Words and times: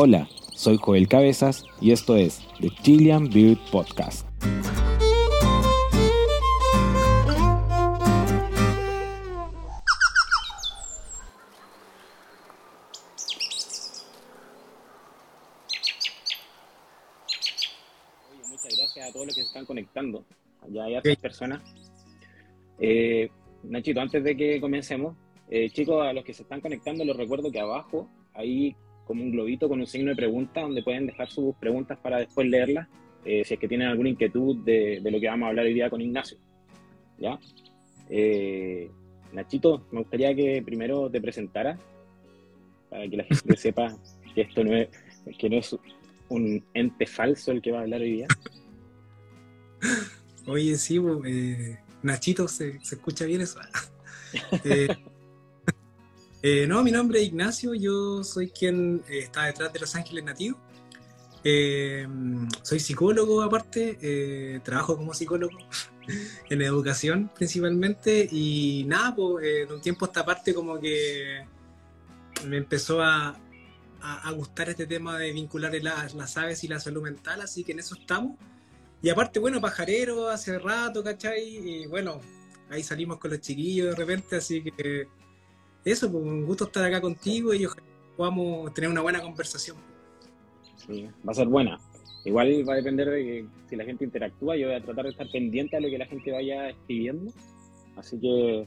Hola, 0.00 0.28
soy 0.54 0.76
Joel 0.76 1.08
Cabezas 1.08 1.66
y 1.80 1.90
esto 1.90 2.14
es 2.14 2.46
The 2.60 2.70
Chilean 2.82 3.28
Beard 3.28 3.58
Podcast. 3.72 4.24
muchas 18.48 18.76
gracias 18.76 19.08
a 19.08 19.12
todos 19.12 19.26
los 19.26 19.34
que 19.34 19.40
se 19.40 19.48
están 19.48 19.66
conectando. 19.66 20.24
Ya 20.68 20.84
hay 20.84 20.94
otras 20.94 21.16
personas. 21.16 21.60
Eh, 22.78 23.30
Nachito, 23.64 24.00
antes 24.00 24.22
de 24.22 24.36
que 24.36 24.60
comencemos, 24.60 25.16
eh, 25.50 25.68
chicos, 25.70 26.06
a 26.06 26.12
los 26.12 26.22
que 26.22 26.34
se 26.34 26.44
están 26.44 26.60
conectando, 26.60 27.04
les 27.04 27.16
recuerdo 27.16 27.50
que 27.50 27.58
abajo 27.58 28.08
hay 28.32 28.76
como 29.08 29.24
un 29.24 29.32
globito 29.32 29.68
con 29.68 29.80
un 29.80 29.86
signo 29.86 30.10
de 30.10 30.16
pregunta 30.16 30.60
donde 30.60 30.82
pueden 30.82 31.06
dejar 31.06 31.30
sus 31.30 31.56
preguntas 31.56 31.98
para 31.98 32.18
después 32.18 32.46
leerlas, 32.46 32.86
eh, 33.24 33.42
si 33.44 33.54
es 33.54 33.60
que 33.60 33.66
tienen 33.66 33.88
alguna 33.88 34.10
inquietud 34.10 34.58
de, 34.64 35.00
lo 35.02 35.18
que 35.18 35.26
vamos 35.26 35.46
a 35.46 35.48
hablar 35.48 35.64
hoy 35.64 35.72
día 35.74 35.88
con 35.88 36.02
Ignacio. 36.02 36.36
¿Ya? 37.18 37.38
Eh, 38.10 38.90
Nachito, 39.32 39.86
me 39.90 40.00
gustaría 40.00 40.34
que 40.34 40.62
primero 40.62 41.10
te 41.10 41.22
presentara 41.22 41.78
para 42.90 43.08
que 43.08 43.16
la 43.16 43.24
gente 43.24 43.56
sepa 43.56 43.96
que 44.34 44.42
esto 44.42 44.62
no 44.62 44.76
es, 44.76 44.88
que 45.38 45.48
no 45.48 45.56
es 45.56 45.74
un 46.28 46.62
ente 46.74 47.06
falso 47.06 47.50
el 47.50 47.62
que 47.62 47.72
va 47.72 47.78
a 47.78 47.82
hablar 47.82 48.02
hoy 48.02 48.12
día. 48.12 48.26
Oye, 50.46 50.76
sí, 50.76 51.00
eh, 51.26 51.78
Nachito, 52.02 52.46
¿se, 52.46 52.78
¿se, 52.84 52.96
escucha 52.96 53.24
bien 53.24 53.40
eso? 53.40 53.58
eh, 54.64 54.88
eh, 56.42 56.66
no, 56.66 56.82
mi 56.82 56.92
nombre 56.92 57.20
es 57.20 57.26
Ignacio, 57.26 57.74
yo 57.74 58.22
soy 58.22 58.50
quien 58.50 59.02
eh, 59.08 59.20
está 59.20 59.44
detrás 59.44 59.72
de 59.72 59.80
Los 59.80 59.94
Ángeles 59.94 60.24
Nativo. 60.24 60.58
Eh, 61.44 62.06
soy 62.62 62.80
psicólogo 62.80 63.42
aparte, 63.42 64.60
trabajo 64.64 64.96
como 64.96 65.14
psicólogo 65.14 65.56
en 66.50 66.62
educación 66.62 67.30
principalmente 67.34 68.28
y 68.30 68.84
nada, 68.88 69.14
pues 69.14 69.68
de 69.68 69.74
un 69.74 69.80
tiempo 69.80 70.04
a 70.04 70.08
esta 70.08 70.24
parte 70.24 70.52
como 70.52 70.80
que 70.80 71.46
me 72.46 72.56
empezó 72.56 73.00
a, 73.02 73.38
a, 74.00 74.30
gustar 74.32 74.68
este 74.68 74.86
tema 74.86 75.18
de 75.18 75.32
vincular 75.32 75.72
las, 75.82 76.14
las 76.14 76.36
aves 76.36 76.62
y 76.64 76.68
la 76.68 76.80
salud 76.80 77.02
mental, 77.02 77.40
así 77.40 77.64
que 77.64 77.72
en 77.72 77.80
eso 77.80 77.94
estamos. 77.94 78.36
Y 79.00 79.10
aparte, 79.10 79.38
bueno, 79.38 79.60
pajarero 79.60 80.28
hace 80.28 80.58
rato, 80.58 81.04
¿cachai? 81.04 81.42
Y 81.44 81.86
bueno, 81.86 82.20
ahí 82.68 82.82
salimos 82.82 83.18
con 83.18 83.30
los 83.30 83.40
chiquillos 83.40 83.90
de 83.90 83.94
repente, 83.94 84.36
así 84.36 84.62
que 84.62 85.08
eso, 85.84 86.10
pues 86.10 86.24
un 86.24 86.44
gusto 86.44 86.64
estar 86.64 86.84
acá 86.84 87.00
contigo 87.00 87.54
y 87.54 87.66
ojalá 87.66 87.86
podamos 88.16 88.74
tener 88.74 88.90
una 88.90 89.00
buena 89.00 89.22
conversación. 89.22 89.76
Sí, 90.76 91.08
va 91.26 91.32
a 91.32 91.34
ser 91.34 91.46
buena. 91.46 91.78
Igual 92.24 92.68
va 92.68 92.74
a 92.74 92.76
depender 92.76 93.08
de 93.08 93.24
que 93.24 93.46
si 93.68 93.76
la 93.76 93.84
gente 93.84 94.04
interactúa, 94.04 94.56
yo 94.56 94.66
voy 94.66 94.76
a 94.76 94.82
tratar 94.82 95.04
de 95.04 95.12
estar 95.12 95.28
pendiente 95.30 95.76
a 95.76 95.80
lo 95.80 95.88
que 95.88 95.98
la 95.98 96.06
gente 96.06 96.32
vaya 96.32 96.70
escribiendo. 96.70 97.32
Así 97.96 98.18
que 98.18 98.60
eh, 98.60 98.66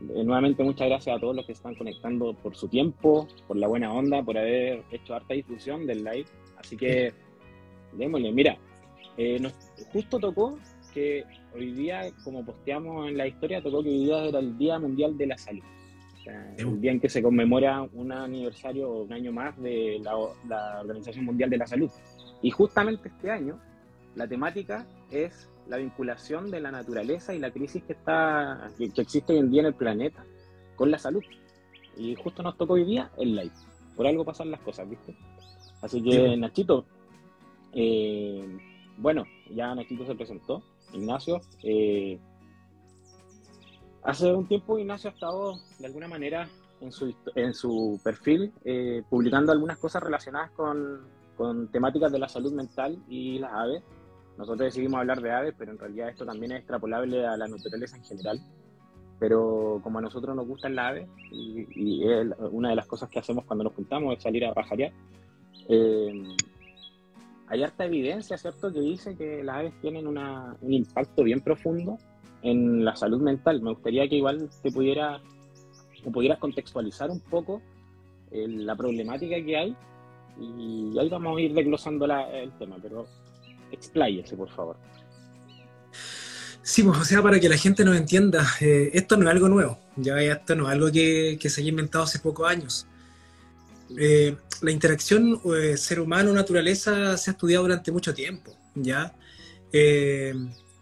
nuevamente 0.00 0.64
muchas 0.64 0.88
gracias 0.88 1.16
a 1.16 1.20
todos 1.20 1.36
los 1.36 1.46
que 1.46 1.52
están 1.52 1.74
conectando 1.74 2.32
por 2.34 2.56
su 2.56 2.68
tiempo, 2.68 3.28
por 3.46 3.56
la 3.58 3.68
buena 3.68 3.92
onda, 3.92 4.22
por 4.22 4.38
haber 4.38 4.82
hecho 4.90 5.14
harta 5.14 5.34
difusión 5.34 5.86
del 5.86 6.02
live. 6.02 6.26
Así 6.56 6.76
que 6.76 7.12
démosle, 7.92 8.32
mira, 8.32 8.56
eh, 9.18 9.38
nos, 9.38 9.52
justo 9.92 10.18
tocó 10.18 10.58
que 10.94 11.24
hoy 11.54 11.72
día, 11.72 12.10
como 12.24 12.44
posteamos 12.44 13.08
en 13.08 13.18
la 13.18 13.26
historia, 13.26 13.62
tocó 13.62 13.82
que 13.82 13.90
hoy 13.90 14.04
día 14.04 14.24
era 14.24 14.38
el 14.38 14.56
Día 14.56 14.78
Mundial 14.78 15.16
de 15.18 15.26
la 15.26 15.38
Salud 15.38 15.62
el 16.26 16.80
día 16.80 16.92
en 16.92 17.00
que 17.00 17.08
se 17.08 17.22
conmemora 17.22 17.82
un 17.82 18.12
aniversario 18.12 18.90
o 18.90 19.02
un 19.02 19.12
año 19.12 19.32
más 19.32 19.60
de 19.60 20.00
la, 20.02 20.16
Organización 20.80 21.24
Mundial 21.24 21.50
de 21.50 21.58
la 21.58 21.66
Salud. 21.66 21.90
Y 22.42 22.50
justamente 22.50 23.08
este 23.08 23.30
año, 23.30 23.58
la 24.14 24.26
temática 24.26 24.86
es 25.10 25.48
la 25.68 25.76
vinculación 25.76 26.50
de 26.50 26.60
la 26.60 26.70
naturaleza 26.70 27.34
y 27.34 27.38
la 27.38 27.50
crisis 27.50 27.82
que, 27.84 27.92
está, 27.92 28.70
que, 28.76 28.90
existe 29.00 29.32
hoy 29.32 29.38
en 29.38 29.50
día 29.50 29.60
en 29.60 29.66
el 29.68 29.74
planeta 29.74 30.24
con 30.76 30.90
la 30.90 30.98
salud. 30.98 31.22
Y 31.96 32.14
justo 32.14 32.42
nos 32.42 32.56
tocó 32.56 32.74
hoy 32.74 32.84
día 32.84 33.10
el 33.18 33.36
live. 33.36 33.52
Por 33.96 34.06
algo 34.06 34.24
pasan 34.24 34.50
las 34.50 34.60
cosas, 34.60 34.88
¿viste? 34.88 35.14
Así 35.82 36.02
que, 36.02 36.36
Nachito, 36.36 36.84
eh, 37.72 38.46
bueno, 38.96 39.24
ya 39.50 39.74
Nachito 39.74 40.06
se 40.06 40.14
presentó. 40.14 40.62
Ignacio, 40.92 41.40
eh, 41.62 42.18
Hace 44.02 44.32
un 44.32 44.46
tiempo 44.46 44.78
Ignacio 44.78 45.10
ha 45.10 45.12
estado 45.12 45.58
de 45.78 45.86
alguna 45.86 46.08
manera 46.08 46.48
en 46.80 47.52
su, 47.52 48.00
perfil 48.02 48.52
eh, 48.64 49.02
publicando 49.10 49.52
algunas 49.52 49.76
cosas 49.78 50.02
relacionadas 50.02 50.50
con, 50.52 51.00
con, 51.36 51.68
temáticas 51.68 52.10
de 52.10 52.18
la 52.18 52.28
salud 52.28 52.52
mental 52.52 52.98
y 53.08 53.38
las 53.38 53.52
aves. 53.52 53.82
Nosotros 54.38 54.64
decidimos 54.66 55.00
hablar 55.00 55.20
de 55.20 55.30
aves, 55.30 55.54
pero 55.58 55.72
en 55.72 55.78
realidad 55.78 56.08
esto 56.08 56.24
también 56.24 56.52
es 56.52 56.58
extrapolable 56.60 57.26
a 57.26 57.36
la 57.36 57.46
naturaleza 57.46 57.96
en 57.96 58.04
general. 58.04 58.40
Pero 59.18 59.80
como 59.82 59.98
a 59.98 60.02
nosotros 60.02 60.34
nos 60.34 60.46
gustan 60.46 60.74
las 60.74 60.86
aves, 60.92 61.08
y, 61.30 62.02
es 62.10 62.26
una 62.50 62.70
de 62.70 62.76
las 62.76 62.86
cosas 62.86 63.10
que 63.10 63.18
hacemos 63.18 63.44
cuando 63.44 63.64
nos 63.64 63.74
juntamos 63.74 64.16
es 64.16 64.22
salir 64.22 64.46
a 64.46 64.54
pajarear, 64.54 64.92
eh, 65.68 66.24
hay 67.48 67.62
harta 67.62 67.84
evidencia, 67.84 68.38
¿cierto?, 68.38 68.72
que 68.72 68.80
dice 68.80 69.14
que 69.14 69.44
las 69.44 69.56
aves 69.56 69.74
tienen 69.82 70.06
un 70.06 70.72
impacto 70.72 71.22
bien 71.22 71.40
profundo 71.40 71.98
en 72.42 72.84
la 72.84 72.96
salud 72.96 73.20
mental. 73.20 73.60
Me 73.62 73.70
gustaría 73.70 74.08
que 74.08 74.16
igual 74.16 74.48
te 74.62 74.70
pudiera, 74.70 75.20
pudieras 76.12 76.38
contextualizar 76.38 77.10
un 77.10 77.20
poco 77.20 77.60
eh, 78.30 78.46
la 78.48 78.76
problemática 78.76 79.42
que 79.44 79.56
hay 79.56 79.76
y 80.40 80.98
ahí 80.98 81.08
vamos 81.08 81.36
a 81.36 81.40
ir 81.40 81.52
desglosando 81.52 82.06
el 82.06 82.52
tema, 82.58 82.76
pero 82.80 83.06
expláyese, 83.70 84.36
por 84.36 84.48
favor. 84.50 84.76
Sí, 86.62 86.82
pues, 86.82 86.98
o 86.98 87.04
sea, 87.04 87.22
para 87.22 87.40
que 87.40 87.48
la 87.48 87.56
gente 87.56 87.84
nos 87.84 87.96
entienda, 87.96 88.46
eh, 88.60 88.90
esto 88.94 89.16
no 89.16 89.24
es 89.24 89.30
algo 89.30 89.48
nuevo, 89.48 89.78
ya 89.96 90.20
esto 90.20 90.54
no 90.54 90.66
es 90.66 90.72
algo 90.72 90.90
que, 90.90 91.38
se 91.40 91.60
haya 91.60 91.70
inventado 91.70 92.04
hace 92.04 92.20
pocos 92.20 92.48
años. 92.48 92.86
Eh, 93.98 94.36
la 94.62 94.70
interacción 94.70 95.40
ser 95.76 96.00
humano-naturaleza 96.00 97.16
se 97.16 97.30
ha 97.30 97.32
estudiado 97.32 97.64
durante 97.64 97.90
mucho 97.90 98.14
tiempo, 98.14 98.56
¿ya? 98.74 99.12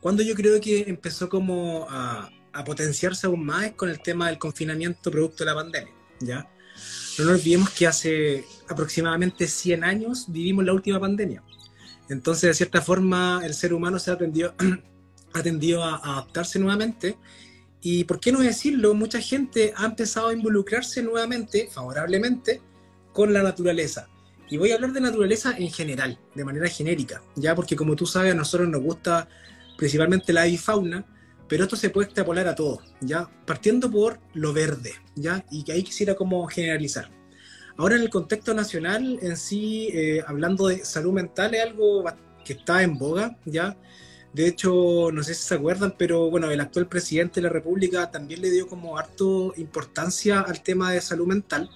Cuando 0.00 0.22
yo 0.22 0.34
creo 0.34 0.60
que 0.60 0.82
empezó 0.88 1.28
como 1.28 1.86
a, 1.88 2.30
potenciarse 2.64 3.28
aún 3.28 3.46
más 3.46 3.70
con 3.72 3.88
el 3.88 4.02
tema 4.02 4.26
del 4.26 4.38
confinamiento 4.38 5.12
producto 5.12 5.44
de 5.44 5.50
la 5.50 5.54
pandemia, 5.54 5.94
¿ya? 6.18 6.50
No 7.16 7.26
nos 7.26 7.34
olvidemos 7.34 7.70
que 7.70 7.86
hace 7.86 8.44
aproximadamente 8.68 9.46
100 9.46 9.84
años 9.84 10.24
vivimos 10.26 10.64
la 10.64 10.72
última 10.72 10.98
pandemia. 10.98 11.40
Entonces, 12.08 12.48
de 12.48 12.54
cierta 12.54 12.82
forma, 12.82 13.42
el 13.44 13.54
ser 13.54 13.72
humano 13.72 14.00
se 14.00 14.10
ha 14.10 14.14
atendido, 14.14 14.54
a, 15.82 15.88
a 15.88 16.12
adaptarse 16.14 16.58
nuevamente. 16.58 17.16
Y, 17.80 18.02
¿por 18.04 18.18
qué 18.18 18.32
no 18.32 18.40
decirlo? 18.40 18.92
Mucha 18.92 19.20
gente 19.20 19.72
ha 19.76 19.86
empezado 19.86 20.28
a 20.28 20.32
involucrarse 20.32 21.00
nuevamente, 21.00 21.68
favorablemente, 21.70 22.60
con 23.12 23.32
la 23.32 23.42
naturaleza. 23.42 24.08
Y 24.50 24.56
voy 24.56 24.72
a 24.72 24.76
hablar 24.76 24.92
de 24.92 25.00
naturaleza 25.00 25.56
en 25.56 25.70
general, 25.70 26.18
de 26.34 26.44
manera 26.44 26.68
genérica, 26.68 27.22
ya 27.36 27.54
porque 27.54 27.76
como 27.76 27.94
tú 27.94 28.06
sabes, 28.06 28.32
a 28.32 28.36
nosotros 28.36 28.68
nos 28.68 28.80
gusta 28.80 29.28
principalmente 29.78 30.32
la 30.32 30.42
avifauna, 30.42 31.06
pero 31.48 31.62
esto 31.64 31.76
se 31.76 31.88
puede 31.88 32.06
extrapolar 32.06 32.48
a 32.48 32.54
todo, 32.54 32.82
¿ya? 33.00 33.30
Partiendo 33.46 33.90
por 33.90 34.20
lo 34.34 34.52
verde, 34.52 34.92
¿ya? 35.14 35.46
Y 35.50 35.62
que 35.62 35.72
ahí 35.72 35.84
quisiera 35.84 36.16
como 36.16 36.46
generalizar. 36.48 37.10
Ahora 37.76 37.94
en 37.94 38.02
el 38.02 38.10
contexto 38.10 38.52
nacional 38.52 39.20
en 39.22 39.36
sí, 39.36 39.88
eh, 39.94 40.22
hablando 40.26 40.66
de 40.66 40.84
salud 40.84 41.12
mental, 41.12 41.54
es 41.54 41.62
algo 41.62 42.04
que 42.44 42.54
está 42.54 42.82
en 42.82 42.98
boga, 42.98 43.38
¿ya? 43.44 43.76
De 44.32 44.48
hecho, 44.48 45.10
no 45.12 45.22
sé 45.22 45.32
si 45.34 45.46
se 45.46 45.54
acuerdan, 45.54 45.94
pero 45.96 46.28
bueno, 46.28 46.50
el 46.50 46.60
actual 46.60 46.88
presidente 46.88 47.36
de 47.36 47.46
la 47.46 47.52
República 47.52 48.10
también 48.10 48.42
le 48.42 48.50
dio 48.50 48.66
como 48.66 48.98
harto 48.98 49.54
importancia 49.56 50.40
al 50.40 50.60
tema 50.62 50.92
de 50.92 51.00
salud 51.00 51.28
mental, 51.28 51.70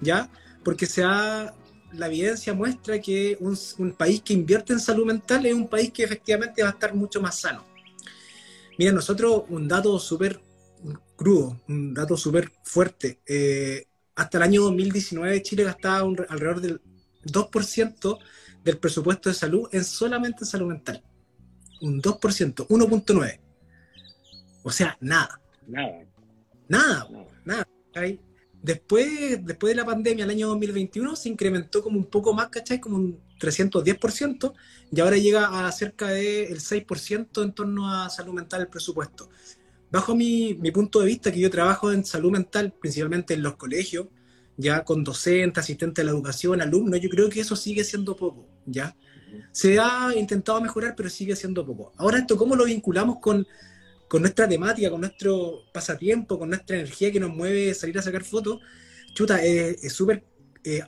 ¿ya? 0.00 0.30
Porque 0.64 0.86
se 0.86 1.04
ha 1.04 1.54
la 1.94 2.06
evidencia 2.06 2.54
muestra 2.54 3.00
que 3.00 3.36
un, 3.40 3.92
país 3.92 4.22
que 4.22 4.32
invierte 4.32 4.72
en 4.72 4.80
salud 4.80 5.06
mental 5.06 5.44
es 5.46 5.54
un 5.54 5.68
país 5.68 5.92
que 5.92 6.04
efectivamente 6.04 6.62
va 6.62 6.70
a 6.70 6.72
estar 6.72 6.94
mucho 6.94 7.20
más 7.20 7.40
sano. 7.40 7.64
Mira, 8.78 8.92
nosotros 8.92 9.44
un 9.48 9.68
dato 9.68 9.98
súper 9.98 10.40
crudo, 11.16 11.60
un 11.68 11.94
dato 11.94 12.16
súper 12.16 12.50
fuerte. 12.64 13.20
Eh, 13.26 13.84
hasta 14.14 14.38
el 14.38 14.44
año 14.44 14.62
2019 14.62 15.42
Chile 15.42 15.64
gastaba 15.64 15.98
alrededor 16.28 16.60
del 16.60 16.80
2% 17.24 18.18
del 18.64 18.78
presupuesto 18.78 19.28
de 19.28 19.34
salud 19.34 19.68
en 19.72 19.84
solamente 19.84 20.44
salud 20.44 20.68
mental. 20.68 21.02
Un 21.80 22.00
2%, 22.00 22.66
1.9. 22.68 23.40
O 24.62 24.70
sea, 24.70 24.96
nada. 25.00 25.40
Nada. 25.66 26.04
Nada, 26.68 27.08
nada. 27.44 27.66
nada. 27.94 28.31
Después, 28.62 29.44
después 29.44 29.72
de 29.72 29.74
la 29.74 29.84
pandemia, 29.84 30.24
el 30.24 30.30
año 30.30 30.48
2021, 30.48 31.16
se 31.16 31.28
incrementó 31.28 31.82
como 31.82 31.98
un 31.98 32.06
poco 32.06 32.32
más, 32.32 32.48
¿cachai? 32.48 32.78
Como 32.78 32.96
un 32.96 33.20
310%, 33.40 34.54
y 34.92 35.00
ahora 35.00 35.16
llega 35.16 35.66
a 35.66 35.72
cerca 35.72 36.08
del 36.08 36.60
6% 36.60 37.42
en 37.42 37.52
torno 37.52 37.92
a 37.92 38.08
salud 38.08 38.32
mental 38.32 38.60
el 38.60 38.68
presupuesto. 38.68 39.28
Bajo 39.90 40.14
mi, 40.14 40.54
mi, 40.54 40.70
punto 40.70 41.00
de 41.00 41.06
vista, 41.06 41.32
que 41.32 41.40
yo 41.40 41.50
trabajo 41.50 41.92
en 41.92 42.04
salud 42.04 42.30
mental, 42.30 42.72
principalmente 42.80 43.34
en 43.34 43.42
los 43.42 43.56
colegios, 43.56 44.06
ya 44.56 44.84
con 44.84 45.02
docentes, 45.02 45.64
asistentes 45.64 46.02
de 46.02 46.04
la 46.04 46.12
educación, 46.12 46.62
alumnos, 46.62 47.00
yo 47.00 47.08
creo 47.08 47.28
que 47.28 47.40
eso 47.40 47.56
sigue 47.56 47.82
siendo 47.82 48.14
poco, 48.14 48.46
¿ya? 48.64 48.96
Se 49.50 49.78
ha 49.80 50.14
intentado 50.14 50.60
mejorar, 50.60 50.94
pero 50.96 51.10
sigue 51.10 51.34
siendo 51.34 51.66
poco. 51.66 51.92
Ahora 51.96 52.18
esto, 52.18 52.36
¿cómo 52.36 52.54
lo 52.54 52.64
vinculamos 52.64 53.18
con, 53.18 53.46
nuestra 54.20 54.46
temática, 54.46 54.90
con 54.90 55.00
nuestro 55.00 55.62
pasatiempo, 55.72 56.38
con 56.38 56.50
nuestra 56.50 56.76
energía 56.76 57.10
que 57.10 57.20
nos 57.20 57.30
mueve 57.30 57.72
salir 57.72 57.98
a 57.98 58.02
sacar 58.02 58.24
fotos? 58.24 58.58
Chuta, 59.14 59.42
es 59.42 59.92
súper 59.92 60.24
eh, 60.64 60.82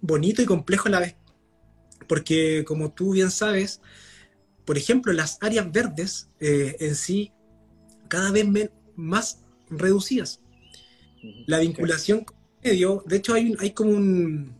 bonito 0.00 0.42
y 0.42 0.46
complejo 0.46 0.88
a 0.88 0.90
la 0.90 1.00
vez. 1.00 1.16
Porque 2.08 2.64
como 2.66 2.92
tú 2.92 3.12
bien 3.12 3.30
sabes, 3.30 3.80
por 4.64 4.76
ejemplo, 4.76 5.12
las 5.12 5.38
áreas 5.40 5.70
verdes 5.70 6.28
eh, 6.40 6.76
en 6.80 6.96
sí 6.96 7.32
cada 8.08 8.32
vez 8.32 8.46
más 8.96 9.42
reducidas. 9.70 10.40
La 11.46 11.58
vinculación 11.58 12.24
con 12.24 12.36
el 12.62 12.72
medio, 12.72 13.04
de 13.06 13.16
hecho 13.16 13.34
hay, 13.34 13.54
hay 13.58 13.70
como 13.70 13.90
un, 13.90 14.56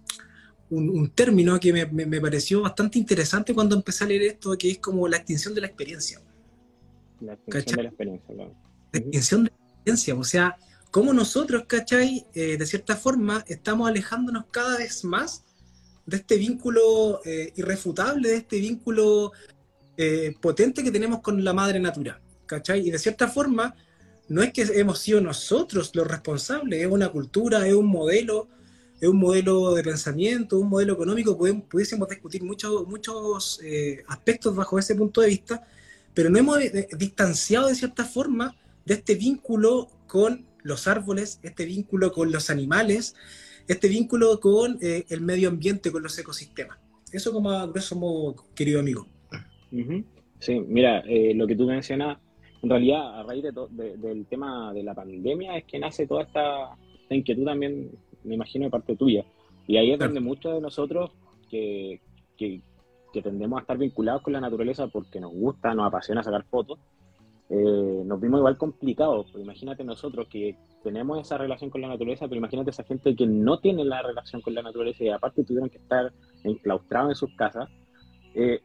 un, 0.70 1.10
término 1.10 1.58
que 1.60 1.72
me, 1.72 2.20
pareció 2.20 2.62
bastante 2.62 2.98
interesante 2.98 3.54
cuando 3.54 3.76
empecé 3.76 4.04
a 4.04 4.06
leer 4.06 4.22
esto, 4.22 4.56
que 4.58 4.70
es 4.70 4.78
como 4.78 5.06
la 5.08 5.18
extinción 5.18 5.54
de 5.54 5.60
la 5.60 5.66
experiencia. 5.68 6.20
La 7.20 7.34
extinción 7.34 7.76
de 7.76 7.82
la 7.82 7.88
experiencia, 7.88 8.34
claro. 8.34 8.54
La 8.92 8.98
extinción 8.98 9.44
de 9.44 9.50
la 9.50 9.56
experiencia, 9.56 10.14
o 10.14 10.24
sea, 10.24 10.56
como 10.90 11.12
nosotros, 11.12 11.64
¿cachai? 11.66 12.26
Eh, 12.34 12.56
de 12.56 12.66
cierta 12.66 12.96
forma, 12.96 13.44
estamos 13.46 13.88
alejándonos 13.88 14.46
cada 14.50 14.78
vez 14.78 15.04
más 15.04 15.44
de 16.06 16.18
este 16.18 16.36
vínculo 16.36 17.20
eh, 17.24 17.52
irrefutable, 17.56 18.28
de 18.28 18.36
este 18.36 18.60
vínculo 18.60 19.32
eh, 19.96 20.34
potente 20.40 20.82
que 20.84 20.90
tenemos 20.90 21.20
con 21.20 21.42
la 21.42 21.52
madre 21.52 21.80
natura, 21.80 22.20
¿cachai? 22.46 22.86
Y 22.86 22.90
de 22.90 22.98
cierta 22.98 23.28
forma, 23.28 23.74
no 24.28 24.42
es 24.42 24.52
que 24.52 24.62
hemos 24.62 24.98
sido 24.98 25.20
nosotros 25.20 25.90
los 25.94 26.06
responsables, 26.06 26.80
es 26.80 26.86
una 26.86 27.08
cultura, 27.08 27.66
es 27.66 27.74
un 27.74 27.86
modelo, 27.86 28.48
es 29.00 29.08
un 29.08 29.18
modelo 29.18 29.74
de 29.74 29.82
pensamiento, 29.82 30.58
un 30.58 30.68
modelo 30.68 30.94
económico, 30.94 31.36
pudiésemos 31.68 32.08
discutir 32.08 32.42
muchos 32.42 32.86
muchos 32.86 33.60
eh, 33.62 34.02
aspectos 34.08 34.54
bajo 34.54 34.78
ese 34.78 34.94
punto 34.94 35.20
de 35.20 35.28
vista, 35.28 35.66
pero 36.16 36.30
no 36.30 36.38
hemos 36.38 36.58
eh, 36.60 36.88
distanciado 36.98 37.68
de 37.68 37.74
cierta 37.74 38.04
forma 38.04 38.56
de 38.86 38.94
este 38.94 39.14
vínculo 39.16 39.88
con 40.08 40.46
los 40.62 40.88
árboles, 40.88 41.38
este 41.42 41.66
vínculo 41.66 42.10
con 42.10 42.32
los 42.32 42.48
animales, 42.48 43.14
este 43.68 43.86
vínculo 43.86 44.40
con 44.40 44.78
eh, 44.80 45.04
el 45.10 45.20
medio 45.20 45.50
ambiente, 45.50 45.92
con 45.92 46.02
los 46.02 46.18
ecosistemas. 46.18 46.78
Eso 47.12 47.32
como 47.32 47.70
somos 47.80 48.34
querido 48.54 48.80
amigo. 48.80 49.06
Sí, 50.38 50.58
mira, 50.60 51.04
lo 51.34 51.46
que 51.46 51.54
tú 51.54 51.66
mencionas, 51.66 52.18
en 52.62 52.70
realidad 52.70 53.20
a 53.20 53.22
raíz 53.22 53.44
del 53.44 54.26
tema 54.26 54.72
de 54.72 54.82
la 54.82 54.94
pandemia 54.94 55.58
es 55.58 55.64
que 55.64 55.78
nace 55.78 56.06
toda 56.06 56.22
esta, 56.22 56.76
esta 57.02 57.14
inquietud 57.14 57.44
también 57.44 57.90
me 58.26 58.34
imagino, 58.34 58.64
de 58.64 58.70
parte 58.70 58.96
tuya. 58.96 59.24
Y 59.66 59.76
ahí 59.76 59.92
es 59.92 59.98
donde 59.98 60.20
muchos 60.20 60.54
de 60.54 60.60
nosotros 60.60 61.10
que, 61.50 62.00
que, 62.36 62.60
tendemos 63.22 63.58
a 63.58 63.60
estar 63.62 63.78
vinculados 63.78 64.22
con 64.22 64.32
la 64.32 64.40
naturaleza 64.40 64.86
porque 64.88 65.20
nos 65.20 65.32
gusta, 65.32 65.74
nos 65.74 65.86
apasiona 65.86 66.22
sacar 66.22 66.44
fotos, 66.44 66.78
eh, 67.48 68.02
nos 68.04 68.20
vimos 68.20 68.38
igual 68.38 68.56
complicados. 68.56 69.30
Pues 69.30 69.44
imagínate 69.44 69.84
nosotros 69.84 70.26
que 70.28 70.56
tenemos 70.82 71.18
esa 71.20 71.38
relación 71.38 71.70
con 71.70 71.80
la 71.80 71.88
naturaleza, 71.88 72.26
pero 72.26 72.38
imagínate 72.38 72.70
esa 72.70 72.84
gente 72.84 73.14
que 73.14 73.26
no 73.26 73.58
tiene 73.58 73.84
la 73.84 74.02
relación 74.02 74.40
con 74.42 74.54
la 74.54 74.62
naturaleza 74.62 75.04
y 75.04 75.08
aparte 75.08 75.44
tuvieron 75.44 75.70
que 75.70 75.78
estar 75.78 76.12
enclaustrados 76.44 77.10
en 77.10 77.16
sus 77.16 77.34
casas. 77.36 77.68
Eh, 78.34 78.60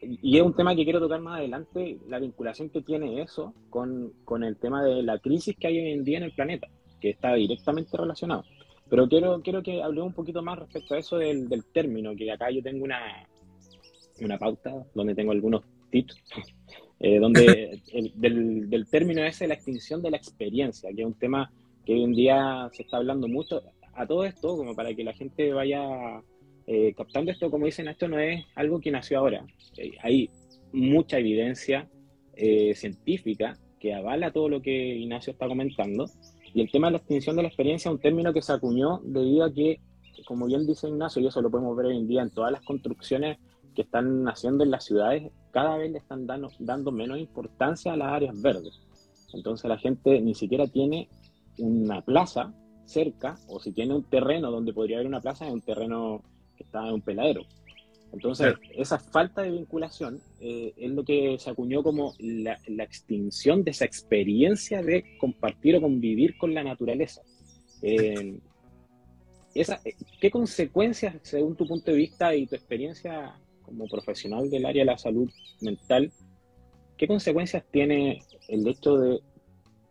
y 0.00 0.36
es 0.36 0.42
un 0.42 0.54
tema 0.54 0.74
que 0.74 0.84
quiero 0.84 1.00
tocar 1.00 1.20
más 1.20 1.38
adelante, 1.38 1.98
la 2.08 2.18
vinculación 2.18 2.68
que 2.68 2.82
tiene 2.82 3.22
eso 3.22 3.54
con, 3.70 4.12
con 4.24 4.44
el 4.44 4.56
tema 4.56 4.84
de 4.84 5.02
la 5.02 5.18
crisis 5.18 5.56
que 5.56 5.66
hay 5.66 5.78
hoy 5.78 5.92
en 5.92 6.04
día 6.04 6.18
en 6.18 6.24
el 6.24 6.32
planeta, 6.32 6.68
que 7.00 7.10
está 7.10 7.34
directamente 7.34 7.96
relacionado. 7.96 8.44
Pero 8.90 9.08
quiero, 9.08 9.40
quiero 9.40 9.62
que 9.62 9.82
hablemos 9.82 10.08
un 10.08 10.14
poquito 10.14 10.42
más 10.42 10.58
respecto 10.58 10.94
a 10.94 10.98
eso 10.98 11.16
del, 11.16 11.48
del 11.48 11.64
término, 11.64 12.14
que 12.14 12.30
acá 12.30 12.50
yo 12.50 12.62
tengo 12.62 12.84
una, 12.84 13.26
una 14.20 14.38
pauta 14.38 14.84
donde 14.94 15.14
tengo 15.14 15.32
algunos 15.32 15.62
tips, 15.90 16.16
eh, 17.00 17.18
donde 17.18 17.82
el, 17.92 18.12
del, 18.14 18.70
del, 18.70 18.86
término 18.88 19.24
ese, 19.24 19.46
la 19.46 19.54
extinción 19.54 20.02
de 20.02 20.10
la 20.10 20.16
experiencia, 20.16 20.90
que 20.94 21.02
es 21.02 21.06
un 21.06 21.14
tema 21.14 21.50
que 21.84 21.94
hoy 21.94 22.04
en 22.04 22.12
día 22.12 22.68
se 22.72 22.82
está 22.82 22.98
hablando 22.98 23.28
mucho. 23.28 23.62
A 23.96 24.06
todo 24.06 24.24
esto, 24.24 24.56
como 24.56 24.74
para 24.74 24.92
que 24.92 25.04
la 25.04 25.12
gente 25.12 25.52
vaya 25.52 26.20
eh, 26.66 26.92
captando 26.96 27.30
esto, 27.30 27.50
como 27.50 27.66
dicen, 27.66 27.86
esto 27.86 28.08
no 28.08 28.18
es 28.18 28.44
algo 28.56 28.80
que 28.80 28.90
nació 28.90 29.20
ahora. 29.20 29.46
Eh, 29.76 29.92
hay 30.02 30.30
mucha 30.72 31.18
evidencia 31.18 31.88
científica 32.74 33.56
que 33.78 33.94
avala 33.94 34.32
todo 34.32 34.48
lo 34.48 34.60
que 34.60 34.72
Ignacio 34.72 35.32
está 35.32 35.46
comentando 35.46 36.06
y 36.54 36.60
el 36.60 36.70
tema 36.70 36.86
de 36.86 36.92
la 36.92 36.98
extinción 36.98 37.34
de 37.34 37.42
la 37.42 37.48
experiencia 37.48 37.88
es 37.88 37.94
un 37.94 38.00
término 38.00 38.32
que 38.32 38.40
se 38.40 38.52
acuñó 38.52 39.00
debido 39.02 39.44
a 39.44 39.52
que, 39.52 39.80
como 40.24 40.46
bien 40.46 40.64
dice 40.66 40.88
Ignacio, 40.88 41.20
y 41.20 41.26
eso 41.26 41.42
lo 41.42 41.50
podemos 41.50 41.76
ver 41.76 41.86
hoy 41.86 41.96
en 41.96 42.06
día 42.06 42.22
en 42.22 42.30
todas 42.30 42.52
las 42.52 42.62
construcciones 42.62 43.38
que 43.74 43.82
están 43.82 44.26
haciendo 44.28 44.64
en 44.64 44.70
las 44.70 44.84
ciudades, 44.84 45.30
cada 45.50 45.76
vez 45.76 45.90
le 45.90 45.98
están 45.98 46.26
dando, 46.26 46.48
dando 46.58 46.92
menos 46.92 47.18
importancia 47.18 47.92
a 47.92 47.96
las 47.96 48.08
áreas 48.08 48.40
verdes. 48.40 48.80
Entonces 49.32 49.68
la 49.68 49.78
gente 49.78 50.20
ni 50.20 50.34
siquiera 50.34 50.66
tiene 50.66 51.08
una 51.58 52.00
plaza 52.02 52.54
cerca, 52.84 53.36
o 53.48 53.60
si 53.60 53.72
tiene 53.72 53.94
un 53.94 54.04
terreno 54.04 54.50
donde 54.50 54.72
podría 54.72 54.96
haber 54.98 55.06
una 55.06 55.20
plaza, 55.20 55.46
es 55.46 55.52
un 55.52 55.62
terreno 55.62 56.22
que 56.56 56.64
está 56.64 56.86
en 56.86 56.94
un 56.94 57.02
peladero. 57.02 57.42
Entonces, 58.12 58.54
esa 58.76 59.00
falta 59.00 59.42
de 59.42 59.50
vinculación 59.50 60.20
eh, 60.38 60.72
es 60.76 60.90
lo 60.92 61.04
que 61.04 61.36
se 61.40 61.50
acuñó 61.50 61.82
como 61.82 62.14
la, 62.20 62.56
extinción 62.84 63.64
de 63.64 63.72
esa 63.72 63.86
experiencia 63.86 64.82
de 64.82 65.16
compartir 65.18 65.74
o 65.74 65.80
convivir 65.80 66.38
con 66.38 66.54
la 66.54 66.62
naturaleza. 66.62 67.22
Eh, 67.82 68.38
esa, 69.52 69.80
eh, 69.84 69.94
¿Qué 70.20 70.30
consecuencias, 70.30 71.16
según 71.22 71.56
tu 71.56 71.66
punto 71.66 71.90
de 71.90 71.96
vista 71.96 72.36
y 72.36 72.46
tu 72.46 72.54
experiencia 72.54 73.34
como 73.74 73.88
profesional 73.88 74.48
del 74.48 74.66
área 74.66 74.82
de 74.82 74.92
la 74.92 74.98
salud 74.98 75.30
mental, 75.60 76.12
qué 76.96 77.06
consecuencias 77.06 77.64
tiene 77.70 78.22
el 78.48 78.66
hecho 78.68 78.96
de 78.96 79.20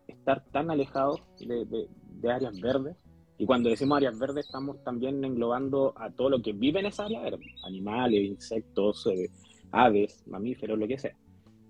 estar 0.08 0.44
tan 0.52 0.70
alejados 0.70 1.20
de 1.38 2.32
áreas 2.32 2.58
verdes 2.60 2.96
y 3.36 3.46
cuando 3.46 3.68
decimos 3.68 3.96
áreas 3.96 4.18
verdes, 4.18 4.46
estamos 4.46 4.82
también 4.84 5.24
englobando 5.24 5.92
a 5.96 6.10
todo 6.10 6.30
lo 6.30 6.40
que 6.40 6.52
vive 6.52 6.80
en 6.80 6.86
esa 6.86 7.04
área 7.04 7.20
verde, 7.20 7.44
animales, 7.66 8.24
insectos, 8.24 9.06
eh, 9.08 9.30
aves, 9.72 10.22
mamíferos, 10.26 10.78
lo 10.78 10.86
que 10.86 10.98
sea. 10.98 11.16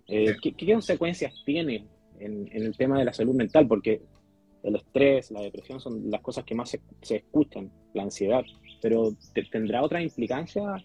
Eh, 0.06 0.36
¿qué, 0.42 0.72
consecuencias 0.72 1.32
tiene 1.46 1.86
en, 2.18 2.48
el 2.52 2.76
tema 2.76 2.98
de 2.98 3.06
la 3.06 3.14
salud 3.14 3.34
mental? 3.34 3.66
Porque 3.66 4.02
el 4.62 4.76
estrés, 4.76 5.30
la 5.30 5.40
depresión 5.40 5.80
son 5.80 6.10
las 6.10 6.20
cosas 6.20 6.44
que 6.44 6.54
más 6.54 6.70
se, 7.00 7.16
escuchan, 7.16 7.70
la 7.94 8.02
ansiedad, 8.02 8.42
pero 8.82 9.16
¿tendrá 9.50 9.82
otra 9.82 10.02
implicancia 10.02 10.76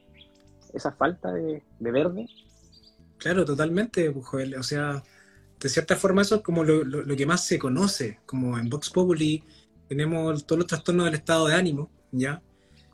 esa 0.74 0.92
falta 0.92 1.32
de, 1.34 1.64
verde? 1.80 2.28
Claro, 3.18 3.46
totalmente, 3.46 4.12
pues. 4.12 4.56
O 4.58 4.64
sea, 4.64 5.04
de 5.60 5.70
cierta 5.70 5.96
forma 5.96 6.22
eso 6.22 6.36
es 6.36 6.42
como 6.42 6.64
lo, 6.64 6.84
lo 6.84 7.16
que 7.16 7.26
más 7.26 7.46
se 7.46 7.60
conoce, 7.60 8.20
como 8.26 8.58
en 8.58 8.70
Vox 8.70 8.90
Populi 8.90 9.44
tenemos 9.90 10.46
todos 10.46 10.60
los 10.60 10.68
trastornos 10.68 11.06
del 11.06 11.16
estado 11.16 11.48
de 11.48 11.56
ánimo, 11.56 11.90
¿ya? 12.12 12.42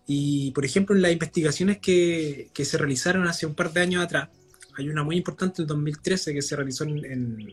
Y, 0.08 0.52
por 0.52 0.64
ejemplo, 0.64 0.96
en 0.96 1.02
las 1.02 1.12
investigaciones 1.12 1.80
que, 1.80 2.50
que, 2.54 2.64
se 2.64 2.78
realizaron 2.78 3.28
hace 3.28 3.46
un 3.46 3.54
par 3.54 3.74
de 3.74 3.82
años 3.82 4.04
atrás, 4.04 4.30
hay 4.78 4.88
una 4.88 5.04
muy 5.04 5.18
importante 5.18 5.62
en 5.62 5.68
2013 5.68 6.34
que 6.34 6.42
se 6.42 6.56
realizó 6.56 6.86
en, 6.86 7.50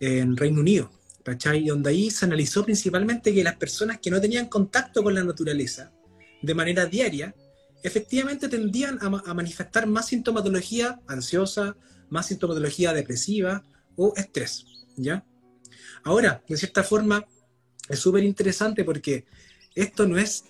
en, 0.00 0.36
Reino 0.36 0.60
Unido, 0.60 0.90
¿cachai? 1.22 1.66
Donde 1.66 1.90
ahí 1.90 2.10
se 2.10 2.24
analizó 2.24 2.64
principalmente 2.64 3.32
que 3.32 3.44
las 3.44 3.56
personas 3.56 3.98
que 4.00 4.10
no 4.10 4.20
tenían 4.20 4.46
contacto 4.46 5.02
con 5.02 5.14
la 5.14 5.22
naturaleza 5.22 5.92
de 6.42 6.54
manera 6.54 6.86
diaria, 6.86 7.34
efectivamente 7.86 8.48
tendían 8.48 8.98
a, 9.00 9.06
a 9.30 9.34
manifestar 9.34 9.86
más 9.86 10.08
sintomatología 10.08 11.00
ansiosa, 11.06 11.76
más 12.10 12.26
sintomatología 12.26 12.92
depresiva 12.92 13.64
o 13.96 14.12
estrés, 14.16 14.66
¿ya? 14.96 15.24
Ahora, 16.02 16.42
de 16.48 16.56
cierta 16.56 16.82
forma, 16.82 17.24
es 17.88 17.98
súper 18.00 18.24
interesante 18.24 18.84
porque 18.84 19.24
esto 19.74 20.06
no 20.06 20.18
es, 20.18 20.44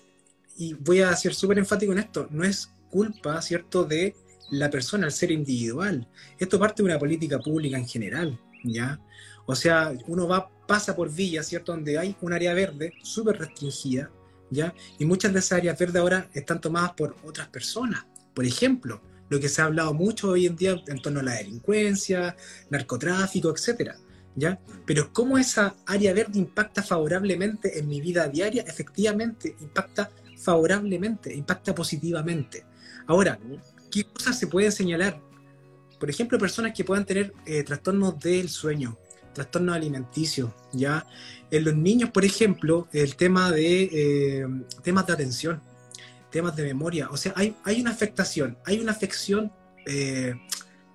y 0.56 0.72
voy 0.74 1.00
a 1.00 1.14
ser 1.14 1.34
súper 1.34 1.58
enfático 1.58 1.92
en 1.92 1.98
esto, 1.98 2.26
no 2.30 2.42
es 2.42 2.70
culpa, 2.90 3.40
¿cierto?, 3.42 3.84
de 3.84 4.14
la 4.50 4.70
persona, 4.70 5.06
al 5.06 5.12
ser 5.12 5.30
individual. 5.30 6.08
Esto 6.38 6.58
parte 6.58 6.82
de 6.82 6.86
una 6.88 6.98
política 6.98 7.38
pública 7.38 7.76
en 7.76 7.86
general, 7.86 8.40
¿ya? 8.64 8.98
O 9.44 9.54
sea, 9.54 9.92
uno 10.06 10.26
va, 10.26 10.48
pasa 10.66 10.96
por 10.96 11.12
villas, 11.12 11.46
¿cierto?, 11.46 11.72
donde 11.72 11.98
hay 11.98 12.16
un 12.22 12.32
área 12.32 12.54
verde 12.54 12.94
súper 13.02 13.38
restringida, 13.38 14.10
Y 14.98 15.04
muchas 15.04 15.32
de 15.32 15.40
esas 15.40 15.58
áreas 15.58 15.78
verdes 15.78 15.96
ahora 15.96 16.28
están 16.32 16.60
tomadas 16.60 16.92
por 16.92 17.16
otras 17.24 17.48
personas. 17.48 18.04
Por 18.34 18.44
ejemplo, 18.44 19.02
lo 19.28 19.40
que 19.40 19.48
se 19.48 19.62
ha 19.62 19.64
hablado 19.64 19.92
mucho 19.92 20.30
hoy 20.30 20.46
en 20.46 20.56
día 20.56 20.76
en 20.86 21.00
torno 21.00 21.20
a 21.20 21.24
la 21.24 21.34
delincuencia, 21.34 22.36
narcotráfico, 22.70 23.50
etcétera. 23.50 23.96
¿ya? 24.36 24.60
Pero 24.84 25.12
cómo 25.12 25.38
esa 25.38 25.74
área 25.86 26.12
verde 26.12 26.38
impacta 26.38 26.82
favorablemente 26.82 27.78
en 27.78 27.88
mi 27.88 28.00
vida 28.00 28.28
diaria, 28.28 28.62
efectivamente 28.62 29.56
impacta 29.60 30.10
favorablemente, 30.36 31.34
impacta 31.34 31.74
positivamente. 31.74 32.64
Ahora, 33.06 33.38
¿qué 33.90 34.04
cosas 34.04 34.38
se 34.38 34.46
pueden 34.46 34.70
señalar? 34.70 35.20
Por 35.98 36.10
ejemplo, 36.10 36.38
personas 36.38 36.72
que 36.74 36.84
puedan 36.84 37.06
tener 37.06 37.32
eh, 37.46 37.64
trastornos 37.64 38.20
del 38.20 38.50
sueño, 38.50 38.98
trastornos 39.32 39.74
alimenticios, 39.74 40.50
¿ya? 40.72 41.06
En 41.50 41.64
los 41.64 41.74
niños, 41.74 42.10
por 42.10 42.24
ejemplo, 42.24 42.88
el 42.92 43.16
tema 43.16 43.50
de 43.50 43.82
eh, 43.92 44.46
temas 44.82 45.06
de 45.06 45.12
atención, 45.12 45.62
temas 46.30 46.56
de 46.56 46.64
memoria, 46.64 47.08
o 47.10 47.16
sea, 47.16 47.32
hay, 47.36 47.56
hay 47.64 47.80
una 47.80 47.90
afectación, 47.90 48.58
hay 48.64 48.80
una 48.80 48.92
afección 48.92 49.52
eh, 49.86 50.34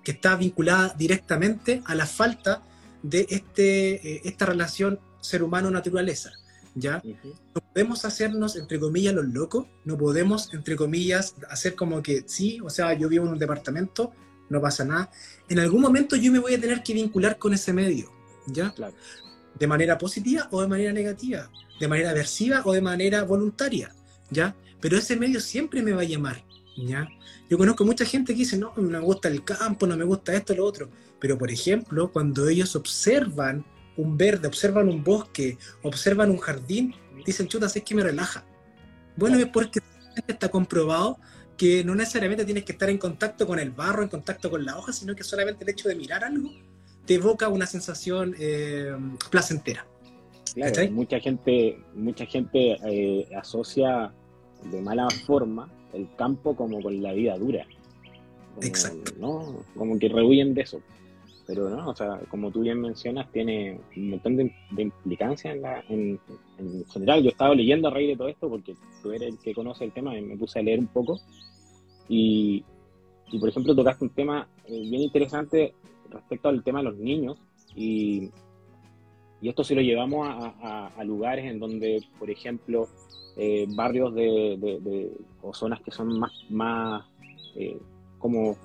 que 0.04 0.12
está 0.12 0.36
vinculada 0.36 0.94
directamente 0.96 1.82
a 1.86 1.94
la 1.94 2.06
falta 2.06 2.62
de 3.02 3.26
este, 3.30 3.94
eh, 3.94 4.20
esta 4.24 4.46
relación 4.46 5.00
ser 5.20 5.42
humano-naturaleza. 5.42 6.32
¿ya? 6.74 7.02
No 7.54 7.60
podemos 7.72 8.04
hacernos, 8.04 8.56
entre 8.56 8.78
comillas, 8.78 9.14
los 9.14 9.26
locos, 9.26 9.66
no 9.84 9.96
podemos, 9.96 10.52
entre 10.52 10.76
comillas, 10.76 11.34
hacer 11.48 11.74
como 11.74 12.02
que 12.02 12.24
sí, 12.26 12.60
o 12.62 12.70
sea, 12.70 12.92
yo 12.94 13.08
vivo 13.08 13.26
en 13.26 13.32
un 13.32 13.38
departamento, 13.38 14.12
no 14.48 14.60
pasa 14.60 14.84
nada. 14.84 15.10
En 15.48 15.58
algún 15.58 15.80
momento 15.80 16.16
yo 16.16 16.30
me 16.32 16.38
voy 16.38 16.54
a 16.54 16.60
tener 16.60 16.82
que 16.82 16.94
vincular 16.94 17.38
con 17.38 17.54
ese 17.54 17.72
medio, 17.72 18.10
¿ya? 18.46 18.74
De 19.62 19.68
manera 19.68 19.96
positiva 19.96 20.48
o 20.50 20.60
de 20.60 20.66
manera 20.66 20.92
negativa, 20.92 21.48
de 21.78 21.86
manera 21.86 22.10
aversiva 22.10 22.62
o 22.64 22.72
de 22.72 22.80
manera 22.80 23.22
voluntaria, 23.22 23.94
¿ya? 24.28 24.56
Pero 24.80 24.98
ese 24.98 25.14
medio 25.14 25.40
siempre 25.40 25.82
me 25.82 25.92
va 25.92 26.00
a 26.00 26.04
llamar, 26.04 26.42
¿ya? 26.76 27.08
Yo 27.48 27.56
conozco 27.58 27.84
mucha 27.84 28.04
gente 28.04 28.32
que 28.32 28.40
dice, 28.40 28.58
no, 28.58 28.72
no 28.76 28.82
me 28.82 28.98
gusta 28.98 29.28
el 29.28 29.44
campo, 29.44 29.86
no 29.86 29.96
me 29.96 30.02
gusta 30.02 30.34
esto, 30.34 30.52
lo 30.56 30.64
otro. 30.64 30.90
Pero, 31.20 31.38
por 31.38 31.48
ejemplo, 31.48 32.10
cuando 32.10 32.48
ellos 32.48 32.74
observan 32.74 33.64
un 33.96 34.18
verde, 34.18 34.48
observan 34.48 34.88
un 34.88 35.04
bosque, 35.04 35.56
observan 35.84 36.30
un 36.30 36.38
jardín, 36.38 36.96
dicen, 37.24 37.46
chuta, 37.46 37.66
es 37.66 37.84
que 37.84 37.94
me 37.94 38.02
relaja. 38.02 38.44
Bueno, 39.16 39.38
es 39.38 39.46
porque 39.46 39.78
está 40.26 40.50
comprobado 40.50 41.20
que 41.56 41.84
no 41.84 41.94
necesariamente 41.94 42.44
tienes 42.44 42.64
que 42.64 42.72
estar 42.72 42.90
en 42.90 42.98
contacto 42.98 43.46
con 43.46 43.60
el 43.60 43.70
barro, 43.70 44.02
en 44.02 44.08
contacto 44.08 44.50
con 44.50 44.64
la 44.64 44.76
hoja, 44.76 44.92
sino 44.92 45.14
que 45.14 45.22
solamente 45.22 45.62
el 45.62 45.70
hecho 45.70 45.88
de 45.88 45.94
mirar 45.94 46.24
algo 46.24 46.50
te 47.06 47.14
evoca 47.14 47.48
una 47.48 47.66
sensación 47.66 48.34
eh, 48.38 48.96
placentera. 49.30 49.86
Claro, 50.54 50.90
mucha 50.92 51.18
gente, 51.18 51.78
mucha 51.94 52.26
gente 52.26 52.76
eh, 52.84 53.28
asocia 53.34 54.12
de 54.70 54.80
mala 54.80 55.08
forma 55.26 55.70
el 55.92 56.08
campo 56.16 56.54
como 56.54 56.80
con 56.80 57.02
la 57.02 57.12
vida 57.12 57.36
dura. 57.38 57.66
Exacto. 58.60 59.12
¿no? 59.18 59.64
Como 59.74 59.98
que 59.98 60.08
rehuyen 60.08 60.54
de 60.54 60.62
eso. 60.62 60.80
Pero 61.46 61.68
no, 61.68 61.88
o 61.88 61.96
sea, 61.96 62.20
como 62.30 62.50
tú 62.50 62.60
bien 62.60 62.80
mencionas, 62.80 63.30
tiene 63.32 63.80
un 63.96 64.10
montón 64.10 64.36
de, 64.36 64.52
implicancia 64.76 65.52
en, 65.52 65.62
la, 65.62 65.84
en, 65.88 66.20
general. 66.92 67.22
Yo 67.22 67.30
estaba 67.30 67.54
leyendo 67.54 67.88
a 67.88 67.90
raíz 67.90 68.08
de 68.08 68.16
todo 68.16 68.28
esto 68.28 68.48
porque 68.48 68.76
tú 69.02 69.12
eres 69.12 69.30
el 69.30 69.38
que 69.38 69.54
conoce 69.54 69.84
el 69.84 69.92
tema 69.92 70.16
y 70.16 70.22
me 70.22 70.36
puse 70.36 70.60
a 70.60 70.62
leer 70.62 70.78
un 70.78 70.86
poco. 70.86 71.20
Y, 72.08 72.64
y 73.32 73.38
por 73.38 73.48
ejemplo, 73.48 73.74
tocaste 73.74 74.04
un 74.04 74.10
tema 74.10 74.48
eh, 74.66 74.80
bien 74.88 75.02
interesante 75.02 75.74
respecto 76.12 76.48
al 76.48 76.62
tema 76.62 76.78
de 76.80 76.84
los 76.84 76.96
niños. 76.96 77.38
Y, 77.74 78.30
y 79.40 79.48
esto 79.48 79.64
si 79.64 79.74
lo 79.74 79.80
llevamos 79.80 80.28
a, 80.28 81.04
lugares 81.04 81.46
en 81.46 81.58
donde, 81.58 82.00
por 82.18 82.30
ejemplo, 82.30 82.88
eh, 83.36 83.66
barrios 83.68 84.14
de, 84.14 85.10
o 85.42 85.52
zonas 85.52 85.80
que 85.80 85.90
son 85.90 86.18
más, 86.18 86.32
más 86.50 87.04
eh, 87.56 87.76
como 88.18 88.56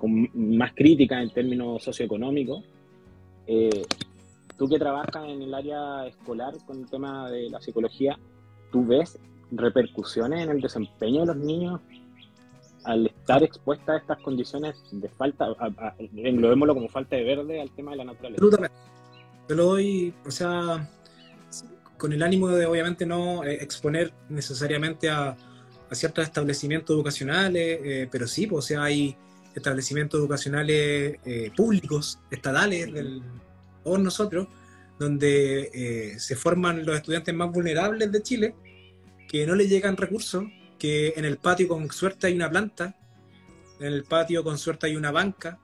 con 0.00 0.30
más 0.34 0.72
crítica 0.74 1.22
en 1.22 1.30
términos 1.30 1.82
socioeconómicos. 1.84 2.64
Eh, 3.46 3.82
tú 4.56 4.66
que 4.66 4.78
trabajas 4.78 5.28
en 5.28 5.42
el 5.42 5.52
área 5.52 6.06
escolar 6.06 6.54
con 6.66 6.78
el 6.78 6.90
tema 6.90 7.30
de 7.30 7.50
la 7.50 7.60
psicología, 7.60 8.18
¿tú 8.72 8.86
ves 8.86 9.18
repercusiones 9.50 10.44
en 10.44 10.50
el 10.50 10.60
desempeño 10.60 11.20
de 11.20 11.26
los 11.26 11.36
niños 11.36 11.80
al 12.84 13.06
estar 13.06 13.42
expuesta 13.42 13.92
a 13.92 13.98
estas 13.98 14.18
condiciones 14.20 14.76
de 14.90 15.08
falta, 15.08 15.46
a, 15.58 15.94
englobémoslo 16.16 16.74
como 16.74 16.88
falta 16.88 17.16
de 17.16 17.24
verde 17.24 17.60
al 17.60 17.70
tema 17.70 17.92
de 17.92 17.98
la 17.98 18.04
naturaleza? 18.04 18.42
Absolutamente. 18.42 18.76
Yo 19.48 19.54
lo 19.56 19.64
doy, 19.64 20.14
o 20.26 20.30
sea, 20.30 20.88
con 21.98 22.12
el 22.12 22.22
ánimo 22.22 22.48
de 22.48 22.66
obviamente 22.66 23.04
no 23.04 23.44
eh, 23.44 23.54
exponer 23.54 24.12
necesariamente 24.28 25.10
a, 25.10 25.36
a 25.90 25.94
ciertos 25.94 26.24
establecimientos 26.24 26.94
educacionales, 26.94 27.80
eh, 27.82 28.08
pero 28.10 28.26
sí, 28.26 28.46
pues, 28.46 28.64
o 28.64 28.68
sea, 28.68 28.84
hay 28.84 29.16
establecimientos 29.54 30.20
educacionales 30.20 31.18
eh, 31.24 31.50
públicos, 31.56 32.18
estatales, 32.30 32.92
del, 32.92 33.22
todos 33.82 33.98
nosotros, 33.98 34.46
donde 34.98 35.70
eh, 35.74 36.20
se 36.20 36.36
forman 36.36 36.84
los 36.84 36.96
estudiantes 36.96 37.34
más 37.34 37.50
vulnerables 37.50 38.12
de 38.12 38.22
Chile, 38.22 38.54
que 39.28 39.46
no 39.46 39.54
les 39.54 39.68
llegan 39.68 39.96
recursos, 39.96 40.44
que 40.80 41.14
en 41.16 41.24
el 41.24 41.36
patio 41.36 41.68
con 41.68 41.88
suerte 41.92 42.26
hay 42.26 42.34
una 42.34 42.50
planta, 42.50 42.96
en 43.78 43.86
el 43.86 44.02
patio 44.02 44.42
con 44.42 44.58
suerte 44.58 44.86
hay 44.86 44.96
una 44.96 45.12
banca, 45.12 45.60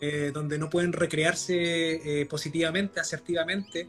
eh, 0.00 0.30
donde 0.32 0.56
no 0.56 0.70
pueden 0.70 0.94
recrearse 0.94 2.26
positivamente, 2.30 3.00
asertivamente, 3.00 3.86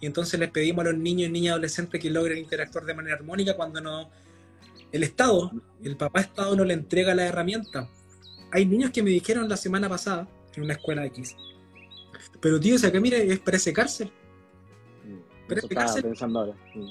y 0.00 0.06
entonces 0.06 0.40
les 0.40 0.50
pedimos 0.50 0.84
a 0.84 0.90
los 0.90 0.98
niños 0.98 1.28
y 1.28 1.32
niñas 1.32 1.52
adolescentes 1.52 2.00
que 2.00 2.10
logren 2.10 2.38
interactuar 2.38 2.84
de 2.84 2.94
manera 2.94 3.14
armónica 3.14 3.54
cuando 3.54 3.80
no 3.80 4.10
el 4.90 5.04
Estado, 5.04 5.52
el 5.84 5.96
papá 5.96 6.22
Estado 6.22 6.56
no 6.56 6.64
le 6.64 6.74
entrega 6.74 7.14
la 7.14 7.26
herramienta 7.26 7.88
hay 8.52 8.66
niños 8.66 8.90
que 8.90 9.02
me 9.02 9.10
dijeron 9.10 9.48
la 9.48 9.56
semana 9.56 9.88
pasada 9.88 10.28
en 10.54 10.62
una 10.62 10.74
escuela 10.74 11.04
X. 11.06 11.34
Pero 12.40 12.60
tío, 12.60 12.76
o 12.76 12.78
sea 12.78 12.92
que 12.92 13.00
mire, 13.00 13.32
es, 13.32 13.38
parece 13.40 13.72
cárcel. 13.72 14.12
Mm, 15.04 15.48
parece 15.48 15.68
cárcel. 15.68 16.02
Pensando 16.02 16.40
ahora. 16.40 16.52
Mm. 16.74 16.90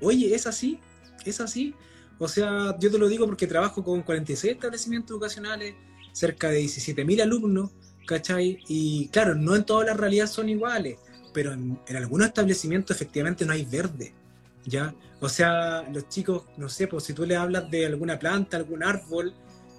Oye, 0.00 0.34
es 0.34 0.46
así, 0.46 0.80
es 1.24 1.40
así. 1.40 1.74
O 2.18 2.28
sea, 2.28 2.76
yo 2.78 2.90
te 2.90 2.98
lo 2.98 3.08
digo 3.08 3.26
porque 3.26 3.46
trabajo 3.46 3.84
con 3.84 4.02
46 4.02 4.54
establecimientos 4.54 5.10
educacionales, 5.10 5.74
cerca 6.12 6.48
de 6.48 6.62
17.000 6.62 7.22
alumnos, 7.22 7.70
¿cachai? 8.06 8.58
Y 8.68 9.08
claro, 9.08 9.34
no 9.34 9.54
en 9.54 9.64
todas 9.64 9.86
las 9.86 9.96
realidades 9.96 10.30
son 10.30 10.48
iguales, 10.48 10.98
pero 11.34 11.52
en, 11.52 11.78
algunos 11.94 12.28
establecimientos 12.28 12.96
efectivamente 12.96 13.44
no 13.44 13.52
hay 13.52 13.64
verde, 13.66 14.14
¿ya? 14.64 14.94
O 15.20 15.28
sea, 15.28 15.82
los 15.92 16.08
chicos, 16.08 16.44
no 16.56 16.68
sé, 16.68 16.88
pues 16.88 17.04
si 17.04 17.12
tú 17.12 17.26
le 17.26 17.36
hablas 17.36 17.70
de 17.70 17.86
alguna 17.86 18.18
planta, 18.18 18.56
algún 18.56 18.82
árbol, 18.82 19.34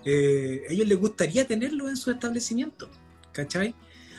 eh, 0.06 0.63
ellos 0.70 0.88
les 0.88 1.00
gustaría 1.00 1.48
tenerlo 1.48 1.89
en 1.89 1.98
su 1.98 2.12
establecimiento, 2.12 2.89
¿cachai? 3.32 3.74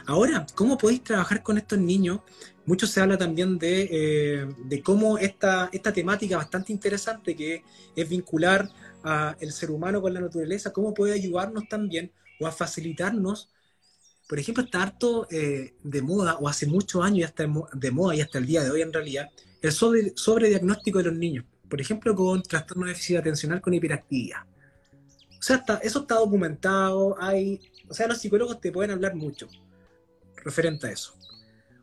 Ahora, 0.08 0.46
¿cómo 0.54 0.78
podéis 0.78 1.04
trabajar 1.04 1.42
con 1.42 1.58
estos 1.58 1.78
niños? 1.78 2.20
Mucho 2.64 2.86
se 2.86 2.98
habla 2.98 3.18
también 3.18 3.58
de, 3.58 4.46
eh, 4.70 4.82
cómo 4.82 5.18
esta, 5.18 5.68
esta 5.70 5.92
temática 5.92 6.38
bastante 6.38 6.72
interesante 6.72 7.36
que 7.36 7.62
es 7.94 8.08
vincular 8.08 8.70
al 9.02 9.52
ser 9.52 9.70
humano 9.70 10.00
con 10.00 10.14
la 10.14 10.22
naturaleza, 10.22 10.72
cómo 10.72 10.94
puede 10.94 11.12
ayudarnos 11.12 11.68
también 11.68 12.10
o 12.40 12.46
a 12.46 12.52
facilitarnos. 12.52 13.50
Por 14.26 14.38
ejemplo, 14.38 14.64
está 14.64 14.82
harto 14.82 15.28
eh, 15.30 15.74
de 15.82 16.00
moda, 16.00 16.38
o 16.38 16.48
hace 16.48 16.66
muchos 16.66 17.04
años 17.04 17.18
ya 17.18 17.26
está 17.26 17.44
de 17.74 17.90
moda 17.90 18.14
y 18.14 18.22
hasta 18.22 18.38
el 18.38 18.46
día 18.46 18.64
de 18.64 18.70
hoy 18.70 18.80
en 18.80 18.94
realidad, 18.94 19.28
el 19.60 19.72
sobre, 19.72 20.14
sobrediagnóstico 20.16 21.00
de 21.00 21.04
los 21.04 21.18
niños. 21.18 21.44
Por 21.68 21.82
ejemplo, 21.82 22.14
con 22.14 22.42
trastorno 22.42 22.86
de 22.86 22.92
déficit 22.92 23.18
atencional 23.18 23.60
con 23.60 23.74
hiperactividad. 23.74 24.40
O 25.38 25.42
sea, 25.42 25.62
eso 25.82 26.00
está 26.00 26.14
documentado, 26.14 27.14
hay, 27.20 27.60
o 27.86 27.92
sea, 27.92 28.08
los 28.08 28.18
psicólogos 28.18 28.58
te 28.58 28.72
pueden 28.72 28.92
hablar 28.92 29.14
mucho 29.14 29.48
referente 30.44 30.86
a 30.86 30.90
eso. 30.90 31.14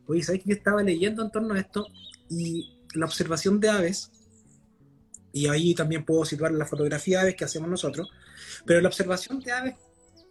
Oye, 0.06 0.22
¿sabes 0.22 0.42
que 0.42 0.50
yo 0.50 0.56
estaba 0.56 0.82
leyendo 0.82 1.22
en 1.22 1.30
torno 1.30 1.54
a 1.54 1.58
esto? 1.58 1.86
Y 2.28 2.80
la 2.94 3.06
observación 3.06 3.60
de 3.60 3.68
aves, 3.68 4.10
y 5.32 5.48
ahí 5.48 5.74
también 5.74 6.04
puedo 6.04 6.24
situar 6.24 6.52
la 6.52 6.66
fotografía 6.66 7.18
de 7.18 7.22
aves 7.22 7.36
que 7.36 7.44
hacemos 7.44 7.68
nosotros, 7.68 8.10
pero 8.64 8.80
la 8.80 8.88
observación 8.88 9.40
de 9.40 9.52
aves 9.52 9.74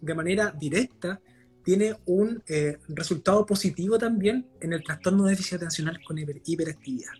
de 0.01 0.13
manera 0.13 0.51
directa 0.51 1.19
tiene 1.63 1.95
un 2.05 2.43
eh, 2.47 2.77
resultado 2.89 3.45
positivo 3.45 3.97
también 3.97 4.47
en 4.61 4.73
el 4.73 4.83
trastorno 4.83 5.25
de 5.25 5.31
déficit 5.31 5.55
atencional 5.55 5.99
con 6.03 6.17
hiperactividad. 6.17 7.13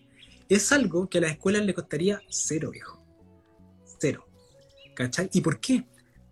Es 0.47 0.71
algo 0.71 1.09
que 1.09 1.17
a 1.17 1.21
las 1.21 1.31
escuelas 1.31 1.65
le 1.65 1.74
costaría 1.74 2.21
cero, 2.29 2.69
viejo. 2.71 3.03
Cero. 4.00 4.27
¿Cachai? 4.95 5.29
¿Y 5.33 5.41
por 5.41 5.59
qué? 5.59 5.85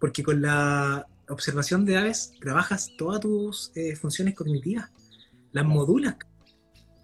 porque 0.04 0.22
con 0.22 0.42
la 0.42 1.08
observación 1.30 1.86
de 1.86 1.98
aves 1.98 2.34
trabajas 2.40 2.92
todas 2.98 3.20
tus 3.20 3.72
eh, 3.76 3.96
funciones 3.96 4.36
cognitivas, 4.36 4.90
las 5.52 5.66
modulas. 5.66 6.16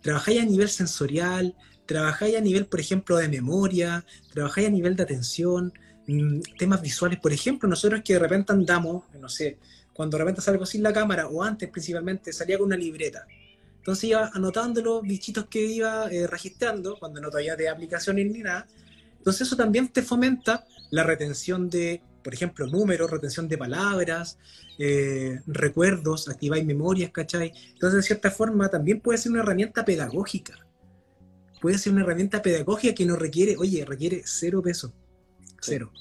Trabajáis 0.02 0.42
a 0.42 0.46
nivel 0.46 0.70
sensorial, 0.70 1.56
trabajáis 1.86 2.38
a 2.38 2.42
nivel, 2.42 2.66
por 2.68 2.80
ejemplo, 2.80 3.18
de 3.18 3.28
memoria, 3.28 4.06
trabajáis 4.32 4.68
a 4.68 4.72
nivel 4.72 4.96
de 4.96 5.04
atención, 5.04 5.74
mm, 6.08 6.42
temas 6.58 6.82
visuales. 6.82 7.20
Por 7.20 7.34
ejemplo, 7.34 7.68
nosotros 7.68 8.02
que 8.04 8.14
de 8.14 8.20
repente 8.20 8.54
andamos, 8.54 9.04
no 9.20 9.30
sé, 9.30 9.58
cuando 9.94 10.18
de 10.18 10.24
repente 10.24 10.42
salgo 10.42 10.66
sin 10.66 10.84
la 10.84 10.94
cámara, 10.94 11.28
o 11.28 11.44
antes 11.44 11.70
principalmente, 11.70 12.32
salía 12.32 12.58
con 12.58 12.68
una 12.68 12.78
libreta. 12.78 13.26
Entonces 13.78 14.06
iba 14.06 14.30
anotando 14.34 14.82
los 14.82 15.02
bichitos 15.02 15.46
que 15.48 15.66
iba 15.66 16.12
eh, 16.12 16.28
registrando, 16.28 16.98
cuando 17.00 17.20
no 17.20 17.30
todavía 17.30 17.56
de 17.56 17.70
aplicaciones 17.70 18.32
ni 18.32 18.40
nada. 18.40 18.68
Entonces 19.18 19.48
eso 19.48 19.56
también 19.56 19.90
te 19.90 20.02
fomenta 20.02 20.66
la 20.92 21.04
retención 21.04 21.70
de 21.70 22.02
por 22.24 22.34
ejemplo, 22.34 22.68
números, 22.68 23.10
retención 23.10 23.48
de 23.48 23.58
palabras, 23.58 24.38
eh, 24.78 25.40
recuerdos, 25.48 26.30
activáis 26.30 26.66
memorias, 26.66 27.12
¿cachai? 27.12 27.52
Entonces, 27.74 27.98
de 27.98 28.04
cierta 28.04 28.32
forma, 28.32 28.70
también 28.70 29.02
puede 29.02 29.18
ser 29.18 29.32
una 29.32 29.42
herramienta 29.42 29.86
pedagógica. 29.86 30.66
Puede 31.62 31.78
ser 31.78 31.94
una 31.94 32.04
herramienta 32.04 32.42
pedagógica 32.42 32.94
que 32.94 33.06
no 33.06 33.16
requiere, 33.16 33.56
oye, 33.58 33.84
requiere 33.86 34.22
cero 34.26 34.62
peso. 34.62 34.94
Cero. 35.62 35.92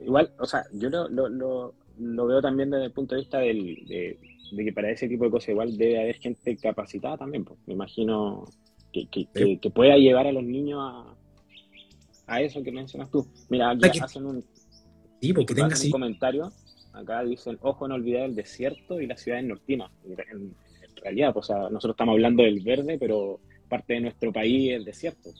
Igual, 0.00 0.32
o 0.38 0.46
sea, 0.46 0.64
yo 0.72 0.88
lo, 0.90 1.74
lo 1.98 2.26
veo 2.26 2.40
también 2.40 2.70
desde 2.70 2.86
el 2.86 2.92
punto 2.92 3.14
de 3.14 3.20
vista 3.20 3.38
del, 3.38 3.84
de, 3.86 4.18
que 4.56 4.72
para 4.72 4.90
ese 4.90 5.08
tipo 5.08 5.24
de 5.24 5.30
cosas 5.30 5.50
igual 5.50 5.76
debe 5.76 6.00
haber 6.00 6.16
gente 6.16 6.56
capacitada 6.56 7.18
también. 7.18 7.44
Pues. 7.44 7.58
Me 7.66 7.74
imagino 7.74 8.44
que, 8.92 9.06
que, 9.08 9.70
pueda 9.70 9.96
llevar 9.96 10.26
a 10.26 10.32
los 10.32 10.44
niños 10.44 10.80
a, 10.80 11.13
a 12.26 12.40
eso 12.40 12.62
que 12.62 12.72
mencionas 12.72 13.10
tú. 13.10 13.26
Mira, 13.48 13.74
ya 13.74 14.04
hacen 14.04 14.26
un, 14.26 14.44
sí, 15.20 15.32
porque 15.32 15.54
tenga 15.54 15.74
un 15.82 15.90
comentario. 15.90 16.52
Acá 16.92 17.24
dicen, 17.24 17.58
ojo, 17.60 17.88
no 17.88 17.96
olvidar 17.96 18.22
el 18.22 18.36
desierto 18.36 19.00
y 19.00 19.06
las 19.06 19.20
ciudades 19.20 19.44
nortinas. 19.44 19.90
En, 20.04 20.54
realidad, 21.02 21.34
pues, 21.34 21.50
nosotros 21.50 21.94
estamos 21.94 22.14
hablando 22.14 22.44
del 22.44 22.60
verde, 22.60 22.96
pero 22.98 23.40
parte 23.68 23.94
de 23.94 24.00
nuestro 24.00 24.32
país 24.32 24.70
es 24.70 24.76
el 24.76 24.84
desierto. 24.84 25.30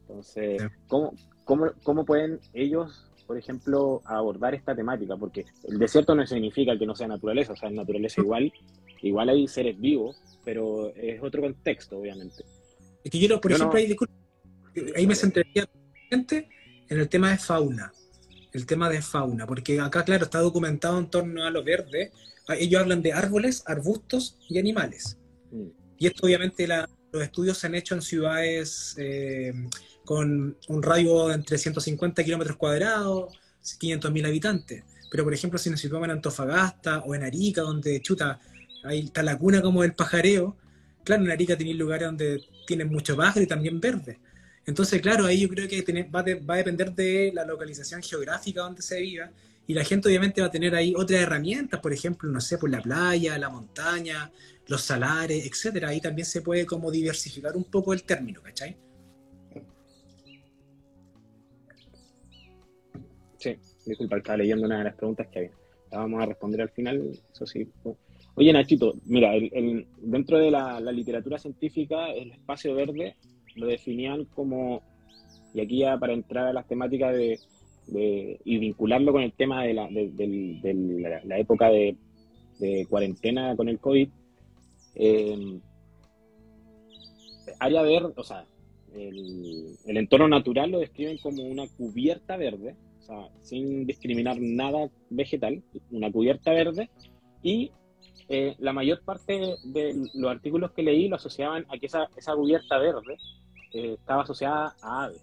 Entonces, 0.00 0.62
¿cómo, 0.88 1.14
cómo, 1.44 1.70
cómo 1.82 2.04
pueden 2.04 2.40
ellos 2.54 3.12
por 3.32 3.38
ejemplo, 3.38 4.02
abordar 4.04 4.54
esta 4.54 4.74
temática, 4.74 5.16
porque 5.16 5.46
el 5.64 5.78
desierto 5.78 6.14
no 6.14 6.26
significa 6.26 6.78
que 6.78 6.84
no 6.84 6.94
sea 6.94 7.08
naturaleza, 7.08 7.54
o 7.54 7.56
sea, 7.56 7.70
en 7.70 7.76
naturaleza 7.76 8.20
igual, 8.20 8.52
igual 9.00 9.28
hay 9.30 9.48
seres 9.48 9.80
vivos, 9.80 10.20
pero 10.44 10.94
es 10.94 11.22
otro 11.22 11.40
contexto, 11.40 11.98
obviamente. 11.98 12.44
Es 13.02 13.10
que 13.10 13.18
yo, 13.18 13.40
por 13.40 13.52
ejemplo, 13.52 13.78
ahí, 13.78 13.96
ahí, 14.96 15.06
me 15.06 15.14
centraría 15.14 15.66
en 16.12 16.98
el 17.00 17.08
tema 17.08 17.30
de 17.30 17.38
fauna, 17.38 17.92
el 18.52 18.66
tema 18.66 18.88
de 18.90 19.00
fauna, 19.00 19.46
porque 19.46 19.80
acá, 19.80 20.04
claro, 20.04 20.24
está 20.24 20.40
documentado 20.40 20.98
en 20.98 21.08
torno 21.08 21.44
a 21.44 21.50
lo 21.50 21.64
verde, 21.64 22.12
ah, 22.48 22.56
ellos 22.56 22.80
hablan 22.80 23.02
de 23.02 23.12
árboles, 23.12 23.62
arbustos 23.66 24.38
y 24.48 24.58
animales. 24.58 25.18
Mm. 25.50 25.68
Y 25.98 26.06
esto 26.06 26.26
obviamente 26.26 26.66
los 26.66 27.22
estudios 27.22 27.58
se 27.58 27.66
han 27.66 27.74
hecho 27.74 27.94
en 27.94 28.02
ciudades 28.02 28.94
eh, 28.98 29.52
con 30.04 30.56
un 30.68 30.82
radio 30.82 31.28
de 31.28 31.34
entre 31.34 31.58
150 31.58 32.24
kilómetros 32.24 32.56
cuadrados, 32.56 33.38
500.000 33.62 34.26
habitantes. 34.26 34.84
Pero, 35.10 35.24
por 35.24 35.34
ejemplo, 35.34 35.58
si 35.58 35.70
nos 35.70 35.80
situamos 35.80 36.06
en 36.06 36.12
Antofagasta 36.12 37.00
o 37.00 37.14
en 37.14 37.22
Arica, 37.22 37.62
donde 37.62 38.00
chuta, 38.00 38.40
ahí 38.82 39.00
está 39.00 39.22
la 39.22 39.38
cuna 39.38 39.62
como 39.62 39.82
del 39.82 39.94
pajareo, 39.94 40.56
claro, 41.04 41.24
en 41.24 41.30
Arica 41.30 41.56
tiene 41.56 41.74
lugares 41.74 42.08
donde 42.08 42.42
tienen 42.66 42.88
mucho 42.88 43.16
pájaro 43.16 43.42
y 43.42 43.46
también 43.46 43.80
verde. 43.80 44.18
Entonces, 44.66 45.00
claro, 45.00 45.26
ahí 45.26 45.40
yo 45.40 45.48
creo 45.48 45.68
que 45.68 45.82
va, 46.04 46.22
va, 46.22 46.54
a 46.54 46.56
depender 46.56 46.92
de 46.94 47.32
la 47.34 47.44
localización 47.44 48.02
geográfica 48.02 48.62
donde 48.62 48.82
se 48.82 49.00
viva 49.00 49.30
y 49.66 49.74
la 49.74 49.84
gente 49.84 50.08
obviamente 50.08 50.40
va 50.40 50.48
a 50.48 50.50
tener 50.50 50.74
ahí 50.74 50.94
otras 50.96 51.20
herramientas, 51.20 51.80
por 51.80 51.92
ejemplo, 51.92 52.30
no 52.30 52.40
sé, 52.40 52.58
por 52.58 52.70
la 52.70 52.80
playa, 52.80 53.38
la 53.38 53.48
montaña, 53.48 54.30
los 54.66 54.82
salares, 54.82 55.46
etcétera. 55.46 55.88
Ahí 55.88 56.00
también 56.00 56.26
se 56.26 56.42
puede 56.42 56.66
como 56.66 56.90
diversificar 56.90 57.56
un 57.56 57.64
poco 57.64 57.92
el 57.92 58.02
término, 58.04 58.40
¿cachai? 58.42 58.76
Sí, 63.38 63.56
disculpa, 63.84 64.18
estaba 64.18 64.38
leyendo 64.38 64.66
una 64.66 64.78
de 64.78 64.84
las 64.84 64.94
preguntas 64.94 65.26
que 65.28 65.38
había. 65.38 65.52
La 65.90 65.98
vamos 65.98 66.22
a 66.22 66.26
responder 66.26 66.62
al 66.62 66.70
final, 66.70 67.20
eso 67.32 67.46
sí. 67.46 67.68
Oye, 68.34 68.52
Nachito, 68.52 68.94
mira, 69.04 69.32
dentro 69.98 70.38
de 70.38 70.50
la, 70.50 70.80
literatura 70.80 71.38
científica, 71.38 72.12
el 72.12 72.32
espacio 72.32 72.74
verde 72.74 73.16
lo 73.56 73.66
definían 73.66 74.24
como, 74.26 74.82
y 75.54 75.60
aquí 75.60 75.78
ya 75.78 75.98
para 75.98 76.12
entrar 76.12 76.46
a 76.46 76.52
las 76.52 76.66
temáticas 76.66 77.14
de, 77.14 77.38
y 78.44 78.58
vincularlo 78.58 79.12
con 79.12 79.22
el 79.22 79.32
tema 79.32 79.64
de 79.64 79.74
la, 79.74 79.88
de, 79.88 81.22
la, 81.24 81.38
época 81.38 81.68
de, 81.68 81.96
cuarentena 82.88 83.56
con 83.56 83.68
el 83.68 83.78
COVID, 83.78 84.08
eh, 84.94 85.60
área 87.58 87.82
verde, 87.82 88.12
o 88.16 88.24
sea, 88.24 88.46
el, 88.94 89.96
entorno 89.96 90.28
natural 90.28 90.70
lo 90.70 90.78
describen 90.78 91.18
como 91.18 91.42
una 91.44 91.66
cubierta 91.66 92.36
verde 92.36 92.76
o 93.00 93.04
sea, 93.04 93.28
sin 93.42 93.84
discriminar 93.86 94.36
nada 94.40 94.88
vegetal, 95.10 95.62
una 95.90 96.10
cubierta 96.12 96.52
verde, 96.52 96.88
y 97.42 97.72
eh, 98.28 98.54
la 98.58 98.72
mayor 98.72 99.02
parte 99.04 99.56
de 99.64 99.94
los 100.14 100.30
artículos 100.30 100.70
que 100.72 100.82
leí 100.82 101.08
lo 101.08 101.16
asociaban 101.16 101.66
a 101.68 101.78
que 101.78 101.86
esa, 101.86 102.08
esa 102.16 102.34
cubierta 102.34 102.78
verde 102.78 103.18
eh, 103.72 103.94
estaba 103.98 104.22
asociada 104.22 104.74
a 104.82 105.04
aves. 105.04 105.22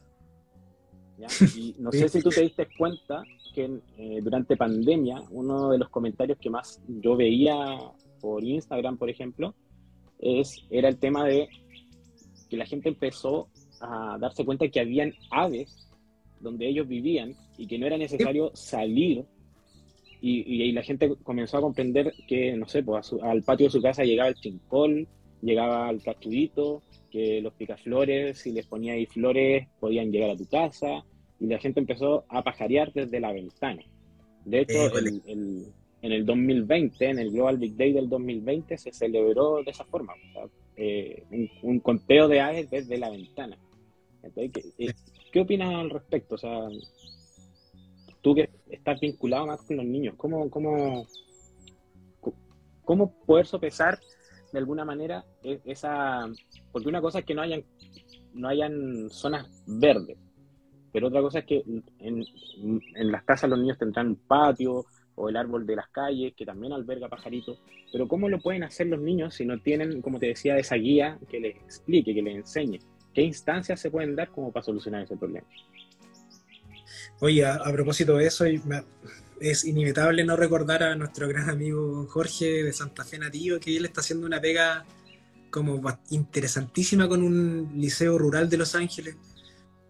Y 1.57 1.75
no 1.79 1.91
sé 1.91 2.07
si 2.07 2.21
tú 2.21 2.29
te 2.29 2.41
diste 2.41 2.67
cuenta 2.77 3.23
que 3.53 3.81
eh, 3.97 4.19
durante 4.23 4.55
pandemia, 4.55 5.21
uno 5.31 5.69
de 5.71 5.77
los 5.77 5.89
comentarios 5.89 6.37
que 6.37 6.49
más 6.49 6.81
yo 6.87 7.17
veía 7.17 7.55
por 8.21 8.43
Instagram, 8.43 8.97
por 8.97 9.09
ejemplo, 9.09 9.53
es, 10.19 10.65
era 10.69 10.87
el 10.87 10.97
tema 10.97 11.25
de 11.25 11.49
que 12.49 12.57
la 12.57 12.65
gente 12.65 12.89
empezó 12.89 13.49
a 13.81 14.17
darse 14.19 14.45
cuenta 14.45 14.67
que 14.69 14.79
habían 14.79 15.13
aves 15.31 15.89
donde 16.39 16.67
ellos 16.67 16.87
vivían 16.87 17.35
y 17.57 17.67
que 17.67 17.77
no 17.77 17.85
era 17.85 17.97
necesario 17.97 18.51
salir 18.53 19.25
y, 20.21 20.71
la 20.73 20.83
gente 20.83 21.15
comenzó 21.23 21.57
a 21.57 21.61
comprender 21.61 22.13
que, 22.27 22.53
no 22.57 22.67
sé, 22.67 22.83
pues 22.83 23.13
al 23.21 23.41
patio 23.43 23.67
de 23.67 23.71
su 23.71 23.81
casa 23.81 24.03
llegaba 24.03 24.29
el 24.29 24.35
chincol, 24.35 25.07
llegaba 25.41 25.89
el 25.89 26.01
cachudito, 26.01 26.81
que 27.11 27.41
los 27.41 27.53
picaflores, 27.53 28.39
si 28.39 28.51
les 28.51 28.65
ponía 28.65 28.93
ahí 28.93 29.05
flores, 29.05 29.67
podían 29.79 30.11
llegar 30.11 30.31
a 30.31 30.37
tu 30.37 30.45
casa, 30.45 31.03
y 31.39 31.47
la 31.47 31.59
gente 31.59 31.79
empezó 31.79 32.25
a 32.29 32.43
pajarear 32.43 32.91
desde 32.93 33.19
la 33.19 33.31
ventana. 33.31 33.83
De 34.45 34.61
hecho, 34.61 34.97
en 36.01 36.11
el 36.11 36.25
2020, 36.25 37.09
en 37.09 37.19
el 37.19 37.31
Global 37.31 37.57
Big 37.57 37.75
Day 37.75 37.93
del 37.93 38.09
2020, 38.09 38.77
se 38.77 38.91
celebró 38.91 39.63
de 39.63 39.71
esa 39.71 39.85
forma, 39.85 40.13
eh, 40.75 41.23
un, 41.61 41.79
conteo 41.79 42.27
de 42.27 42.41
aves 42.41 42.69
desde 42.69 42.97
la 42.97 43.09
ventana. 43.09 43.57
Entonces, 44.23 44.73
eh, 44.77 44.93
¿Qué 45.31 45.41
opinas 45.41 45.73
al 45.75 45.89
respecto? 45.89 46.35
O 46.35 46.37
sea, 46.37 46.67
tú 48.21 48.33
que 48.33 48.49
estás 48.69 48.99
vinculado 48.99 49.45
más 49.45 49.61
con 49.61 49.77
los 49.77 49.85
niños, 49.85 50.15
¿cómo, 50.17 50.49
cómo, 50.49 51.05
cómo 52.83 53.13
poder 53.25 53.45
sopesar 53.45 53.99
de 54.51 54.59
alguna 54.59 54.85
manera 54.85 55.25
e, 55.43 55.59
esa... 55.65 56.25
Porque 56.71 56.89
una 56.89 57.01
cosa 57.01 57.19
es 57.19 57.25
que 57.25 57.35
no 57.35 57.41
hayan, 57.41 57.63
no 58.33 58.47
hayan 58.47 59.09
zonas 59.09 59.63
verdes, 59.65 60.17
pero 60.91 61.07
otra 61.07 61.21
cosa 61.21 61.39
es 61.39 61.45
que 61.45 61.63
en, 61.99 62.25
en 62.95 63.11
las 63.11 63.23
casas 63.23 63.49
los 63.49 63.59
niños 63.59 63.77
tendrán 63.77 64.07
un 64.07 64.15
patio 64.15 64.85
o 65.19 65.29
el 65.29 65.35
árbol 65.35 65.65
de 65.65 65.75
las 65.75 65.89
calles, 65.89 66.33
que 66.35 66.45
también 66.45 66.71
alberga 66.71 67.09
pajaritos, 67.09 67.61
pero 67.91 68.07
¿cómo 68.07 68.29
lo 68.29 68.39
pueden 68.39 68.63
hacer 68.63 68.87
los 68.87 69.01
niños 69.01 69.35
si 69.35 69.45
no 69.45 69.59
tienen, 69.59 70.01
como 70.01 70.17
te 70.17 70.27
decía, 70.27 70.57
esa 70.57 70.75
guía 70.75 71.19
que 71.29 71.39
les 71.39 71.55
explique, 71.57 72.13
que 72.13 72.21
les 72.21 72.37
enseñe? 72.37 72.79
¿Qué 73.13 73.23
instancias 73.23 73.79
se 73.81 73.91
pueden 73.91 74.15
dar 74.15 74.29
como 74.29 74.51
para 74.51 74.63
solucionar 74.63 75.03
ese 75.03 75.17
problema? 75.17 75.45
Oye, 77.19 77.45
a, 77.45 77.71
propósito 77.73 78.15
de 78.15 78.27
eso, 78.27 78.45
es 79.41 79.65
inevitable 79.65 80.23
no 80.23 80.35
recordar 80.35 80.83
a 80.83 80.95
nuestro 80.95 81.27
gran 81.27 81.49
amigo 81.49 82.07
Jorge 82.09 82.63
de 82.63 82.73
Santa 82.73 83.03
Fe 83.03 83.19
Nativo, 83.19 83.59
que 83.59 83.75
él 83.75 83.85
está 83.85 84.01
haciendo 84.01 84.25
una 84.25 84.39
pega 84.39 84.85
como 85.49 85.81
interesantísima 86.09 87.07
con 87.07 87.23
un 87.23 87.71
liceo 87.75 88.17
rural 88.17 88.49
de 88.49 88.57
Los 88.57 88.75
Ángeles, 88.75 89.15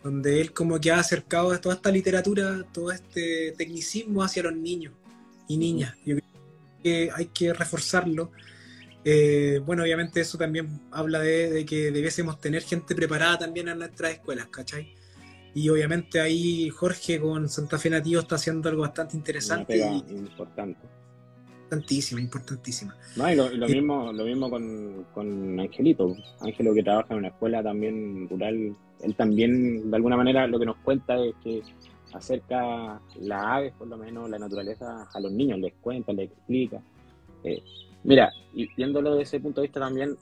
donde 0.03 0.39
él 0.39 0.53
como 0.53 0.79
que 0.79 0.91
ha 0.91 0.99
acercado 0.99 1.57
toda 1.59 1.75
esta 1.75 1.91
literatura, 1.91 2.65
todo 2.71 2.91
este 2.91 3.53
tecnicismo 3.57 4.23
hacia 4.23 4.43
los 4.43 4.55
niños 4.55 4.93
y 5.47 5.57
niñas. 5.57 5.95
Yo 6.05 6.15
creo 6.17 6.29
que 6.81 7.09
hay 7.13 7.25
que 7.25 7.53
reforzarlo 7.53 8.31
eh, 9.03 9.61
bueno, 9.65 9.83
obviamente 9.83 10.19
eso 10.21 10.37
también 10.37 10.81
habla 10.91 11.19
de, 11.19 11.65
que 11.65 11.91
debiésemos 11.91 12.39
tener 12.39 12.63
gente 12.63 12.95
preparada 12.95 13.39
también 13.39 13.69
en 13.69 13.79
nuestras 13.79 14.11
escuelas, 14.11 14.47
¿cachai? 14.47 14.95
Y 15.53 15.69
obviamente 15.69 16.19
ahí 16.19 16.69
Jorge 16.69 17.19
con 17.19 17.49
Santa 17.49 17.77
Fe 17.77 17.89
Nativo 17.89 18.21
está 18.21 18.35
haciendo 18.35 18.69
algo 18.69 18.81
bastante 18.81 19.17
interesante. 19.17 19.77
y, 19.77 20.13
importante. 20.13 20.79
Importantísima, 21.63 22.21
importantísima. 22.21 22.95
No, 23.15 23.31
y 23.31 23.35
lo, 23.35 23.47
eh, 23.47 23.75
mismo, 23.75 24.11
lo 24.11 24.25
mismo 24.25 24.49
con, 24.49 25.05
con, 25.13 25.59
Angelito. 25.59 26.15
Ángelo 26.39 26.73
que 26.73 26.83
trabaja 26.83 27.13
en 27.13 27.19
una 27.19 27.27
escuela 27.27 27.61
también 27.61 28.27
rural, 28.29 28.75
él 29.01 29.15
también 29.15 29.89
de 29.89 29.95
alguna 29.95 30.17
manera 30.17 30.47
lo 30.47 30.59
que 30.59 30.65
nos 30.65 30.77
cuenta 30.77 31.15
es 31.23 31.35
que 31.43 31.61
acerca 32.13 32.99
las 33.19 33.45
aves, 33.45 33.73
por 33.77 33.87
lo 33.87 33.97
menos 33.97 34.29
la 34.29 34.39
naturaleza, 34.39 35.07
a 35.13 35.19
los 35.19 35.31
niños, 35.31 35.59
les 35.59 35.73
cuenta, 35.81 36.11
les 36.11 36.31
explica. 36.31 36.81
Eh, 37.43 37.61
Mira, 38.03 38.31
y 38.53 38.67
viéndolo 38.75 39.11
desde 39.11 39.23
ese 39.23 39.39
punto 39.39 39.61
de 39.61 39.67
vista 39.67 39.79
también, 39.79 40.15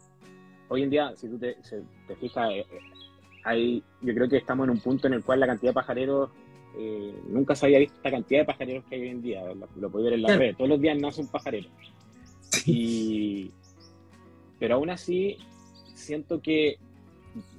hoy 0.67 0.83
en 0.83 0.89
día, 0.89 1.13
si 1.15 1.27
tú 1.27 1.37
te, 1.37 1.57
fijas, 2.19 2.49
eh, 2.51 2.65
hay, 3.47 3.81
yo 4.01 4.13
creo 4.13 4.27
que 4.27 4.37
estamos 4.37 4.65
en 4.65 4.71
un 4.71 4.79
punto 4.79 5.07
en 5.07 5.13
el 5.13 5.23
cual 5.23 5.39
la 5.39 5.47
cantidad 5.47 5.71
de 5.71 5.75
pajareros, 5.75 6.29
eh, 6.77 7.15
nunca 7.29 7.55
se 7.55 7.65
había 7.65 7.79
visto 7.79 7.95
esta 7.95 8.11
cantidad 8.11 8.41
de 8.41 8.45
pajareros 8.45 8.83
que 8.85 8.95
hay 8.95 9.01
hoy 9.01 9.07
en 9.07 9.21
día, 9.21 9.41
lo, 9.53 9.67
lo 9.77 9.89
ver 9.89 10.13
en 10.13 10.21
la 10.21 10.35
red, 10.35 10.55
todos 10.55 10.69
los 10.69 10.81
días 10.81 10.97
nace 10.99 11.21
un 11.21 11.27
pajarero. 11.27 11.69
Y, 12.65 13.51
pero 14.59 14.75
aún 14.75 14.89
así, 14.89 15.37
siento 15.93 16.41
que, 16.41 16.77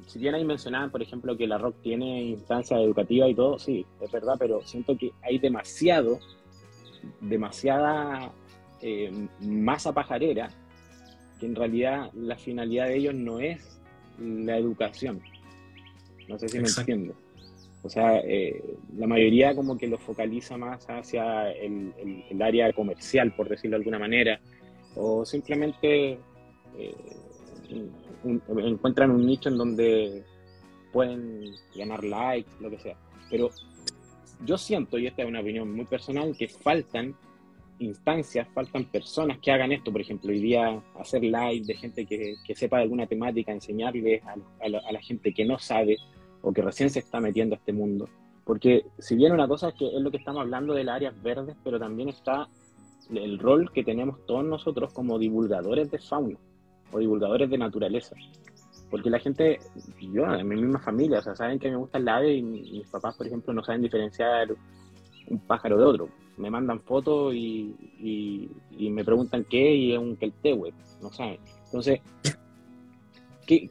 si 0.06 0.18
bien 0.18 0.34
ahí 0.34 0.44
mencionaban, 0.44 0.90
por 0.90 1.02
ejemplo, 1.02 1.38
que 1.38 1.46
la 1.46 1.56
ROC 1.56 1.80
tiene 1.80 2.22
instancias 2.22 2.80
educativas 2.80 3.30
y 3.30 3.34
todo, 3.34 3.58
sí, 3.58 3.86
es 4.00 4.12
verdad, 4.12 4.34
pero 4.38 4.60
siento 4.66 4.96
que 4.96 5.12
hay 5.22 5.38
demasiado, 5.38 6.18
demasiada 7.22 8.30
eh, 8.82 9.10
masa 9.40 9.94
pajarera, 9.94 10.50
que 11.40 11.46
en 11.46 11.54
realidad 11.54 12.10
la 12.12 12.36
finalidad 12.36 12.88
de 12.88 12.96
ellos 12.96 13.14
no 13.14 13.40
es 13.40 13.80
la 14.18 14.58
educación. 14.58 15.22
No 16.28 16.38
sé 16.38 16.48
si 16.48 16.58
me 16.58 16.68
entiendo. 16.68 17.14
O 17.82 17.88
sea, 17.88 18.18
eh, 18.18 18.76
la 18.96 19.06
mayoría 19.06 19.54
como 19.54 19.78
que 19.78 19.86
lo 19.86 19.98
focaliza 19.98 20.56
más 20.56 20.84
hacia 20.88 21.50
el, 21.52 21.92
área 22.40 22.72
comercial, 22.72 23.34
por 23.34 23.48
decirlo 23.48 23.76
de 23.76 23.80
alguna 23.82 23.98
manera, 23.98 24.40
o 24.94 25.24
simplemente 25.24 26.18
eh, 26.76 26.94
encuentran 28.24 29.10
un 29.10 29.24
nicho 29.24 29.48
en 29.48 29.56
donde 29.56 30.24
pueden 30.92 31.54
ganar 31.76 32.04
likes, 32.04 32.50
lo 32.60 32.70
que 32.70 32.78
sea. 32.78 32.96
Pero 33.30 33.50
yo 34.44 34.58
siento, 34.58 34.98
y 34.98 35.06
esta 35.06 35.22
es 35.22 35.28
una 35.28 35.40
opinión 35.40 35.72
muy 35.72 35.84
personal, 35.84 36.36
que 36.36 36.48
faltan 36.48 37.14
instancias, 37.78 38.48
faltan 38.52 38.84
personas 38.86 39.38
que 39.38 39.52
hagan 39.52 39.72
esto, 39.72 39.92
por 39.92 40.00
ejemplo, 40.00 40.30
hoy 40.30 40.40
día 40.40 40.82
hacer 40.98 41.22
live 41.22 41.62
de 41.64 41.74
gente 41.74 42.06
que, 42.06 42.36
sepa 42.54 42.78
de 42.78 42.84
alguna 42.84 43.06
temática, 43.06 43.52
enseñarles 43.52 44.22
a, 44.24 44.68
la, 44.68 45.00
gente 45.00 45.32
que 45.32 45.44
no 45.44 45.58
sabe 45.58 45.96
o 46.42 46.52
que 46.52 46.62
recién 46.62 46.90
se 46.90 47.00
está 47.00 47.20
metiendo 47.20 47.54
a 47.54 47.58
este 47.58 47.72
mundo. 47.72 48.08
Porque 48.44 48.86
si 48.98 49.16
bien 49.16 49.32
una 49.32 49.46
cosa 49.46 49.68
es 49.68 49.74
que 49.74 49.86
es 49.86 50.00
lo 50.00 50.10
que 50.10 50.16
estamos 50.16 50.40
hablando 50.40 50.74
de 50.74 50.84
las 50.84 50.96
áreas 50.96 51.22
verdes, 51.22 51.56
pero 51.62 51.78
también 51.78 52.08
está 52.08 52.48
el 53.10 53.38
rol 53.38 53.70
que 53.72 53.84
tenemos 53.84 54.24
todos 54.26 54.44
nosotros 54.44 54.92
como 54.92 55.18
divulgadores 55.18 55.90
de 55.90 55.98
fauna 55.98 56.38
o 56.92 56.98
divulgadores 56.98 57.50
de 57.50 57.58
naturaleza. 57.58 58.16
Porque 58.90 59.10
la 59.10 59.18
gente, 59.18 59.58
yo, 60.00 60.24
en 60.32 60.48
mi 60.48 60.56
misma 60.56 60.78
familia, 60.78 61.18
o 61.18 61.22
sea, 61.22 61.36
saben 61.36 61.58
que 61.58 61.70
me 61.70 61.76
gusta 61.76 61.98
el 61.98 62.08
ave 62.08 62.34
y 62.34 62.42
mis 62.42 62.88
papás, 62.88 63.16
por 63.16 63.26
ejemplo, 63.26 63.52
no 63.52 63.62
saben 63.62 63.82
diferenciar 63.82 64.48
un 65.28 65.38
pájaro 65.40 65.76
de 65.76 65.84
otro 65.84 66.08
me 66.38 66.50
mandan 66.50 66.80
fotos 66.80 67.34
y, 67.34 67.74
y, 68.70 68.90
me 68.90 69.04
preguntan 69.04 69.44
qué 69.44 69.74
y 69.74 69.92
es 69.92 69.98
un 69.98 70.16
queltehue, 70.16 70.72
no 71.02 71.10
saben. 71.10 71.38
Entonces, 71.66 72.00
¿qué, 73.48 73.70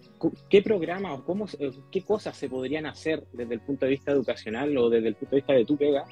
qué 0.49 0.63
programa 0.63 1.13
o 1.13 1.23
cómo, 1.23 1.45
qué 1.91 2.01
cosas 2.01 2.35
se 2.35 2.49
podrían 2.49 2.87
hacer 2.87 3.23
desde 3.31 3.53
el 3.53 3.61
punto 3.61 3.85
de 3.85 3.91
vista 3.91 4.11
educacional 4.11 4.75
o 4.75 4.89
desde 4.89 5.09
el 5.09 5.15
punto 5.15 5.35
de 5.35 5.41
vista 5.41 5.53
de 5.53 5.65
tu 5.65 5.77
pega 5.77 6.03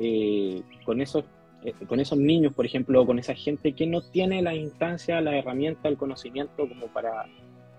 eh, 0.00 0.60
con 0.84 1.00
esos 1.00 1.24
eh, 1.64 1.72
con 1.88 2.00
esos 2.00 2.18
niños, 2.18 2.52
por 2.52 2.66
ejemplo, 2.66 3.00
o 3.00 3.06
con 3.06 3.18
esa 3.18 3.34
gente 3.34 3.74
que 3.74 3.86
no 3.86 4.02
tiene 4.02 4.42
la 4.42 4.54
instancia, 4.54 5.20
la 5.20 5.38
herramienta, 5.38 5.88
el 5.88 5.96
conocimiento 5.96 6.68
como 6.68 6.88
para, 6.88 7.26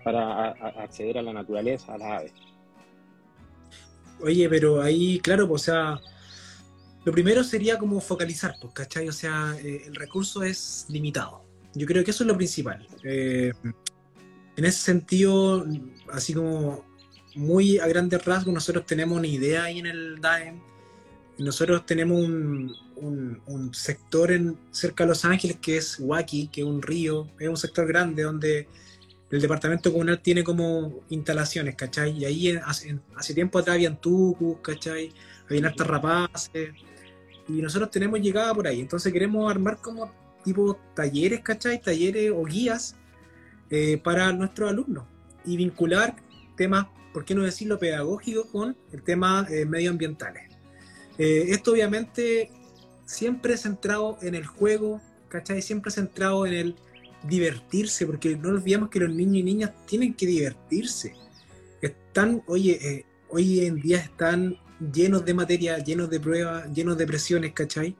para 0.02 0.48
acceder 0.82 1.18
a 1.18 1.22
la 1.22 1.32
naturaleza, 1.32 1.94
a 1.94 1.98
las 1.98 2.20
aves. 2.20 2.32
Oye, 4.20 4.48
pero 4.48 4.80
ahí, 4.80 5.20
claro, 5.20 5.46
pues, 5.46 5.62
o 5.62 5.64
sea, 5.66 6.00
lo 7.04 7.12
primero 7.12 7.44
sería 7.44 7.78
como 7.78 8.00
focalizar, 8.00 8.54
pues, 8.60 8.72
¿cachai? 8.72 9.08
O 9.08 9.12
sea, 9.12 9.54
eh, 9.62 9.82
el 9.86 9.94
recurso 9.94 10.42
es 10.42 10.86
limitado. 10.88 11.44
Yo 11.74 11.86
creo 11.86 12.02
que 12.02 12.10
eso 12.10 12.24
es 12.24 12.28
lo 12.28 12.36
principal. 12.36 12.86
Eh, 13.04 13.52
en 14.58 14.64
ese 14.64 14.80
sentido, 14.80 15.64
así 16.12 16.34
como 16.34 16.84
muy 17.36 17.78
a 17.78 17.86
grandes 17.86 18.24
rasgos, 18.24 18.52
nosotros 18.52 18.84
tenemos 18.86 19.16
una 19.16 19.28
idea 19.28 19.62
ahí 19.62 19.78
en 19.78 19.86
el 19.86 20.20
DAEM. 20.20 20.60
Nosotros 21.38 21.86
tenemos 21.86 22.18
un, 22.18 23.40
un, 23.46 23.72
sector 23.72 24.32
en, 24.32 24.58
cerca 24.72 25.04
de 25.04 25.10
Los 25.10 25.24
Ángeles 25.24 25.58
que 25.62 25.76
es 25.76 26.00
Waki, 26.00 26.48
que 26.48 26.62
es 26.62 26.66
un 26.66 26.82
río, 26.82 27.28
es 27.38 27.48
un 27.48 27.56
sector 27.56 27.86
grande 27.86 28.24
donde 28.24 28.66
el 29.30 29.40
departamento 29.40 29.92
comunal 29.92 30.20
tiene 30.20 30.42
como 30.42 31.04
instalaciones, 31.08 31.76
¿cachai? 31.76 32.18
Y 32.18 32.24
ahí 32.24 32.58
hace, 32.64 32.98
hace 33.14 33.34
tiempo 33.34 33.60
atrás 33.60 33.76
habían 33.76 34.00
tucus, 34.00 34.56
¿cachai? 34.60 35.12
Habían 35.48 35.66
hartas 35.66 35.86
rapaces, 35.86 36.70
y 37.48 37.62
nosotros 37.62 37.92
tenemos 37.92 38.18
llegada 38.18 38.52
por 38.52 38.66
ahí. 38.66 38.80
Entonces 38.80 39.12
queremos 39.12 39.48
armar 39.48 39.78
como 39.80 40.12
tipo 40.42 40.76
talleres, 40.96 41.42
¿cachai? 41.42 41.80
Talleres 41.80 42.32
o 42.34 42.42
guías 42.42 42.96
eh, 43.70 43.98
para 44.02 44.32
nuestros 44.32 44.70
alumnos 44.70 45.04
y 45.44 45.56
vincular 45.56 46.16
temas, 46.56 46.86
¿por 47.12 47.24
qué 47.24 47.34
no 47.34 47.42
decirlo 47.42 47.78
pedagógico, 47.78 48.46
con 48.50 48.76
el 48.92 49.02
tema 49.02 49.46
eh, 49.50 49.64
medioambientales. 49.64 50.50
Eh, 51.18 51.46
esto 51.48 51.72
obviamente 51.72 52.50
siempre 53.04 53.56
centrado 53.56 54.18
en 54.22 54.34
el 54.34 54.46
juego, 54.46 55.00
¿cachai? 55.28 55.62
Siempre 55.62 55.90
centrado 55.90 56.46
en 56.46 56.54
el 56.54 56.76
divertirse, 57.24 58.06
porque 58.06 58.36
no 58.36 58.50
olvidemos 58.50 58.88
que 58.88 59.00
los 59.00 59.10
niños 59.10 59.36
y 59.36 59.42
niñas 59.42 59.72
tienen 59.86 60.14
que 60.14 60.26
divertirse. 60.26 61.14
Están, 61.82 62.42
oye, 62.46 63.04
hoy 63.28 63.60
en 63.60 63.76
día 63.76 63.98
están 63.98 64.56
llenos 64.92 65.24
de 65.24 65.34
materia, 65.34 65.78
llenos 65.78 66.08
de 66.08 66.20
pruebas, 66.20 66.72
llenos 66.72 66.96
de 66.96 67.06
presiones, 67.06 67.52
¿cachai? 67.52 67.96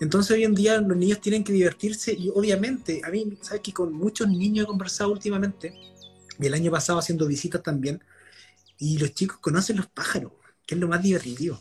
Entonces 0.00 0.32
hoy 0.32 0.44
en 0.44 0.54
día 0.54 0.80
los 0.80 0.96
niños 0.96 1.20
tienen 1.20 1.42
que 1.42 1.52
divertirse 1.52 2.12
y 2.12 2.30
obviamente, 2.34 3.00
a 3.04 3.10
mí, 3.10 3.38
¿sabes 3.40 3.62
que 3.62 3.72
con 3.72 3.92
muchos 3.92 4.28
niños 4.28 4.64
he 4.64 4.66
conversado 4.66 5.10
últimamente, 5.12 5.74
y 6.38 6.46
el 6.46 6.54
año 6.54 6.70
pasado 6.70 6.98
haciendo 6.98 7.26
visitas 7.26 7.62
también, 7.62 8.02
y 8.78 8.98
los 8.98 9.14
chicos 9.14 9.38
conocen 9.38 9.78
los 9.78 9.86
pájaros, 9.86 10.32
que 10.66 10.74
es 10.74 10.80
lo 10.80 10.88
más 10.88 11.02
divertido. 11.02 11.60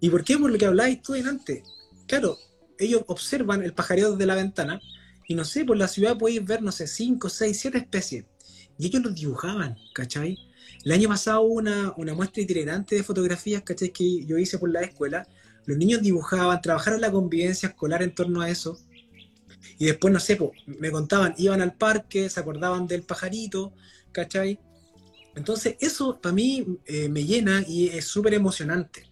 ¿Y 0.00 0.08
por 0.08 0.24
qué? 0.24 0.38
Por 0.38 0.50
lo 0.50 0.58
que 0.58 0.66
hablabais 0.66 1.02
tú 1.02 1.14
antes. 1.14 1.62
Claro, 2.06 2.38
ellos 2.78 3.04
observan 3.06 3.62
el 3.62 3.74
pajareo 3.74 4.12
desde 4.12 4.26
la 4.26 4.34
ventana, 4.34 4.80
y 5.28 5.34
no 5.34 5.44
sé, 5.44 5.64
por 5.64 5.76
la 5.76 5.88
ciudad 5.88 6.18
podéis 6.18 6.44
ver, 6.44 6.62
no 6.62 6.72
sé, 6.72 6.86
5, 6.86 7.28
6, 7.28 7.58
7 7.60 7.78
especies. 7.78 8.24
Y 8.78 8.86
ellos 8.86 9.02
los 9.02 9.14
dibujaban, 9.14 9.76
¿cachai? 9.94 10.36
El 10.84 10.92
año 10.92 11.08
pasado 11.08 11.42
hubo 11.42 11.54
una, 11.54 11.92
una 11.96 12.14
muestra 12.14 12.42
itinerante 12.42 12.96
de 12.96 13.02
fotografías, 13.02 13.62
¿cachai? 13.62 13.92
Que 13.92 14.24
yo 14.24 14.38
hice 14.38 14.58
por 14.58 14.70
la 14.70 14.80
escuela. 14.80 15.26
Los 15.66 15.78
niños 15.78 16.02
dibujaban, 16.02 16.60
trabajaron 16.60 17.00
la 17.00 17.10
convivencia 17.10 17.68
escolar 17.68 18.02
en 18.02 18.14
torno 18.14 18.40
a 18.40 18.50
eso. 18.50 18.78
Y 19.78 19.86
después, 19.86 20.12
no 20.12 20.20
sé, 20.20 20.38
me 20.66 20.90
contaban, 20.90 21.34
iban 21.38 21.60
al 21.60 21.74
parque, 21.74 22.28
se 22.28 22.40
acordaban 22.40 22.86
del 22.86 23.02
pajarito, 23.02 23.72
¿cachai? 24.12 24.58
Entonces, 25.34 25.76
eso 25.80 26.20
para 26.20 26.34
mí 26.34 26.78
eh, 26.86 27.08
me 27.08 27.24
llena 27.24 27.64
y 27.66 27.88
es 27.88 28.06
súper 28.06 28.34
emocionante. 28.34 29.04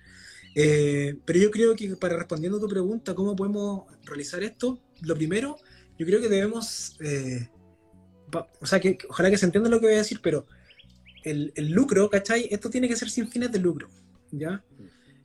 Eh, 0.55 1.17
pero 1.25 1.39
yo 1.39 1.51
creo 1.51 1.77
que 1.77 1.97
para 1.97 2.17
respondiendo 2.17 2.59
a 2.59 2.61
tu 2.61 2.69
pregunta, 2.69 3.15
¿cómo 3.15 3.37
podemos 3.37 3.85
realizar 4.05 4.43
esto? 4.43 4.81
Lo 5.03 5.15
primero, 5.15 5.57
yo 5.99 6.07
creo 6.07 6.21
que 6.21 6.29
debemos, 6.29 6.97
eh, 7.01 7.49
o 8.61 8.67
sea, 8.67 8.81
que 8.81 8.99
ojalá 9.09 9.31
que 9.31 9.39
se 9.39 9.47
entienda 9.47 9.71
lo 9.71 9.81
que 9.81 9.87
voy 9.87 9.95
a 9.95 9.99
decir, 9.99 10.21
pero 10.23 10.47
el, 11.25 11.53
lucro, 11.71 12.09
¿cachai? 12.11 12.49
Esto 12.51 12.71
tiene 12.71 12.89
que 12.89 12.97
ser 12.97 13.11
sin 13.11 13.29
fines 13.29 13.53
de 13.53 13.59
lucro, 13.59 13.89
¿ya? 14.31 14.63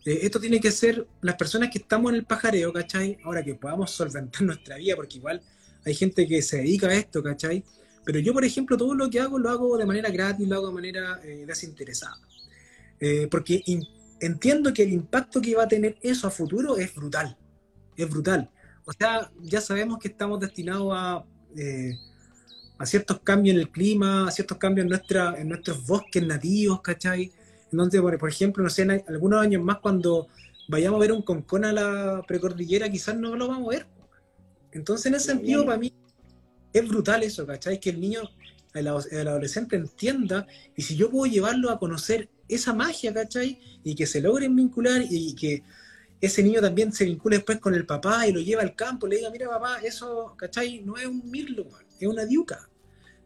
Eh, 0.05 0.19
esto 0.21 0.39
tiene 0.39 0.59
que 0.59 0.71
ser 0.71 1.07
las 1.21 1.35
personas 1.35 1.69
que 1.69 1.79
estamos 1.79 2.11
en 2.11 2.17
el 2.17 2.25
pajareo, 2.25 2.71
¿cachai? 2.71 3.17
Ahora 3.23 3.43
que 3.43 3.55
podamos 3.55 3.91
solventar 3.91 4.41
nuestra 4.43 4.77
vida, 4.77 4.95
porque 4.95 5.17
igual 5.17 5.41
hay 5.85 5.93
gente 5.93 6.27
que 6.27 6.41
se 6.41 6.57
dedica 6.57 6.87
a 6.87 6.93
esto, 6.93 7.21
¿cachai? 7.23 7.63
Pero 8.05 8.19
yo, 8.19 8.33
por 8.33 8.45
ejemplo, 8.45 8.77
todo 8.77 8.93
lo 8.93 9.09
que 9.09 9.19
hago 9.19 9.39
lo 9.39 9.49
hago 9.49 9.77
de 9.77 9.85
manera 9.85 10.09
gratis, 10.09 10.47
lo 10.47 10.55
hago 10.55 10.67
de 10.67 10.73
manera 10.73 11.19
eh, 11.23 11.45
desinteresada. 11.47 12.19
Eh, 12.99 13.27
porque 13.29 13.63
entiendo 14.19 14.71
que 14.71 14.83
el 14.83 14.93
impacto 14.93 15.41
que 15.41 15.55
va 15.55 15.63
a 15.63 15.67
tener 15.67 15.97
eso 16.01 16.27
a 16.27 16.31
futuro 16.31 16.77
es 16.77 16.93
brutal. 16.93 17.35
Es 17.97 18.09
brutal. 18.09 18.49
O 18.85 18.93
sea, 18.93 19.31
ya 19.41 19.59
sabemos 19.59 19.97
que 19.97 20.09
estamos 20.09 20.39
destinados 20.39 20.91
a 20.93 21.25
a 22.77 22.85
ciertos 22.85 23.19
cambios 23.21 23.55
en 23.55 23.61
el 23.61 23.69
clima, 23.69 24.27
a 24.27 24.31
ciertos 24.31 24.57
cambios 24.57 24.83
en, 24.85 24.89
nuestra, 24.89 25.35
en 25.39 25.49
nuestros 25.49 25.85
bosques 25.85 26.25
nativos, 26.25 26.81
¿cachai? 26.81 27.31
En 27.71 27.77
donde, 27.77 28.01
por 28.01 28.29
ejemplo, 28.29 28.63
no 28.63 28.69
sé, 28.69 28.83
en 28.83 29.03
algunos 29.07 29.41
años 29.41 29.63
más 29.63 29.79
cuando 29.79 30.27
vayamos 30.67 30.97
a 30.97 31.01
ver 31.01 31.11
un 31.11 31.21
concón 31.21 31.65
a 31.65 31.73
la 31.73 32.23
precordillera, 32.27 32.89
quizás 32.89 33.17
no 33.17 33.35
lo 33.35 33.47
vamos 33.47 33.67
a 33.67 33.77
ver. 33.77 33.87
Entonces, 34.71 35.07
en 35.07 35.15
ese 35.15 35.27
sentido, 35.27 35.65
para 35.65 35.77
mí, 35.77 35.93
es 36.73 36.87
brutal 36.87 37.23
eso, 37.23 37.45
¿cachai? 37.45 37.79
Que 37.79 37.91
el 37.91 37.99
niño, 37.99 38.21
el, 38.73 38.87
adolescente 38.87 39.77
entienda, 39.77 40.45
y 40.75 40.81
si 40.81 40.95
yo 40.95 41.09
puedo 41.09 41.31
llevarlo 41.31 41.69
a 41.69 41.79
conocer 41.79 42.29
esa 42.49 42.73
magia, 42.73 43.13
¿cachai? 43.13 43.59
Y 43.83 43.95
que 43.95 44.05
se 44.05 44.21
logren 44.21 44.55
vincular 44.55 45.01
y 45.09 45.33
que 45.35 45.63
ese 46.19 46.43
niño 46.43 46.61
también 46.61 46.91
se 46.91 47.05
vincule 47.05 47.37
después 47.37 47.59
con 47.59 47.73
el 47.73 47.85
papá 47.85 48.27
y 48.27 48.33
lo 48.33 48.41
lleva 48.41 48.61
al 48.61 48.75
campo, 48.75 49.07
le 49.07 49.17
diga, 49.17 49.29
mira 49.29 49.49
papá, 49.49 49.79
eso, 49.83 50.35
¿cachai? 50.37 50.81
No 50.81 50.97
es 50.97 51.05
un 51.05 51.29
mirlo, 51.29 51.67
es 51.99 52.07
una 52.07 52.25
diuca, 52.25 52.69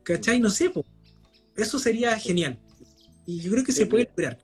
¿cachai? 0.04 0.40
No 0.40 0.50
sé, 0.50 0.72
eso 1.56 1.80
sería 1.80 2.18
genial. 2.20 2.60
Y 3.30 3.42
yo 3.42 3.52
creo 3.52 3.64
que 3.64 3.72
se 3.72 3.86
puede 3.86 4.10
lograr. 4.10 4.40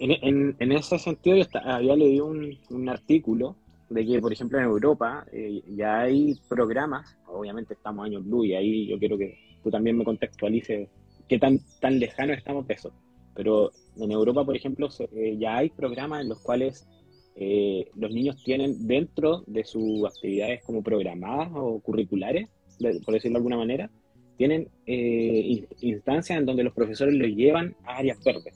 En, 0.00 0.56
en, 0.58 0.72
ese 0.72 0.98
sentido, 0.98 1.36
yo 1.36 1.44
había 1.64 1.94
leído 1.94 2.26
un, 2.26 2.58
un, 2.70 2.88
artículo 2.88 3.54
de 3.90 4.04
que, 4.04 4.20
por 4.20 4.32
ejemplo, 4.32 4.58
en 4.58 4.64
Europa 4.64 5.24
eh, 5.32 5.62
ya 5.68 6.00
hay 6.00 6.34
programas, 6.48 7.16
obviamente 7.28 7.74
estamos 7.74 8.04
años 8.04 8.26
luz 8.26 8.46
y 8.46 8.54
ahí 8.54 8.88
yo 8.88 8.98
quiero 8.98 9.16
que 9.16 9.38
tú 9.62 9.70
también 9.70 9.96
me 9.96 10.02
contextualices 10.04 10.88
qué 11.28 11.38
tan, 11.38 11.60
tan 11.80 12.00
lejano 12.00 12.32
estamos 12.32 12.66
de 12.66 12.74
eso. 12.74 12.92
Pero 13.36 13.70
en 13.96 14.10
Europa, 14.10 14.44
por 14.44 14.56
ejemplo, 14.56 14.88
eh, 15.12 15.36
ya 15.38 15.58
hay 15.58 15.70
programas 15.70 16.22
en 16.22 16.30
los 16.30 16.40
cuales 16.40 16.88
eh, 17.36 17.88
los 17.94 18.10
niños 18.10 18.42
tienen 18.42 18.88
dentro 18.88 19.44
de 19.46 19.62
sus 19.62 20.04
actividades 20.04 20.64
como 20.64 20.82
programadas 20.82 21.50
o 21.54 21.78
curriculares, 21.78 22.48
por 23.04 23.14
decirlo 23.14 23.34
de 23.34 23.38
alguna 23.38 23.58
manera, 23.58 23.92
tienen 24.36 24.68
eh, 24.86 25.66
instancias 25.80 26.38
en 26.38 26.46
donde 26.46 26.64
los 26.64 26.74
profesores 26.74 27.14
los 27.14 27.28
llevan 27.28 27.74
a 27.84 27.96
áreas 27.96 28.22
verdes, 28.24 28.54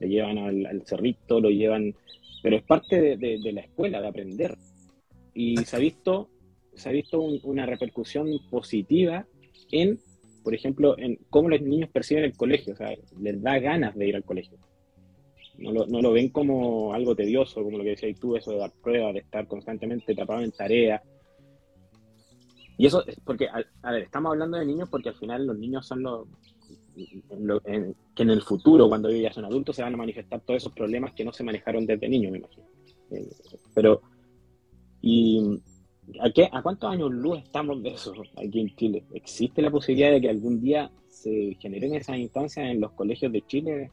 lo 0.00 0.06
llevan 0.06 0.38
al, 0.38 0.82
cerrito, 0.86 1.40
lo 1.40 1.50
llevan, 1.50 1.94
pero 2.42 2.56
es 2.56 2.62
parte 2.62 3.16
de, 3.16 3.52
la 3.52 3.60
escuela, 3.60 4.00
de 4.00 4.08
aprender. 4.08 4.56
Y 5.34 5.56
se 5.58 5.76
ha 5.76 5.78
visto, 5.78 6.28
se 6.74 6.88
ha 6.88 6.92
visto 6.92 7.20
una 7.20 7.66
repercusión 7.66 8.28
positiva 8.50 9.26
en, 9.70 9.98
por 10.42 10.54
ejemplo, 10.54 10.98
en 10.98 11.18
cómo 11.30 11.48
los 11.48 11.60
niños 11.60 11.90
perciben 11.90 12.24
el 12.24 12.36
colegio, 12.36 12.74
o 12.74 12.76
sea, 12.76 12.94
les 13.20 13.42
da 13.42 13.58
ganas 13.58 13.94
de 13.96 14.08
ir 14.08 14.16
al 14.16 14.24
colegio. 14.24 14.58
no 15.58 15.72
lo, 15.72 15.86
no 15.86 16.00
lo 16.00 16.12
ven 16.12 16.28
como 16.28 16.94
algo 16.94 17.14
tedioso, 17.14 17.62
como 17.62 17.78
lo 17.78 17.84
que 17.84 17.90
decías 17.90 18.18
tú, 18.18 18.36
eso 18.36 18.52
de 18.52 18.58
dar 18.58 18.72
pruebas, 18.82 19.14
de 19.14 19.20
estar 19.20 19.46
constantemente 19.46 20.12
atrapado 20.12 20.42
en 20.42 20.52
tareas. 20.52 21.02
Y 22.78 22.86
eso, 22.86 23.04
porque, 23.24 23.48
a, 23.48 23.90
ver, 23.90 24.04
estamos 24.04 24.30
hablando 24.30 24.56
de 24.56 24.64
niños 24.64 24.88
porque 24.88 25.08
al 25.08 25.16
final 25.16 25.46
los 25.46 25.58
niños 25.58 25.84
son 25.84 26.04
los, 26.04 26.28
que 26.94 28.22
en 28.22 28.30
el 28.30 28.40
futuro, 28.42 28.88
cuando 28.88 29.08
ellos 29.08 29.22
ya 29.22 29.32
son 29.32 29.44
adultos, 29.44 29.74
se 29.74 29.82
van 29.82 29.94
a 29.94 29.98
manifestar 29.98 30.40
todos 30.40 30.58
esos 30.58 30.72
problemas 30.72 31.12
que 31.12 31.24
no 31.24 31.32
se 31.32 31.42
manejaron 31.42 31.84
desde 31.84 32.08
niños, 32.08 32.30
me 32.30 32.38
imagino. 32.38 32.66
Eh, 33.10 33.28
pero, 33.74 34.00
¿y 35.02 35.60
a, 36.20 36.30
qué, 36.30 36.48
a 36.50 36.62
cuántos 36.62 36.88
años 36.88 37.10
luz 37.10 37.38
estamos 37.38 37.82
de 37.82 37.90
eso 37.90 38.12
aquí 38.36 38.60
en 38.60 38.76
Chile? 38.76 39.04
¿Existe 39.12 39.60
la 39.60 39.72
posibilidad 39.72 40.12
de 40.12 40.20
que 40.20 40.30
algún 40.30 40.60
día 40.60 40.88
se 41.08 41.56
generen 41.60 41.94
esas 41.94 42.16
instancias 42.16 42.70
en 42.70 42.80
los 42.80 42.92
colegios 42.92 43.32
de 43.32 43.44
Chile? 43.44 43.90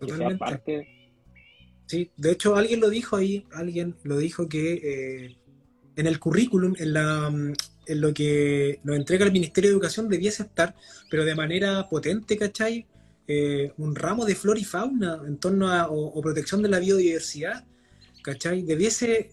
Totalmente. 0.00 0.88
Sí, 1.86 2.10
de 2.16 2.32
hecho 2.32 2.56
alguien 2.56 2.80
lo 2.80 2.90
dijo 2.90 3.14
ahí, 3.14 3.44
alguien 3.52 3.94
lo 4.02 4.16
dijo 4.16 4.48
que 4.48 4.72
eh, 5.26 5.36
en 5.96 6.06
el 6.06 6.18
currículum, 6.18 6.74
en, 6.78 6.92
la, 6.92 7.32
en 7.86 8.00
lo 8.00 8.12
que 8.12 8.80
nos 8.84 8.96
entrega 8.96 9.24
el 9.24 9.32
Ministerio 9.32 9.70
de 9.70 9.74
Educación 9.74 10.08
debiese 10.08 10.44
estar, 10.44 10.74
pero 11.10 11.24
de 11.24 11.34
manera 11.34 11.88
potente, 11.88 12.36
¿cachai? 12.36 12.86
Eh, 13.26 13.72
un 13.78 13.94
ramo 13.94 14.24
de 14.24 14.34
flora 14.34 14.60
y 14.60 14.64
fauna 14.64 15.20
en 15.26 15.38
torno 15.38 15.68
a 15.68 15.88
o, 15.88 16.20
protección 16.20 16.62
de 16.62 16.68
la 16.68 16.78
biodiversidad, 16.78 17.64
¿cachai? 18.22 18.62
Debiese 18.62 19.30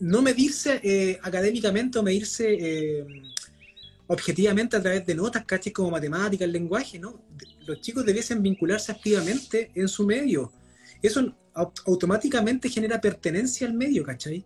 no 0.00 0.22
medirse 0.22 0.80
eh, 0.82 1.18
académicamente 1.22 1.98
o 1.98 2.02
medirse 2.02 3.06
objetivamente 4.06 4.76
a 4.76 4.82
través 4.82 5.06
de 5.06 5.14
notas, 5.14 5.44
¿cachai? 5.44 5.72
Como 5.72 5.90
matemáticas, 5.90 6.48
lenguaje, 6.48 6.98
¿no? 6.98 7.22
Los 7.66 7.80
chicos 7.80 8.04
debiesen 8.04 8.42
vincularse 8.42 8.90
activamente 8.90 9.70
en 9.74 9.86
su 9.86 10.04
medio. 10.04 10.52
Eso 11.00 11.32
automáticamente 11.86 12.68
genera 12.68 13.00
pertenencia 13.00 13.68
al 13.68 13.74
medio, 13.74 14.02
¿cachai? 14.02 14.44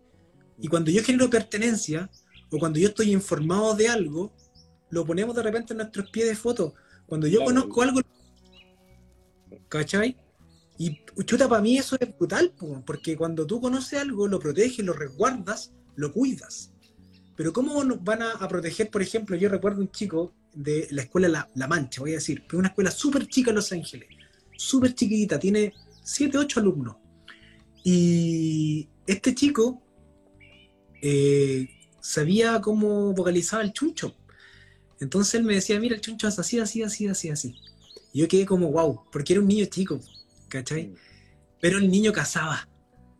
Y 0.61 0.67
cuando 0.67 0.91
yo 0.91 1.03
genero 1.03 1.29
pertenencia, 1.29 2.09
o 2.51 2.59
cuando 2.59 2.79
yo 2.79 2.89
estoy 2.89 3.11
informado 3.11 3.75
de 3.75 3.87
algo, 3.87 4.33
lo 4.89 5.05
ponemos 5.05 5.35
de 5.35 5.43
repente 5.43 5.73
en 5.73 5.77
nuestros 5.77 6.09
pies 6.09 6.27
de 6.27 6.35
foto. 6.35 6.73
Cuando 7.05 7.27
yo 7.27 7.43
conozco 7.43 7.81
algo, 7.81 8.01
¿cachai? 9.69 10.17
Y 10.77 10.99
chuta, 11.25 11.47
para 11.47 11.61
mí 11.61 11.77
eso 11.77 11.95
es 11.99 12.17
brutal, 12.17 12.53
porque 12.85 13.15
cuando 13.15 13.45
tú 13.45 13.61
conoces 13.61 13.99
algo, 13.99 14.27
lo 14.27 14.39
proteges, 14.39 14.85
lo 14.85 14.93
resguardas, 14.93 15.71
lo 15.95 16.11
cuidas. 16.11 16.71
Pero 17.35 17.53
¿cómo 17.53 17.83
nos 17.83 18.03
van 18.03 18.21
a, 18.21 18.47
proteger, 18.47 18.89
por 18.89 19.01
ejemplo, 19.01 19.35
yo 19.35 19.49
recuerdo 19.49 19.81
un 19.81 19.91
chico 19.91 20.33
de 20.53 20.87
la 20.91 21.03
escuela 21.03 21.49
la, 21.53 21.67
Mancha, 21.67 22.01
voy 22.01 22.11
a 22.11 22.15
decir, 22.15 22.43
pero 22.47 22.59
una 22.59 22.69
escuela 22.69 22.91
súper 22.91 23.27
chica 23.27 23.51
en 23.51 23.57
Los 23.57 23.71
Ángeles, 23.71 24.07
súper 24.57 24.93
chiquitita, 24.95 25.37
tiene 25.37 25.73
7, 26.03 26.37
8 26.37 26.59
alumnos. 26.59 26.95
Y 27.83 28.87
este 29.05 29.35
chico 29.35 29.81
eh, 31.01 31.67
sabía 32.05 32.61
cómo 32.61 33.13
vocalizaba 33.13 33.63
el 33.63 33.73
chuncho. 33.73 34.15
Entonces 34.99 35.33
él 35.35 35.43
me 35.43 35.55
decía, 35.55 35.79
mira, 35.79 35.95
el 35.95 36.01
chuncho 36.01 36.27
es 36.27 36.37
así, 36.37 36.59
así, 36.59 36.83
así, 36.83 37.07
así, 37.07 37.29
así. 37.29 37.55
Y 38.13 38.21
yo 38.21 38.27
quedé 38.27 38.45
como, 38.45 38.71
wow, 38.71 39.01
porque 39.11 39.33
era 39.33 39.41
un 39.41 39.47
niño 39.47 39.65
chico, 39.65 39.99
¿cachai? 40.47 40.93
Pero 41.59 41.79
el 41.79 41.89
niño 41.89 42.13
cazaba, 42.13 42.69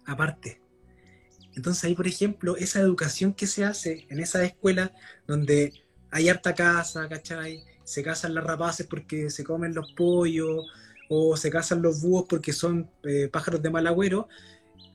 aparte. 0.06 0.62
Entonces 1.56 1.84
ahí, 1.84 1.96
por 1.96 2.06
ejemplo, 2.06 2.58
esa 2.58 2.80
educación 2.80 3.34
que 3.34 3.48
se 3.48 3.66
hace 3.66 4.06
en 4.10 4.20
esa 4.20 4.44
escuela 4.46 4.94
donde 5.26 5.74
hay 6.12 6.30
harta 6.30 6.54
casa, 6.54 7.10
¿cachai? 7.10 7.64
Se 7.84 8.04
casan 8.04 8.36
las 8.36 8.44
rapaces 8.44 8.86
porque 8.86 9.32
se 9.32 9.44
comen 9.44 9.74
los 9.74 9.94
pollos 9.94 10.68
o 11.10 11.36
se 11.38 11.50
casan 11.50 11.82
los 11.82 12.02
búhos 12.02 12.26
porque 12.30 12.54
son 12.54 12.90
eh, 13.04 13.30
pájaros 13.34 13.64
de 13.64 13.72
mal 13.72 13.88
agüero. 13.88 14.28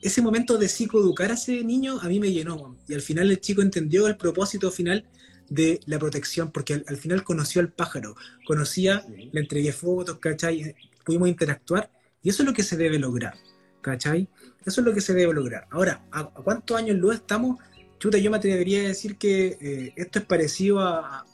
Ese 0.03 0.23
momento 0.23 0.57
de 0.57 0.69
psicoeducar 0.69 1.31
a 1.31 1.35
ese 1.35 1.63
niño 1.63 2.01
a 2.01 2.09
mí 2.09 2.21
me 2.21 2.33
llenó. 2.33 2.77
Y 2.89 2.95
al 2.95 3.03
final 3.03 3.31
el 3.31 3.41
chico 3.41 3.63
entendió 3.63 4.07
el 4.07 4.17
propósito 4.17 4.71
final 4.71 5.07
de 5.51 5.81
la 5.87 5.99
protección, 5.99 6.51
porque 6.53 6.83
al, 6.87 6.97
final 6.97 7.25
conoció 7.25 7.61
al 7.61 7.73
pájaro, 7.73 8.15
conocía, 8.47 9.05
le 9.09 9.41
entregué 9.41 9.73
fotos, 9.73 10.19
¿cachai? 10.19 10.75
Pudimos 11.05 11.29
interactuar 11.29 11.91
y 12.23 12.31
eso 12.31 12.43
es 12.43 12.49
lo 12.49 12.55
que 12.55 12.63
se 12.63 12.77
debe 12.77 12.99
lograr, 12.99 13.35
¿cachai? 13.81 14.29
Eso 14.65 14.81
es 14.81 14.87
lo 14.87 14.95
que 14.95 15.01
se 15.01 15.13
debe 15.13 15.35
lograr. 15.35 15.67
Ahora, 15.71 16.05
¿a, 16.13 16.25
cuántos 16.25 16.77
años 16.77 16.97
luz 16.97 17.17
estamos? 17.17 17.59
Chuta, 17.99 18.17
yo 18.17 18.31
me 18.31 18.37
atrevería 18.37 18.81
a 18.81 18.89
decir 18.89 19.17
que 19.17 19.59
eh, 19.61 19.93
esto 19.97 20.21
es 20.21 20.25
parecido 20.25 20.81
a, 20.81 21.27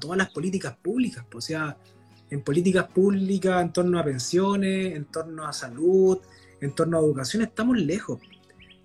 todas 0.00 0.16
las 0.16 0.30
políticas 0.30 0.76
públicas. 0.76 1.24
O 1.34 1.40
sea, 1.40 1.76
en 2.30 2.42
políticas 2.42 2.86
públicas, 2.88 3.62
en 3.62 3.72
torno 3.72 3.98
a 3.98 4.04
pensiones, 4.04 4.96
en 4.96 5.04
torno 5.06 5.46
a 5.46 5.52
salud, 5.52 6.18
en 6.60 6.74
torno 6.74 6.98
a 6.98 7.00
educación, 7.00 7.42
estamos 7.42 7.78
lejos. 7.78 8.20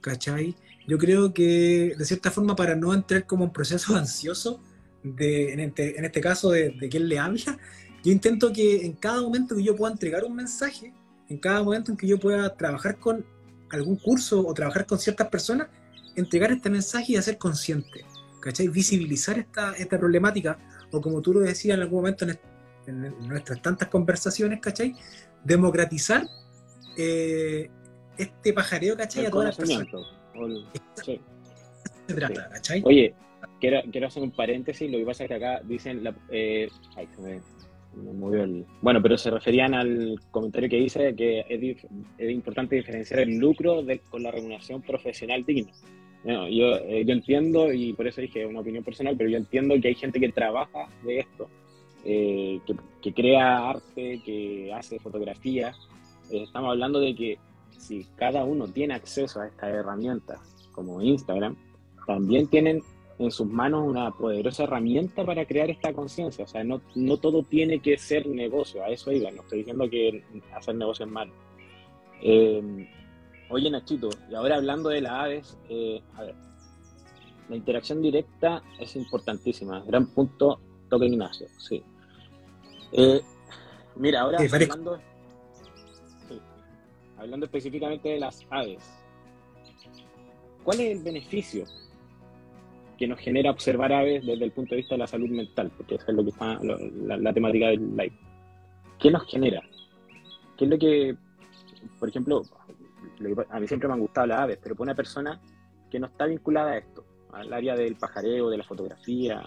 ¿Cachai? 0.02 0.56
Yo 0.88 0.98
creo 0.98 1.34
que, 1.34 1.96
de 1.98 2.06
cierta 2.06 2.30
forma, 2.30 2.56
para 2.56 2.76
no 2.76 2.94
entrar 2.94 3.26
como 3.26 3.46
un 3.46 3.54
proceso 3.54 3.96
ansioso, 3.98 4.62
de, 5.04 5.54
en, 5.54 5.60
este, 5.60 5.98
en 5.98 6.06
este 6.06 6.22
caso 6.22 6.52
de, 6.52 6.72
de 6.72 7.00
le 7.00 7.20
habla, 7.20 7.58
yo 8.04 8.12
intento 8.12 8.52
que 8.52 8.86
en 8.86 8.94
cada 8.94 9.22
momento 9.22 9.56
que 9.56 9.64
yo 9.64 9.76
pueda 9.76 9.92
entregar 9.92 10.24
un 10.24 10.36
mensaje, 10.36 10.94
en 11.30 11.38
cada 11.38 11.64
momento 11.64 11.92
en 11.92 11.98
que 11.98 12.08
yo 12.08 12.20
pueda 12.20 12.56
trabajar 12.56 12.98
con 13.00 13.26
algún 13.70 13.96
curso 13.96 14.46
o 14.46 14.54
trabajar 14.54 14.86
con 14.86 15.00
ciertas 15.00 15.28
personas, 15.30 15.68
entregar 16.16 16.52
este 16.52 16.70
mensaje 16.70 17.14
y 17.14 17.16
hacer 17.16 17.38
consciente, 17.38 18.06
¿cachai? 18.42 18.68
Visibilizar 18.68 19.40
esta, 19.40 19.74
esta 19.74 19.98
problemática, 19.98 20.58
o 20.92 21.02
como 21.02 21.22
tú 21.22 21.34
lo 21.34 21.40
decías 21.40 21.76
en 21.76 21.82
algún 21.82 22.00
momento 22.00 22.26
en, 22.26 22.38
nuestras 23.28 23.62
tantas 23.62 23.88
conversaciones, 23.88 24.60
¿cachai? 24.60 24.94
Democratizar 25.44 26.28
eh, 26.98 27.70
este 28.18 28.54
pajareo, 28.54 28.96
¿cachai? 28.96 29.26
a 29.26 29.32
todas 29.32 29.48
las 29.48 29.58
personas. 29.58 29.88
Oye, 32.84 33.14
quiero, 33.60 33.82
quiero 33.92 34.08
hacer 34.08 34.24
un 34.24 34.32
paréntesis, 34.32 34.92
lo 34.92 34.98
que 34.98 35.06
pasa 35.06 35.24
es 35.24 35.28
que 35.30 35.36
acá 35.36 35.62
dicen, 35.64 36.04
la, 36.04 36.16
eh, 36.30 36.68
ay, 36.96 37.08
se 37.16 37.22
me 37.22 37.42
bueno, 38.82 39.02
pero 39.02 39.18
se 39.18 39.30
referían 39.30 39.74
al 39.74 40.20
comentario 40.32 40.70
que 40.70 40.80
hice 40.80 41.16
que 41.16 41.46
es, 41.48 42.30
importante 42.30 42.76
diferenciar 42.76 43.22
el 43.22 43.38
lucro 43.38 43.84
con 44.10 44.24
la 44.24 44.32
remuneración 44.32 44.82
profesional 44.82 45.46
digna. 45.46 45.72
yo, 46.26 46.76
eh, 46.78 47.04
yo 47.06 47.14
entiendo, 47.14 47.72
y 47.72 47.94
por 47.94 48.08
eso 48.08 48.22
dije 48.22 48.46
una 48.46 48.62
opinión 48.62 48.84
personal, 48.84 49.16
pero 49.18 49.30
yo 49.30 49.38
entiendo 49.38 49.76
que 49.80 49.90
hay 49.90 49.96
gente 49.96 50.20
que 50.20 50.30
trabaja 50.30 50.88
de 51.04 51.20
esto, 51.20 51.50
eh, 52.04 52.60
que, 53.02 53.14
crea 53.14 53.70
arte, 53.70 54.22
que 54.26 54.72
hace 54.74 55.00
fotografía. 55.00 55.74
Eh, 56.32 56.44
estamos 56.44 56.72
hablando 56.72 57.00
de 57.00 57.16
que 57.16 57.40
si 57.78 58.06
cada 58.16 58.44
uno 58.44 58.68
tiene 58.68 58.94
acceso 58.94 59.42
a 59.42 59.48
estas 59.48 59.70
herramientas, 59.70 60.40
como 60.72 61.02
Instagram, 61.02 61.56
también 62.06 62.48
tienen 62.48 62.82
en 63.20 63.32
sus 63.32 63.48
manos 63.48 63.88
una 63.88 64.12
poderosa 64.12 64.64
herramienta 64.64 65.26
para 65.26 65.46
crear 65.46 65.70
esta 65.70 65.94
conciencia. 65.94 66.46
O 66.46 66.48
sea, 66.48 66.64
no, 66.64 66.82
no, 66.96 67.18
todo 67.18 67.44
tiene 67.44 67.80
que 67.80 67.98
ser 67.98 68.28
negocio, 68.28 68.84
a 68.84 68.90
eso 68.90 69.12
iba, 69.12 69.32
no 69.32 69.42
estoy 69.42 69.60
diciendo 69.60 69.90
que 69.90 70.24
hacer 70.54 70.76
negocio 70.76 71.06
es 71.06 71.12
malo. 71.12 71.34
Eh, 72.22 72.90
oye, 73.50 73.70
Nachito, 73.70 74.10
y 74.30 74.36
ahora 74.36 74.56
hablando 74.56 74.90
de 74.90 75.02
las 75.02 75.12
aves, 75.12 75.58
eh, 75.70 76.02
a 76.16 76.24
ver, 76.24 76.36
la 77.50 77.56
interacción 77.56 78.02
directa 78.02 78.64
es 78.80 78.96
importantísima, 78.96 79.82
gran 79.82 80.08
punto 80.08 80.60
toque 80.90 81.06
Ignacio, 81.06 81.48
sí. 81.58 81.84
Eh, 82.92 83.22
mira, 83.96 84.22
ahora 84.22 84.40
hablando, 84.40 85.00
hablando 87.24 87.46
específicamente 87.46 88.10
de 88.10 88.20
las 88.20 88.46
aves, 88.50 88.84
¿cuál 90.64 90.80
es 90.82 90.98
el 90.98 91.04
beneficio 91.04 91.66
que 92.98 93.08
nos 93.08 93.20
genera 93.20 93.52
observar 93.52 93.92
aves 93.92 94.26
desde 94.26 94.44
el 94.44 94.52
punto 94.52 94.72
de 94.72 94.82
vista 94.82 94.96
de 94.96 95.00
la 95.00 95.08
salud 95.08 95.30
mental, 95.30 95.72
porque 95.76 95.96
esa 95.96 96.06
es 96.10 96.14
lo 96.16 96.24
que 96.24 96.30
está 96.30 96.60
la, 96.62 97.34
temática 97.34 97.68
del 97.68 97.96
live. 97.96 98.14
¿Qué 99.00 99.10
nos 99.10 99.26
genera? 99.30 99.62
¿Qué 100.58 100.66
es 100.66 100.72
lo 100.72 100.78
que, 100.78 101.16
por 102.00 102.10
ejemplo, 102.10 102.44
a 103.50 103.60
mí 103.60 103.68
siempre 103.68 103.88
me 103.88 103.96
han 103.96 104.00
gustado 104.00 104.28
las 104.28 104.40
aves, 104.40 104.60
pero 104.62 104.76
para 104.76 104.84
una 104.84 104.96
persona 104.96 105.42
que 105.90 106.00
no 106.00 106.08
está 106.08 106.26
vinculada 106.26 106.72
a 106.72 106.78
esto, 106.78 107.04
al 107.32 107.52
área 107.52 107.76
del 107.76 107.96
pajareo, 107.96 108.50
de 108.50 108.58
la 108.58 108.64
fotografía, 108.64 109.44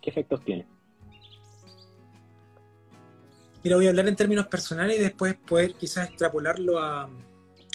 ¿qué 0.00 0.10
efectos 0.10 0.42
tiene? 0.44 0.66
Mira, 3.64 3.76
voy 3.76 3.86
a 3.86 3.90
hablar 3.90 4.08
en 4.08 4.16
términos 4.16 4.46
personales 4.46 4.98
y 4.98 5.02
después 5.02 5.34
poder 5.34 5.74
quizás 5.74 6.08
extrapolarlo 6.08 6.78
a 6.78 7.10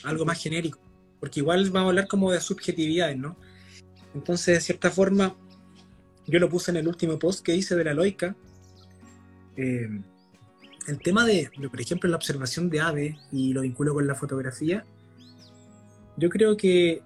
algo 0.03 0.25
más 0.25 0.41
genérico, 0.41 0.79
porque 1.19 1.41
igual 1.41 1.69
vamos 1.71 1.87
a 1.87 1.89
hablar 1.89 2.07
como 2.07 2.31
de 2.31 2.39
subjetividades, 2.39 3.17
¿no? 3.17 3.35
Entonces, 4.15 4.55
de 4.55 4.61
cierta 4.61 4.91
forma, 4.91 5.35
yo 6.27 6.39
lo 6.39 6.49
puse 6.49 6.71
en 6.71 6.77
el 6.77 6.87
último 6.87 7.19
post 7.19 7.43
que 7.43 7.55
hice 7.55 7.75
de 7.75 7.83
la 7.83 7.93
loica. 7.93 8.35
Eh, 9.57 9.89
el 10.87 10.99
tema 10.99 11.25
de, 11.25 11.49
por 11.69 11.81
ejemplo, 11.81 12.09
la 12.09 12.15
observación 12.15 12.69
de 12.69 12.79
aves 12.79 13.15
y 13.31 13.53
lo 13.53 13.61
vinculo 13.61 13.93
con 13.93 14.07
la 14.07 14.15
fotografía, 14.15 14.85
yo 16.17 16.29
creo 16.29 16.55
que 16.55 17.01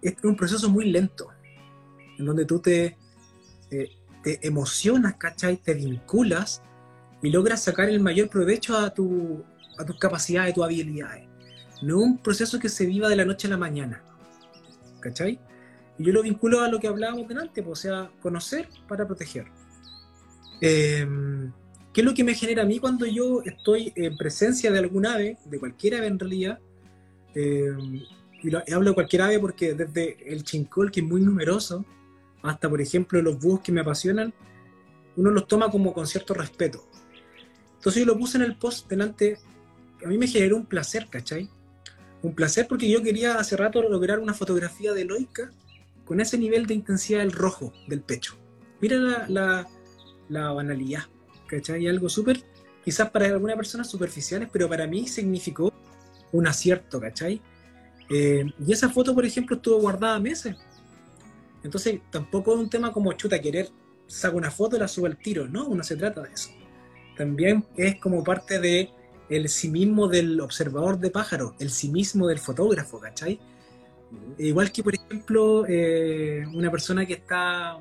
es 0.00 0.14
un 0.22 0.36
proceso 0.36 0.70
muy 0.70 0.90
lento, 0.90 1.28
en 2.18 2.24
donde 2.24 2.44
tú 2.44 2.60
te, 2.60 2.96
eh, 3.70 3.90
te 4.22 4.46
emocionas, 4.46 5.16
¿cachai? 5.16 5.56
Te 5.56 5.74
vinculas 5.74 6.62
y 7.24 7.30
logras 7.30 7.62
sacar 7.62 7.88
el 7.88 8.00
mayor 8.00 8.28
provecho 8.28 8.76
a 8.76 8.92
tu, 8.92 9.42
a 9.78 9.84
tus 9.84 9.98
capacidades, 9.98 10.52
a 10.52 10.54
tus 10.54 10.64
habilidades. 10.64 11.26
No 11.82 12.00
es 12.00 12.04
un 12.06 12.18
proceso 12.18 12.58
que 12.58 12.68
se 12.68 12.86
viva 12.86 13.08
de 13.08 13.16
la 13.16 13.24
noche 13.24 13.46
a 13.46 13.50
la 13.50 13.56
mañana. 13.56 14.02
¿Cachai? 15.00 15.38
Y 15.98 16.04
yo 16.04 16.12
lo 16.12 16.22
vinculo 16.22 16.60
a 16.60 16.68
lo 16.68 16.78
que 16.80 16.88
hablábamos 16.88 17.28
delante, 17.28 17.62
pues, 17.62 17.78
o 17.78 17.82
sea, 17.82 18.10
conocer 18.20 18.68
para 18.88 19.06
proteger. 19.06 19.46
Em, 20.60 21.52
¿Qué 21.92 22.00
es 22.00 22.04
lo 22.04 22.14
que 22.14 22.24
me 22.24 22.34
genera 22.34 22.62
a 22.62 22.66
mí 22.66 22.78
cuando 22.78 23.06
yo 23.06 23.40
estoy 23.44 23.92
en 23.94 24.16
presencia 24.16 24.72
de 24.72 24.78
algún 24.78 25.06
ave, 25.06 25.38
de 25.44 25.58
cualquier 25.60 25.96
ave 25.96 26.08
en 26.08 26.18
realidad? 26.18 26.58
Em, 27.34 28.02
y, 28.42 28.72
hablo 28.72 28.90
de 28.90 28.94
cualquier 28.94 29.22
ave 29.22 29.38
porque 29.38 29.74
desde 29.74 30.32
el 30.32 30.42
chincol, 30.42 30.90
que 30.90 31.00
es 31.00 31.06
muy 31.06 31.20
numeroso, 31.20 31.84
hasta, 32.42 32.68
por 32.68 32.80
ejemplo, 32.80 33.22
los 33.22 33.38
búhos 33.38 33.60
que 33.60 33.72
me 33.72 33.80
apasionan, 33.80 34.34
uno 35.16 35.30
los 35.30 35.46
toma 35.46 35.70
como 35.70 35.92
con 35.92 36.06
cierto 36.06 36.34
respeto. 36.34 36.84
Entonces 37.84 38.00
yo 38.00 38.06
lo 38.06 38.18
puse 38.18 38.38
en 38.38 38.44
el 38.44 38.56
post 38.56 38.88
delante, 38.88 39.36
a 40.02 40.08
mí 40.08 40.16
me 40.16 40.26
generó 40.26 40.56
un 40.56 40.64
placer, 40.64 41.06
¿cachai? 41.10 41.50
Un 42.22 42.34
placer 42.34 42.66
porque 42.66 42.88
yo 42.88 43.02
quería 43.02 43.34
hace 43.34 43.58
rato 43.58 43.82
lograr 43.82 44.20
una 44.20 44.32
fotografía 44.32 44.94
de 44.94 45.04
Loica 45.04 45.52
con 46.06 46.18
ese 46.18 46.38
nivel 46.38 46.64
de 46.64 46.72
intensidad 46.72 47.18
del 47.18 47.32
rojo 47.32 47.74
del 47.86 48.00
pecho. 48.00 48.38
Mira 48.80 49.26
la, 49.28 49.68
la, 50.30 50.52
banalidad, 50.52 51.02
¿cachai? 51.46 51.86
Algo 51.86 52.08
súper, 52.08 52.42
quizás 52.82 53.10
para 53.10 53.26
algunas 53.26 53.54
personas 53.54 53.90
superficiales, 53.90 54.48
pero 54.50 54.66
para 54.66 54.86
mí 54.86 55.06
significó 55.06 55.70
un 56.32 56.46
acierto, 56.46 56.98
¿cachai? 56.98 57.42
Eh, 58.08 58.46
y 58.66 58.72
esa 58.72 58.88
foto, 58.88 59.14
por 59.14 59.26
ejemplo, 59.26 59.56
estuvo 59.56 59.78
guardada 59.78 60.18
meses. 60.18 60.56
Entonces, 61.62 62.00
tampoco 62.10 62.54
es 62.54 62.60
un 62.60 62.70
tema 62.70 62.94
como 62.94 63.12
chuta, 63.12 63.38
querer 63.42 63.68
sacar 64.06 64.36
una 64.36 64.50
foto 64.50 64.76
y 64.76 64.78
la 64.78 64.88
subo 64.88 65.04
al 65.04 65.18
tiro, 65.18 65.46
no, 65.46 65.68
no 65.68 65.84
se 65.84 65.96
trata 65.96 66.22
de 66.22 66.32
eso. 66.32 66.48
También 67.16 67.64
es 67.76 67.96
como 68.00 68.24
parte 68.24 68.58
de 68.58 68.90
el 69.28 69.48
sí 69.48 69.68
mismo 69.68 70.08
del 70.08 70.40
observador 70.40 70.98
de 70.98 71.10
pájaros, 71.10 71.52
el 71.58 71.70
sí 71.70 71.88
mismo 71.88 72.26
del 72.26 72.38
fotógrafo, 72.38 73.00
¿cachai? 73.00 73.40
Igual 74.38 74.70
que, 74.72 74.82
por 74.82 74.94
ejemplo, 74.94 75.64
eh, 75.66 76.44
una 76.52 76.70
persona 76.70 77.06
que 77.06 77.14
está, 77.14 77.78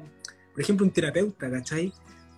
por 0.54 0.62
ejemplo, 0.62 0.86
un 0.86 0.92
terapeuta, 0.92 1.50
¿cachai? 1.50 1.92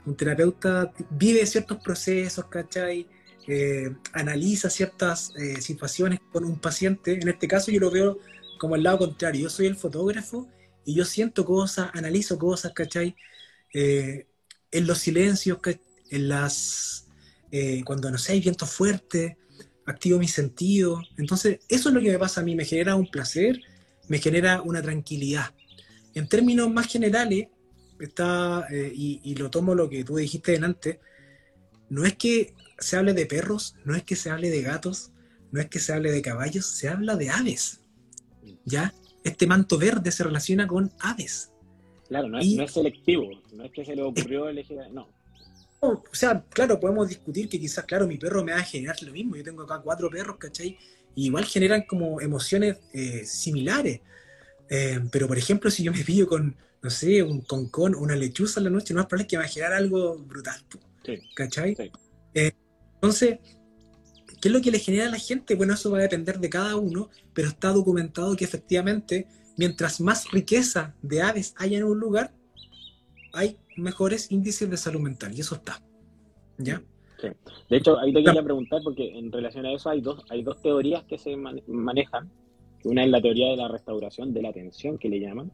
Un 0.06 0.16
terapeuta 0.16 0.92
vive 1.10 1.46
ciertos 1.46 1.78
procesos, 1.78 2.46
¿cachai? 2.46 3.08
Eh, 3.48 3.96
analiza 4.14 4.70
ciertas 4.70 5.32
eh, 5.38 5.62
situaciones 5.62 6.20
con 6.32 6.44
un 6.46 6.60
paciente. 6.60 7.14
En 7.14 7.28
este 7.28 7.48
caso 7.48 7.72
yo 7.72 7.80
lo 7.80 7.92
veo 7.92 8.18
como 8.60 8.76
el 8.76 8.84
lado 8.84 9.00
contrario. 9.00 9.44
Yo 9.44 9.50
soy 9.50 9.68
el 9.68 9.76
fotógrafo 9.76 10.48
y 10.84 10.96
yo 10.96 11.06
siento 11.06 11.46
cosas, 11.46 11.90
analizo 11.94 12.38
cosas, 12.38 12.74
¿cachai? 12.74 13.16
en 13.74 14.88
los 14.88 15.00
silencios, 15.00 15.60
en 16.16 16.30
las... 16.30 17.08
cuando 17.86 18.12
no 18.12 18.18
sé, 18.18 18.34
hay 18.34 18.42
viento 18.42 18.66
fuerte, 18.66 19.38
activo 19.86 20.20
mis 20.20 20.34
sentidos. 20.34 21.08
Entonces, 21.18 21.60
eso 21.70 21.90
es 21.90 21.96
lo 21.96 22.02
que 22.02 22.12
me 22.12 22.20
pasa 22.20 22.42
a 22.42 22.44
mí, 22.44 22.56
me 22.56 22.66
genera 22.66 22.96
un 22.96 23.08
placer 23.08 23.62
me 24.08 24.20
genera 24.20 24.62
una 24.62 24.82
tranquilidad. 24.82 25.54
En 26.14 26.28
términos 26.28 26.72
más 26.72 26.88
generales, 26.88 27.48
está, 28.00 28.68
eh, 28.72 28.92
y, 28.94 29.36
lo 29.36 29.50
tomo 29.50 29.76
lo 29.76 29.90
que 29.90 30.04
tú 30.04 30.16
dijiste 30.16 30.54
delante, 30.54 31.00
no 31.90 32.06
es 32.06 32.16
que 32.16 32.54
se 32.80 32.98
hable 32.98 33.14
de 33.14 33.26
perros, 33.26 33.76
no 33.86 33.96
es 33.96 34.04
que 34.04 34.16
se 34.16 34.30
hable 34.30 34.50
de 34.50 34.62
gatos, 34.62 35.12
no 35.52 35.62
es 35.62 35.68
que 35.68 35.80
se 35.80 35.94
hable 35.94 36.12
de 36.12 36.22
caballos, 36.22 36.66
se 36.66 36.90
habla 36.90 37.16
de 37.16 37.30
aves. 37.30 37.82
¿Ya? 38.66 38.94
Este 39.24 39.48
manto 39.48 39.78
verde 39.78 40.12
se 40.12 40.24
relaciona 40.24 40.68
con 40.68 40.92
aves. 41.00 41.52
Claro, 42.08 42.28
no 42.28 42.40
es, 42.40 42.72
selectivo, 42.72 43.30
no 43.54 43.66
es 43.66 43.72
que 43.72 43.84
se 43.84 43.96
le 43.96 44.04
ocurrió 44.04 44.48
elegir, 44.48 44.78
no. 44.92 45.10
O 45.82 46.04
sea, 46.12 46.44
claro, 46.50 46.80
podemos 46.80 47.08
discutir 47.08 47.48
que 47.48 47.60
quizás, 47.60 47.86
claro, 47.86 48.08
mi 48.08 48.18
perro 48.18 48.44
me 48.44 48.54
va 48.54 48.60
a 48.60 48.64
generar 48.64 49.02
lo 49.04 49.12
mismo. 49.12 49.36
Yo 49.36 49.44
tengo 49.44 49.64
acá 49.64 49.80
cuatro 49.84 50.10
perros, 50.10 50.38
¿cachai? 50.40 50.78
igual 51.16 51.46
generan 51.46 51.84
como 51.84 52.22
emociones 52.22 52.78
eh, 52.94 53.24
similares. 53.26 54.02
Eh, 54.70 55.00
pero, 55.12 55.28
por 55.28 55.38
ejemplo, 55.38 55.72
si 55.72 55.84
yo 55.84 55.92
me 55.92 56.04
pillo 56.04 56.28
con, 56.28 56.56
no 56.82 56.90
sé, 56.90 57.24
un 57.24 57.42
concón, 57.42 57.96
una 57.96 58.16
lechuza 58.16 58.60
en 58.60 58.66
la 58.66 58.70
noche, 58.70 58.94
no 58.94 59.02
es 59.02 59.08
probable 59.08 59.28
que 59.28 59.38
va 59.38 59.44
a 59.44 59.48
generar 59.48 59.74
algo 59.74 60.18
brutal. 60.18 60.60
¿Cachai? 61.36 61.76
Eh, 62.34 62.52
entonces, 62.96 63.40
¿qué 64.42 64.50
es 64.50 64.52
lo 64.52 64.62
que 64.62 64.72
le 64.72 64.80
genera 64.80 65.08
a 65.08 65.12
la 65.12 65.20
gente? 65.20 65.56
Bueno, 65.56 65.74
eso 65.74 65.92
va 65.92 66.00
a 66.00 66.02
depender 66.02 66.40
de 66.40 66.50
cada 66.50 66.76
uno, 66.76 67.10
pero 67.34 67.48
está 67.48 67.70
documentado 67.70 68.36
que 68.36 68.46
efectivamente, 68.46 69.28
mientras 69.58 70.02
más 70.02 70.32
riqueza 70.32 70.96
de 71.02 71.22
aves 71.22 71.54
haya 71.58 71.78
en 71.78 71.84
un 71.84 72.00
lugar, 72.00 72.34
hay 73.36 73.58
mejores 73.78 74.32
índices 74.32 74.70
de 74.70 74.78
salud 74.78 75.02
mental, 75.02 75.34
y 75.36 75.42
eso 75.42 75.56
está. 75.56 75.82
¿Ya? 76.58 76.82
De 77.70 77.78
hecho, 77.78 77.98
ahí 78.00 78.14
te 78.14 78.24
quería 78.24 78.44
preguntar, 78.44 78.82
porque 78.84 79.18
en 79.18 79.32
relación 79.32 79.66
a 79.66 79.74
eso 79.74 79.90
hay 79.90 80.02
dos, 80.02 80.24
hay 80.30 80.44
dos 80.44 80.62
teorías 80.62 81.04
que 81.06 81.18
se 81.18 81.36
manejan. 81.36 82.30
Una 82.84 83.04
es 83.04 83.10
la 83.10 83.22
teoría 83.22 83.50
de 83.50 83.58
la 83.58 83.68
restauración 83.68 84.34
de 84.34 84.42
la 84.42 84.50
atención, 84.50 84.98
que 84.98 85.10
le 85.10 85.20
llaman, 85.20 85.52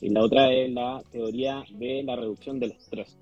y 0.00 0.10
la 0.10 0.22
otra 0.22 0.52
es 0.52 0.72
la 0.72 1.02
teoría 1.10 1.64
de 1.70 2.02
la 2.02 2.16
reducción 2.16 2.58
del 2.58 2.72
estrés. 2.72 3.16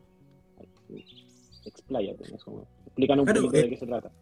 Expláyate 1.65 2.35
eso. 2.35 2.67
Explícanos 2.87 3.27
un 3.27 3.35
poquito 3.35 3.51
de 3.51 3.61
eh, 3.61 3.71
qué 3.71 3.77
se 3.77 3.87
trata. 3.87 4.13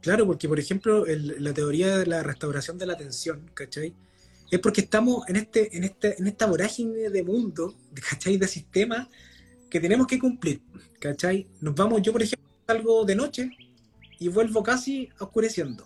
Claro, 0.00 0.26
porque 0.26 0.48
por 0.48 0.58
ejemplo, 0.58 1.04
la 1.06 1.52
teoría 1.52 1.98
de 1.98 2.06
la 2.06 2.22
restauración 2.22 2.78
de 2.78 2.86
la 2.86 2.92
atención, 2.92 3.50
¿cachai? 3.54 3.94
Es 4.50 4.60
porque 4.60 4.82
estamos 4.82 5.28
en, 5.28 5.36
este, 5.36 5.76
en, 5.76 5.84
este, 5.84 6.18
en 6.18 6.26
esta 6.26 6.46
vorágine 6.46 7.10
de 7.10 7.22
mundo, 7.22 7.74
¿cachai? 8.10 8.36
De 8.36 8.46
sistema 8.46 9.08
que 9.70 9.80
tenemos 9.80 10.06
que 10.06 10.18
cumplir, 10.18 10.62
¿cachai? 11.00 11.46
Nos 11.60 11.74
vamos, 11.74 12.00
yo 12.02 12.12
por 12.12 12.22
ejemplo 12.22 12.48
salgo 12.66 13.04
de 13.04 13.16
noche 13.16 13.50
y 14.18 14.28
vuelvo 14.28 14.62
casi 14.62 15.08
oscureciendo, 15.18 15.84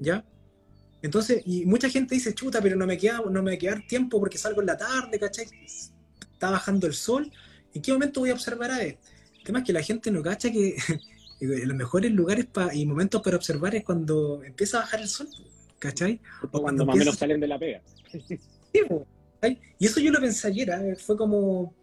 ¿ya? 0.00 0.24
Entonces, 1.02 1.42
y 1.44 1.64
mucha 1.66 1.88
gente 1.88 2.14
dice, 2.14 2.34
chuta, 2.34 2.60
pero 2.60 2.76
no 2.76 2.86
me 2.86 2.98
queda, 2.98 3.20
no 3.30 3.42
me 3.42 3.52
va 3.52 3.54
a 3.54 3.58
quedar 3.58 3.86
tiempo 3.86 4.18
porque 4.18 4.38
salgo 4.38 4.60
en 4.60 4.66
la 4.66 4.76
tarde, 4.76 5.18
¿cachai? 5.18 5.46
Está 6.32 6.50
bajando 6.50 6.86
el 6.86 6.94
sol, 6.94 7.30
¿en 7.74 7.82
qué 7.82 7.92
momento 7.92 8.20
voy 8.20 8.30
a 8.30 8.34
observar 8.34 8.70
a 8.70 8.82
él? 8.82 8.98
El 9.38 9.44
tema 9.44 9.58
es 9.60 9.64
que 9.64 9.72
la 9.72 9.82
gente 9.82 10.10
no 10.10 10.22
cacha 10.22 10.50
que 10.50 10.76
los 11.40 11.76
mejores 11.76 12.12
lugares 12.12 12.46
y 12.72 12.86
momentos 12.86 13.22
para 13.22 13.36
observar 13.36 13.74
es 13.74 13.84
cuando 13.84 14.42
empieza 14.44 14.78
a 14.78 14.80
bajar 14.82 15.00
el 15.00 15.08
sol, 15.08 15.28
¿cachai? 15.78 16.20
O 16.50 16.62
cuando, 16.62 16.84
más 16.84 16.96
o 16.96 16.98
menos 16.98 17.16
salen 17.16 17.40
de 17.40 17.48
la 17.48 17.58
pega. 17.58 17.80
y 19.78 19.86
eso 19.86 20.00
yo 20.00 20.10
lo 20.10 20.20
pensé 20.20 20.48
ayer, 20.48 20.70
¿eh? 20.70 20.96
fue 20.96 21.16
como, 21.16 21.74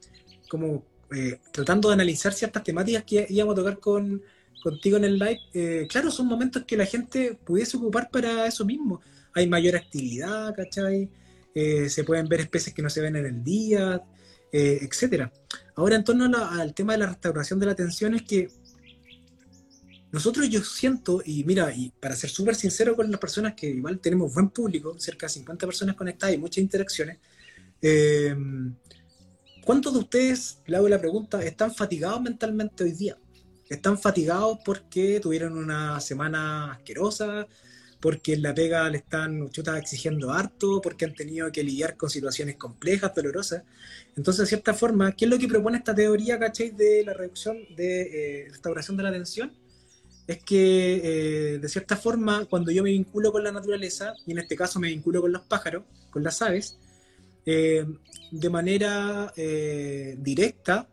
como 0.49 0.83
eh, 1.15 1.39
tratando 1.51 1.89
de 1.89 1.95
analizar 1.95 2.33
ciertas 2.33 2.63
temáticas 2.63 3.03
que 3.03 3.25
íbamos 3.29 3.53
a 3.53 3.55
tocar 3.57 3.79
con, 3.79 4.21
contigo 4.61 4.97
en 4.97 5.05
el 5.05 5.19
live, 5.19 5.39
eh, 5.53 5.87
claro, 5.89 6.11
son 6.11 6.27
momentos 6.27 6.63
que 6.65 6.77
la 6.77 6.85
gente 6.85 7.37
pudiese 7.43 7.77
ocupar 7.77 8.09
para 8.09 8.47
eso 8.47 8.65
mismo. 8.65 9.01
Hay 9.33 9.47
mayor 9.47 9.75
actividad, 9.75 10.55
¿cachai? 10.55 11.09
Se 11.53 12.03
pueden 12.03 12.27
ver 12.27 12.41
especies 12.41 12.75
que 12.75 12.81
no 12.81 12.89
se 12.89 12.99
ven 12.99 13.15
en 13.15 13.25
el 13.25 13.43
día, 13.43 14.01
etcétera. 14.51 15.31
Ahora, 15.75 15.95
en 15.95 16.03
torno 16.03 16.25
al 16.49 16.73
tema 16.73 16.93
de 16.93 16.99
la 16.99 17.07
restauración 17.07 17.57
de 17.59 17.65
la 17.65 17.71
atención, 17.71 18.13
es 18.13 18.23
que 18.23 18.49
nosotros 20.15 20.49
yo 20.49 20.63
siento, 20.63 21.21
y 21.23 21.43
mira, 21.43 21.73
y 21.73 21.91
para 21.99 22.15
ser 22.15 22.29
súper 22.29 22.55
sincero 22.55 22.95
con 22.95 23.11
las 23.11 23.19
personas 23.19 23.53
que 23.53 23.67
igual 23.67 23.99
tenemos 23.99 24.33
buen 24.33 24.49
público, 24.49 24.97
cerca 24.99 25.27
de 25.27 25.33
50 25.33 25.65
personas 25.65 25.95
conectadas 25.95 26.35
y 26.35 26.37
muchas 26.37 26.59
interacciones, 26.59 27.19
eh, 27.81 28.35
¿Cuántos 29.65 29.93
de 29.93 29.99
ustedes, 29.99 30.59
le 30.67 30.77
hago 30.77 30.87
la 30.87 30.99
pregunta, 30.99 31.43
están 31.43 31.73
fatigados 31.73 32.21
mentalmente 32.21 32.83
hoy 32.83 32.91
día? 32.91 33.17
¿Están 33.67 33.97
fatigados 33.97 34.59
porque 34.63 35.19
tuvieron 35.19 35.57
una 35.57 35.99
semana 35.99 36.73
asquerosa? 36.73 37.47
porque 37.99 38.33
en 38.33 38.43
la 38.43 38.53
pega 38.53 38.87
le 38.87 38.99
están 38.99 39.49
chuta, 39.49 39.79
exigiendo 39.79 40.31
harto, 40.31 40.79
porque 40.79 41.05
han 41.05 41.15
tenido 41.15 41.51
que 41.51 41.63
lidiar 41.63 41.97
con 41.97 42.07
situaciones 42.07 42.55
complejas, 42.55 43.15
dolorosas. 43.15 43.63
Entonces, 44.15 44.41
de 44.41 44.45
cierta 44.45 44.75
forma, 44.75 45.11
¿qué 45.13 45.25
es 45.25 45.31
lo 45.31 45.39
que 45.39 45.47
propone 45.47 45.79
esta 45.79 45.95
teoría, 45.95 46.37
cachai, 46.37 46.69
de 46.69 47.03
la 47.03 47.13
reducción 47.13 47.57
de 47.75 48.01
eh, 48.43 48.47
restauración 48.49 48.95
de 48.95 49.03
la 49.03 49.09
atención? 49.09 49.51
Es 50.27 50.43
que, 50.43 51.01
eh, 51.03 51.59
de 51.59 51.69
cierta 51.69 51.95
forma, 51.95 52.45
cuando 52.45 52.71
yo 52.71 52.81
me 52.81 52.89
vinculo 52.89 53.31
con 53.31 53.43
la 53.43 53.51
naturaleza, 53.51 54.13
y 54.25 54.31
en 54.31 54.39
este 54.39 54.55
caso 54.55 54.79
me 54.79 54.87
vinculo 54.87 55.21
con 55.21 55.31
los 55.31 55.43
pájaros, 55.43 55.83
con 56.09 56.23
las 56.23 56.41
aves, 56.41 56.77
eh, 57.45 57.85
de 58.31 58.49
manera 58.49 59.31
eh, 59.35 60.15
directa 60.19 60.87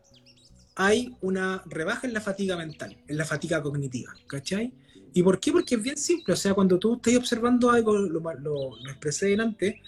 hay 0.75 1.15
una 1.21 1.63
rebaja 1.65 2.07
en 2.07 2.13
la 2.13 2.21
fatiga 2.21 2.55
mental, 2.55 2.97
en 3.07 3.17
la 3.17 3.25
fatiga 3.25 3.61
cognitiva, 3.61 4.13
¿cachai? 4.27 4.71
¿Y 5.13 5.21
por 5.21 5.39
qué? 5.39 5.51
Porque 5.51 5.75
es 5.75 5.83
bien 5.83 5.97
simple, 5.97 6.33
o 6.33 6.37
sea, 6.37 6.53
cuando 6.53 6.79
tú 6.79 6.95
estás 6.95 7.15
observando 7.15 7.69
algo, 7.69 7.93
lo, 7.93 8.19
lo, 8.19 8.89
expresé 8.89 9.27
delante, 9.27 9.81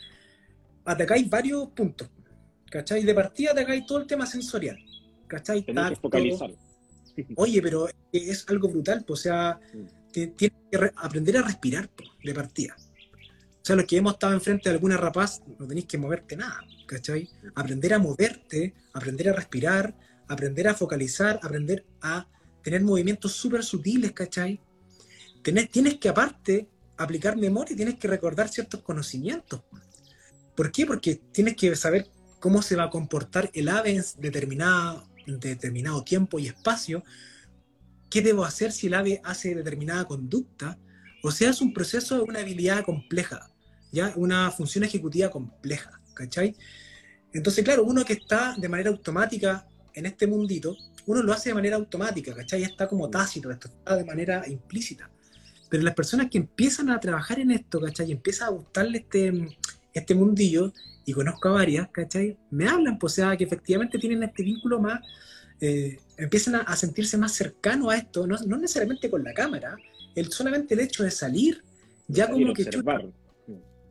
atacáis 0.83 1.29
varios 1.29 1.69
puntos, 1.69 2.09
¿cachai? 2.69 3.03
De 3.03 3.13
partida 3.13 3.51
atacáis 3.51 3.85
todo 3.85 3.99
el 3.99 4.07
tema 4.07 4.25
sensorial, 4.25 4.77
¿cachai? 5.27 5.65
Oye, 7.35 7.61
pero 7.61 7.87
es 8.11 8.45
algo 8.49 8.69
brutal, 8.69 9.03
pues, 9.05 9.21
o 9.21 9.23
sea, 9.23 9.59
mm. 9.73 10.35
tienes 10.35 10.57
que 10.71 10.91
aprender 10.95 11.37
a 11.37 11.41
respirar 11.41 11.89
de 12.23 12.33
partida. 12.33 12.75
O 12.77 13.65
sea, 13.65 13.75
los 13.75 13.85
que 13.85 13.97
hemos 13.97 14.13
estado 14.13 14.33
enfrente 14.33 14.69
de 14.69 14.75
alguna 14.75 14.97
rapaz, 14.97 15.41
no 15.57 15.67
tenéis 15.67 15.87
que 15.87 15.97
moverte 15.97 16.35
nada, 16.35 16.59
¿cachai? 16.85 17.29
Aprender 17.55 17.93
a 17.93 17.99
moverte, 17.99 18.73
aprender 18.93 19.29
a 19.29 19.33
respirar, 19.33 19.95
aprender 20.27 20.67
a 20.67 20.75
focalizar, 20.75 21.39
aprender 21.41 21.85
a 22.01 22.27
tener 22.61 22.83
movimientos 22.83 23.31
súper 23.31 23.63
sutiles, 23.63 24.11
¿cachai? 24.11 24.61
tenés, 25.45 25.69
tienes 25.69 25.99
que 25.99 26.09
aparte 26.09 26.67
aplicar 26.97 27.37
memoria 27.37 27.73
y 27.73 27.75
tienes 27.75 27.95
que 27.95 28.07
recordar 28.07 28.49
ciertos 28.49 28.81
conocimientos. 28.81 29.61
¿Por 30.55 30.71
qué? 30.71 30.85
Porque 30.85 31.21
tienes 31.31 31.55
que 31.55 31.75
saber 31.75 32.07
cómo 32.39 32.61
se 32.61 32.75
va 32.75 32.85
a 32.85 32.89
comportar 32.89 33.51
el 33.53 33.69
ave 33.69 33.95
en 33.95 34.03
determinado, 34.17 35.07
determinado 35.25 36.03
tiempo 36.03 36.39
y 36.39 36.47
espacio, 36.47 37.03
qué 38.09 38.21
debo 38.21 38.45
hacer 38.45 38.71
si 38.71 38.87
el 38.87 38.93
ave 38.93 39.21
hace 39.23 39.55
determinada 39.55 40.05
conducta. 40.05 40.77
O 41.23 41.31
sea, 41.31 41.49
es 41.49 41.61
un 41.61 41.73
proceso 41.73 42.17
de 42.17 42.23
una 42.23 42.39
habilidad 42.39 42.83
compleja, 42.83 43.49
¿ya? 43.91 44.13
Una 44.15 44.51
función 44.51 44.83
ejecutiva 44.83 45.29
compleja, 45.29 45.99
¿cachai? 46.13 46.55
Entonces, 47.33 47.63
claro, 47.63 47.83
uno 47.83 48.05
que 48.05 48.13
está 48.13 48.55
de 48.57 48.69
manera 48.69 48.89
automática 48.89 49.67
en 49.93 50.05
este 50.05 50.27
mundito, 50.27 50.77
uno 51.07 51.21
lo 51.23 51.33
hace 51.33 51.49
de 51.49 51.55
manera 51.55 51.75
automática, 51.75 52.33
¿cachai? 52.33 52.63
Está 52.63 52.87
como 52.87 53.09
tácito, 53.09 53.51
está 53.51 53.95
de 53.95 54.05
manera 54.05 54.47
implícita. 54.47 55.09
Pero 55.69 55.83
las 55.83 55.93
personas 55.93 56.29
que 56.29 56.37
empiezan 56.37 56.89
a 56.89 56.99
trabajar 56.99 57.39
en 57.39 57.51
esto, 57.51 57.81
¿cachai? 57.81 58.11
Y 58.11 58.21
a 58.41 58.47
gustarle 58.49 58.99
este, 58.99 59.57
este 59.95 60.13
mundillo, 60.13 60.73
y 61.05 61.13
conozco 61.13 61.49
a 61.49 61.53
varias, 61.53 61.89
¿cachai? 61.89 62.37
Me 62.51 62.67
hablan, 62.67 62.97
pues, 62.99 63.13
o 63.13 63.15
sea, 63.15 63.37
que 63.37 63.43
efectivamente 63.43 63.97
tienen 63.97 64.23
este 64.23 64.43
vínculo 64.43 64.79
más, 64.79 64.99
eh, 65.61 65.99
empiezan 66.17 66.55
a, 66.55 66.75
sentirse 66.75 67.17
más 67.17 67.31
cercanos 67.31 67.91
a 67.91 67.97
esto, 67.97 68.27
no, 68.27 68.37
no, 68.45 68.57
necesariamente 68.57 69.09
con 69.09 69.23
la 69.23 69.33
cámara, 69.33 69.77
el, 70.15 70.31
solamente 70.31 70.73
el 70.73 70.81
hecho 70.81 71.03
de 71.03 71.11
salir, 71.11 71.63
ya 72.07 72.29
como 72.29 72.53
que... 72.53 72.63
Observar. 72.63 73.05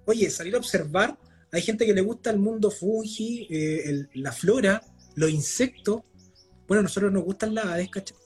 oye, 0.04 0.28
salir 0.28 0.54
a 0.54 0.58
observar, 0.58 1.16
hay 1.52 1.62
gente 1.62 1.86
que 1.86 1.94
le 1.94 2.00
gusta 2.00 2.30
el 2.30 2.38
mundo 2.38 2.70
fungi, 2.70 3.46
eh, 3.48 4.06
la 4.14 4.32
flora, 4.32 4.82
los 5.14 5.30
insectos, 5.30 6.02
bueno, 6.66 6.80
a 6.80 6.82
nosotros 6.82 7.12
nos 7.12 7.24
gustan 7.24 7.54
las 7.54 7.66
aves, 7.66 7.90
¿cachai? 7.90 8.16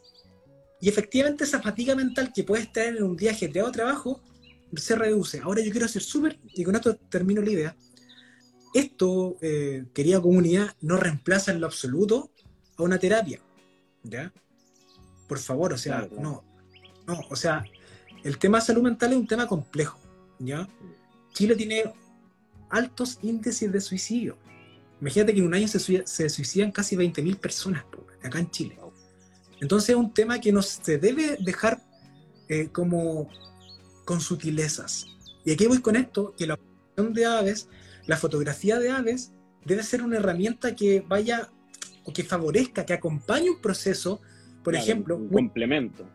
Y 0.80 0.88
efectivamente 0.88 1.44
esa 1.44 1.60
fatiga 1.60 1.94
mental 1.94 2.32
que 2.34 2.44
puedes 2.44 2.72
tener 2.72 2.96
en 2.96 3.02
un 3.02 3.16
día 3.16 3.32
de 3.32 3.62
trabajo 3.72 4.22
se 4.76 4.96
reduce. 4.96 5.40
Ahora 5.40 5.62
yo 5.62 5.70
quiero 5.70 5.88
ser 5.88 6.02
súper, 6.02 6.38
y 6.54 6.64
con 6.64 6.74
esto 6.76 6.96
termino 6.96 7.40
la 7.42 7.50
idea, 7.50 7.76
esto, 8.74 9.36
eh, 9.40 9.86
querida 9.94 10.20
comunidad, 10.20 10.76
no 10.80 10.96
reemplaza 10.96 11.52
en 11.52 11.60
lo 11.60 11.66
absoluto 11.66 12.30
a 12.76 12.82
una 12.82 12.98
terapia. 12.98 13.40
¿Ya? 14.02 14.32
Por 15.26 15.38
favor, 15.38 15.72
o 15.72 15.78
sea, 15.78 16.08
no. 16.18 16.44
No, 17.06 17.20
o 17.30 17.36
sea, 17.36 17.64
el 18.22 18.38
tema 18.38 18.58
de 18.58 18.66
salud 18.66 18.82
mental 18.82 19.12
es 19.12 19.18
un 19.18 19.26
tema 19.26 19.46
complejo. 19.46 19.98
¿Ya? 20.38 20.68
Chile 21.32 21.56
tiene 21.56 21.92
altos 22.70 23.18
índices 23.22 23.72
de 23.72 23.80
suicidio. 23.80 24.36
Imagínate 25.00 25.32
que 25.32 25.40
en 25.40 25.46
un 25.46 25.54
año 25.54 25.68
se, 25.68 26.28
suicidan 26.28 26.72
casi 26.72 26.96
20.000 26.96 27.38
personas 27.38 27.84
acá 28.22 28.38
en 28.38 28.50
Chile. 28.50 28.78
Entonces 29.60 29.90
es 29.90 29.96
un 29.96 30.12
tema 30.12 30.40
que 30.40 30.52
no 30.52 30.62
se 30.62 30.98
debe 30.98 31.36
dejar 31.40 31.80
eh, 32.48 32.68
como 32.68 33.28
con 34.08 34.22
sutilezas. 34.22 35.06
Y 35.44 35.52
aquí 35.52 35.66
voy 35.66 35.82
con 35.82 35.94
esto, 35.94 36.34
que 36.34 36.46
la 36.46 36.54
observación 36.54 37.12
de 37.12 37.26
aves, 37.26 37.68
la 38.06 38.16
fotografía 38.16 38.78
de 38.78 38.90
aves, 38.90 39.34
debe 39.66 39.82
ser 39.82 40.02
una 40.02 40.16
herramienta 40.16 40.74
que 40.74 41.04
vaya 41.06 41.50
o 42.06 42.12
que 42.14 42.24
favorezca, 42.24 42.86
que 42.86 42.94
acompañe 42.94 43.50
un 43.50 43.60
proceso, 43.60 44.22
por 44.64 44.74
ejemplo. 44.74 45.18
Un 45.18 45.28
complemento. 45.28 46.08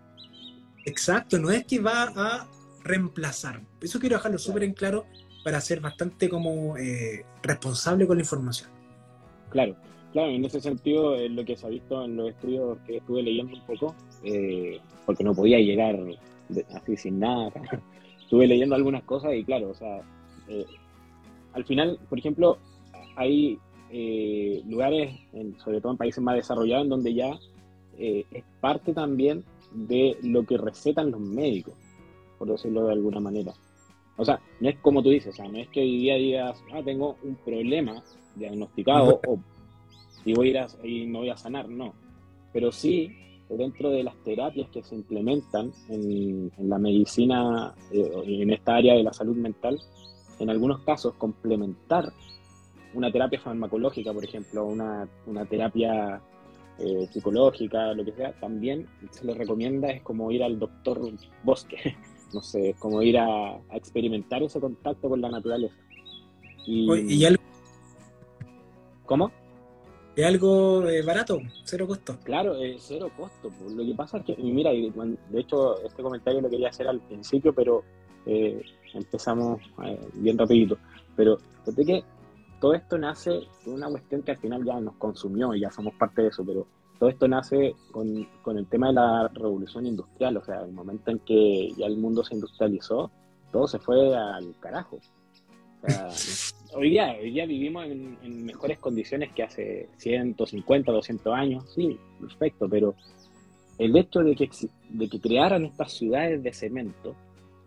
Exacto, 0.88 1.38
no 1.38 1.52
es 1.52 1.66
que 1.66 1.80
va 1.82 2.12
a 2.16 2.50
reemplazar. 2.84 3.62
Eso 3.80 4.00
quiero 4.00 4.18
dejarlo 4.18 4.39
súper 4.39 4.64
en 4.64 4.74
claro 4.74 5.06
para 5.44 5.62
ser 5.62 5.80
bastante 5.80 6.30
como 6.30 6.76
eh, 6.78 7.24
responsable 7.44 8.08
con 8.08 8.18
la 8.18 8.24
información. 8.24 8.72
Claro, 9.52 9.76
claro, 10.14 10.32
en 10.32 10.44
ese 10.44 10.62
sentido 10.62 11.14
es 11.16 11.30
lo 11.30 11.46
que 11.46 11.56
se 11.56 11.68
ha 11.68 11.70
visto 11.70 12.04
en 12.04 12.16
los 12.16 12.32
estudios 12.32 12.80
que 12.88 12.98
estuve 12.98 13.22
leyendo 13.22 13.56
un 13.56 13.66
poco, 13.68 13.94
eh, 14.24 14.80
porque 15.06 15.24
no 15.24 15.36
podía 15.36 15.60
llegar 15.60 15.96
así 16.76 16.98
sin 16.98 17.20
nada. 17.20 17.52
estuve 18.20 18.48
leyendo 18.48 18.76
algunas 18.76 19.04
cosas 19.04 19.34
y 19.36 19.44
claro, 19.44 19.70
o 19.70 19.76
sea, 19.76 20.02
eh, 20.48 20.66
al 21.54 21.66
final, 21.66 22.00
por 22.10 22.20
ejemplo, 22.20 22.58
hay 23.16 23.60
lugares, 24.66 25.14
sobre 25.64 25.80
todo 25.80 25.91
en 25.91 25.98
países 26.00 26.24
más 26.24 26.36
desarrollados, 26.36 26.86
en 26.86 26.89
donde 26.89 27.14
ya 27.14 27.38
es 27.96 28.44
parte 28.60 28.91
también 28.91 29.44
de 29.72 30.18
lo 30.24 30.44
que 30.46 30.58
recetan 30.58 31.12
los 31.12 31.22
médicos, 31.22 31.76
por 32.39 32.48
decirlo 32.48 32.86
de 32.86 32.94
alguna 32.94 33.20
manera. 33.20 33.54
O 34.16 34.26
sea, 34.26 34.39
no 34.60 34.70
es 34.70 34.78
como 34.80 35.02
tú 35.02 35.10
dices, 35.10 35.34
o 35.34 35.36
sea, 35.36 35.48
no 35.48 35.58
es 35.58 35.68
que 35.70 35.82
hoy 35.82 35.98
día 35.98 36.16
digas, 36.16 36.64
ah, 36.72 36.82
tengo 36.84 37.18
un 37.24 37.36
problema 37.36 38.04
diagnosticado 38.36 39.20
o, 39.28 39.39
y, 40.24 40.34
voy 40.34 40.56
a 40.56 40.68
ir 40.84 40.86
y 40.86 41.08
me 41.08 41.20
voy 41.20 41.30
a 41.30 41.38
sanar, 41.38 41.68
no. 41.68 41.94
Pero 42.52 42.72
sí, 42.72 43.12
dentro 43.50 43.89
de 43.89 44.04
las 44.04 44.16
terapias 44.24 44.70
que 44.70 44.84
se 44.84 44.96
implementan 44.96 45.72
en, 45.89 46.52
la 46.58 46.78
medicina, 46.78 47.74
eh, 47.91 48.12
en 48.26 48.52
esta 48.52 48.76
área 48.76 48.96
de 48.96 49.04
la 49.04 49.14
salud 49.14 49.36
mental, 49.36 49.80
en 50.39 50.50
algunos 50.50 50.80
casos 50.82 51.14
complementar 51.16 52.12
una 52.94 53.12
terapia 53.12 53.39
farmacológica, 53.39 54.14
por 54.14 54.24
ejemplo, 54.24 54.66
una, 54.66 55.08
una 55.26 55.46
terapia 55.46 56.22
eh, 56.80 57.08
psicológica, 57.12 57.94
lo 57.94 58.04
que 58.04 58.14
sea, 58.14 58.34
también 58.39 58.88
se 59.12 59.26
le 59.26 59.34
recomienda 59.36 59.91
es 59.91 60.02
como 60.02 60.32
ir 60.32 60.44
al 60.44 60.58
doctor 60.58 61.00
bosque, 61.44 61.96
no 62.34 62.41
sé, 62.41 62.72
es 62.72 62.78
como 62.78 63.02
ir 63.04 63.18
a, 63.18 63.60
experimentar 63.74 64.41
ese 64.41 64.60
contacto 64.60 65.10
con 65.10 65.22
la 65.22 65.30
naturaleza. 65.30 65.76
Y, 66.66 67.26
algo... 67.26 67.44
¿Cómo? 69.06 69.32
Es 70.16 70.26
algo 70.26 70.88
eh, 70.88 71.01
barato, 71.01 71.39
cero 71.64 71.88
costo. 71.88 72.18
Claro, 72.24 72.55
cero 72.78 73.09
costo. 73.18 73.49
Lo 73.68 73.84
que 73.84 73.95
pasa 73.95 74.20
es 74.20 74.26
que, 74.26 74.36
mira, 74.38 74.72
de 74.72 75.39
hecho 75.39 75.84
este 75.84 76.03
comentario 76.03 76.41
lo 76.41 76.49
quería 76.49 76.70
hacer 76.70 76.88
al 76.88 76.99
principio, 77.01 77.53
pero 77.53 77.84
eh, 78.26 78.61
empezamos 78.93 79.59
bien 80.14 80.38
rapidito. 80.38 80.78
Pero 81.16 81.38
fíjate 81.66 81.86
que 81.86 82.03
todo 82.59 82.76
esto 82.76 82.97
nace 82.97 83.32
de 83.66 83.72
una 83.72 83.89
cuestión 83.89 84.22
que 84.22 84.32
al 84.32 84.38
final 84.38 84.64
ya 84.64 84.80
nos 84.80 84.95
consumió 84.95 85.53
y 85.55 85.61
ya 85.61 85.72
somos 85.72 85.95
parte 85.95 86.22
de 86.22 86.28
eso, 86.28 86.45
pero 86.45 86.68
todo 86.99 87.09
esto 87.09 87.28
nace 87.28 87.76
con, 87.91 88.24
con, 88.43 88.57
el 88.57 88.68
tema 88.68 88.88
de 88.88 88.93
la 88.93 89.28
revolución 89.34 89.86
industrial, 89.86 90.38
o 90.38 90.45
sea, 90.45 90.61
el 90.61 90.72
momento 90.72 91.11
en 91.11 91.20
que 91.20 91.72
ya 91.76 91.88
el 91.88 91.97
mundo 91.97 92.24
se 92.24 92.36
industrializó, 92.36 93.11
todo 93.51 93.68
se 93.68 93.80
fue 93.80 94.16
al 94.16 94.55
carajo. 94.59 94.99
O 95.82 95.89
sea, 95.89 96.07
hoy, 96.76 96.89
día, 96.91 97.15
hoy 97.19 97.32
día 97.32 97.45
vivimos 97.45 97.86
en, 97.86 98.45
mejores 98.45 98.80
condiciones 98.80 99.32
que 99.34 99.43
hace 99.43 99.89
150, 99.97 100.91
200 100.91 101.34
años, 101.34 101.63
sí, 101.74 101.97
perfecto, 102.19 102.67
pero 102.69 102.95
el 103.78 103.95
hecho 103.95 104.19
de 104.19 104.36
que, 104.36 104.49
de 104.89 105.09
que 105.09 105.19
crearan 105.19 105.65
estas 105.65 105.93
ciudades 105.93 106.43
de 106.43 106.53
cemento 106.53 107.15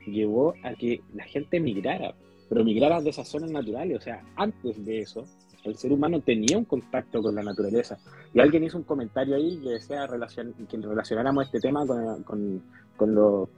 llevó 0.06 0.54
a 0.62 0.74
que 0.74 1.00
la 1.14 1.24
gente 1.24 1.58
migrara 1.60 2.14
pero 2.48 2.64
migrar 2.64 3.02
de 3.02 3.10
esas 3.10 3.28
zonas 3.28 3.50
naturales. 3.50 3.98
O 3.98 4.00
sea, 4.00 4.22
antes 4.36 4.84
de 4.84 5.00
eso, 5.00 5.24
el 5.64 5.76
ser 5.76 5.92
humano 5.92 6.20
tenía 6.20 6.56
un 6.56 6.64
contacto 6.64 7.22
con 7.22 7.34
la 7.34 7.42
naturaleza. 7.42 7.98
Y 8.32 8.40
alguien 8.40 8.64
hizo 8.64 8.78
un 8.78 8.84
comentario 8.84 9.36
ahí 9.36 9.58
que 9.62 9.70
decía 9.70 10.06
relacion 10.06 10.52
que 10.68 10.76
relacionáramos 10.76 11.46
este 11.46 11.60
tema 11.60 11.84
con, 11.86 12.62
con, 12.96 13.48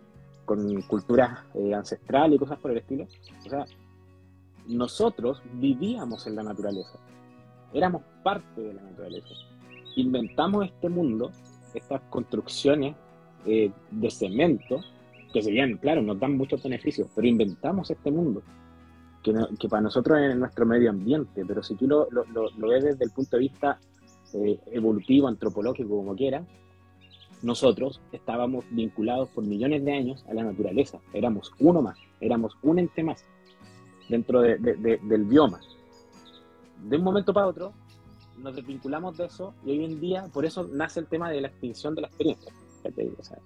con 0.45 0.83
culturas 0.83 1.41
eh, 1.55 1.75
ancestrales 1.75 2.37
y 2.37 2.39
cosas 2.39 2.59
por 2.59 2.71
el 2.71 2.79
estilo. 2.79 3.07
O 3.47 3.49
sea, 3.49 3.65
nosotros 4.69 5.43
vivíamos 5.55 6.27
en 6.27 6.37
la 6.37 6.43
naturaleza. 6.43 6.99
Éramos 7.73 8.03
parte 8.23 8.61
de 8.61 8.75
la 8.75 8.83
naturaleza. 8.83 9.35
Inventamos 9.97 10.67
este 10.67 10.89
mundo, 10.89 11.33
estas 11.75 12.03
construcciones 12.11 12.95
eh, 13.47 13.73
de 13.91 14.11
cemento, 14.11 14.81
que 15.33 15.43
serían, 15.43 15.77
claro, 15.79 16.03
nos 16.03 16.19
dan 16.21 16.37
muchos 16.37 16.63
beneficios, 16.63 17.09
pero 17.15 17.27
inventamos 17.27 17.91
este 17.91 18.11
mundo 18.11 18.43
que, 19.23 19.69
para 19.69 19.83
nosotros 19.83 20.19
es 20.21 20.37
nuestro 20.37 20.65
medio 20.65 20.91
ambiente, 20.91 21.45
pero 21.47 21.63
si 21.63 21.75
tú 21.75 21.87
lo, 21.87 22.07
ves 22.69 22.85
desde 22.85 23.05
el 23.05 23.11
punto 23.11 23.37
de 23.37 23.41
vista 23.41 23.79
eh, 24.35 24.59
evolutivo, 24.73 25.29
antropológico, 25.29 25.97
como 25.97 26.15
quiera, 26.15 26.45
nosotros 27.43 28.01
estábamos 28.13 28.65
vinculados 28.71 29.29
por 29.31 29.45
millones 29.45 29.85
de 29.85 29.93
años 29.93 30.25
a 30.29 30.35
la 30.35 30.45
naturaleza, 30.45 30.99
éramos 31.13 31.53
uno 31.59 31.83
más, 31.83 31.99
éramos 32.21 32.57
un 32.63 32.79
ente 32.79 33.03
más 33.03 33.25
dentro 34.09 34.41
de, 34.41 34.57
del 34.59 35.25
bioma. 35.25 35.61
De 36.85 36.97
un 36.97 37.05
momento 37.05 37.33
para 37.33 37.47
otro 37.47 37.73
nos 38.39 38.55
desvinculamos 38.55 39.17
de 39.17 39.27
eso 39.27 39.53
y 39.65 39.73
hoy 39.73 39.85
en 39.85 40.01
día 40.01 40.27
por 40.33 40.45
eso 40.45 40.69
nace 40.73 41.01
el 41.01 41.07
tema 41.07 41.29
de 41.31 41.41
la 41.41 41.49
extinción 41.49 41.95
de 41.95 42.03
la 42.03 42.07
experiencia. 42.07 42.53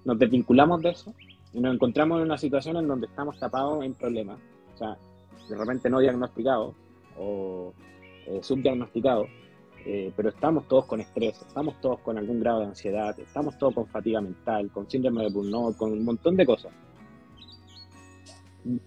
nos 0.05 0.19
desvinculamos 0.19 0.81
de 0.81 0.89
eso 0.91 1.13
y 1.51 1.59
nos 1.59 1.73
encontramos 1.73 2.17
en 2.19 2.25
una 2.25 2.37
situación 2.37 2.77
en 2.77 2.87
donde 2.87 3.07
estamos 3.07 3.39
tapados 3.39 3.83
en 3.83 3.93
problemas. 3.93 4.39
O 4.75 4.77
sea, 4.77 4.97
de 5.49 5.57
repente 5.57 5.89
no 5.89 5.99
diagnosticado 5.99 6.73
o 7.17 7.73
eh, 8.25 8.39
subdiagnosticado, 8.41 9.27
eh, 9.85 10.13
pero 10.15 10.29
estamos 10.29 10.67
todos 10.67 10.85
con 10.85 11.01
estrés, 11.01 11.41
estamos 11.41 11.79
todos 11.81 11.99
con 11.99 12.17
algún 12.17 12.39
grado 12.39 12.61
de 12.61 12.67
ansiedad, 12.67 13.17
estamos 13.19 13.57
todos 13.57 13.73
con 13.75 13.87
fatiga 13.87 14.21
mental, 14.21 14.71
con 14.71 14.89
síndrome 14.89 15.23
de 15.23 15.29
burnout, 15.29 15.75
con 15.75 15.91
un 15.91 16.05
montón 16.05 16.37
de 16.37 16.45
cosas. 16.45 16.71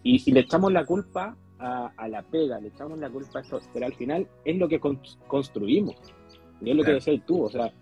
Y, 0.02 0.18
si 0.18 0.32
le 0.32 0.40
echamos 0.40 0.72
la 0.72 0.86
culpa 0.86 1.36
a, 1.58 2.08
la 2.08 2.22
pega, 2.22 2.60
le 2.60 2.68
echamos 2.68 2.98
la 2.98 3.10
culpa 3.10 3.38
a 3.38 3.42
esto, 3.42 3.60
pero 3.72 3.86
al 3.86 3.94
final 3.94 4.26
es 4.44 4.56
lo 4.56 4.68
que 4.68 4.80
construimos, 5.26 5.96
y 6.60 6.70
es 6.70 6.76
lo 6.76 6.84
que 6.84 6.92
decías 6.92 7.24
tú, 7.26 7.44
o 7.44 7.50
sea, 7.50 7.72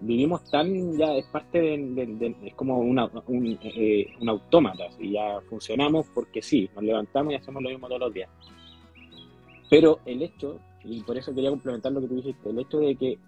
vivimos 0.00 0.48
tan, 0.50 0.96
ya 0.96 1.14
es 1.14 1.26
parte 1.26 1.58
de, 1.60 2.36
es 2.44 2.54
como 2.54 2.78
una, 2.78 3.10
un, 3.26 3.58
eh, 3.62 4.06
un 4.20 4.28
autómata, 4.28 4.88
y 4.98 5.12
ya 5.12 5.40
funcionamos 5.48 6.06
porque 6.14 6.42
sí, 6.42 6.68
nos 6.74 6.84
levantamos 6.84 7.32
y 7.32 7.36
hacemos 7.36 7.62
lo 7.62 7.70
mismo 7.70 7.88
todos 7.88 8.00
los 8.00 8.14
días. 8.14 8.30
Pero 9.70 10.00
el 10.06 10.22
hecho, 10.22 10.58
y 10.84 11.02
por 11.02 11.18
eso 11.18 11.34
quería 11.34 11.50
complementar 11.50 11.92
lo 11.92 12.00
que 12.00 12.08
tú 12.08 12.16
dijiste, 12.16 12.48
el 12.48 12.58
hecho 12.58 12.78
de 12.78 12.96
que, 12.96 13.18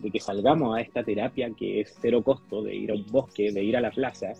de 0.00 0.10
que 0.10 0.20
salgamos 0.20 0.74
a 0.74 0.80
esta 0.80 1.04
terapia 1.04 1.50
que 1.50 1.80
es 1.80 1.94
cero 2.00 2.22
costo, 2.22 2.62
de 2.62 2.74
ir 2.74 2.90
a 2.90 2.94
un 2.94 3.06
bosque, 3.06 3.52
de 3.52 3.62
ir 3.62 3.76
a 3.76 3.80
la 3.80 3.90
plaza, 3.90 4.32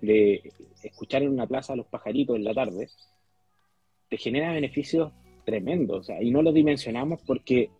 de 0.00 0.42
escuchar 0.82 1.22
en 1.22 1.30
una 1.30 1.46
plaza 1.46 1.74
a 1.74 1.76
los 1.76 1.86
pajaritos 1.86 2.36
en 2.36 2.44
la 2.44 2.54
tarde, 2.54 2.88
genera 4.16 4.52
beneficios 4.52 5.12
tremendos, 5.44 6.00
o 6.00 6.02
sea, 6.02 6.22
y 6.22 6.30
no 6.30 6.42
lo 6.42 6.52
dimensionamos 6.52 7.20
porque 7.26 7.70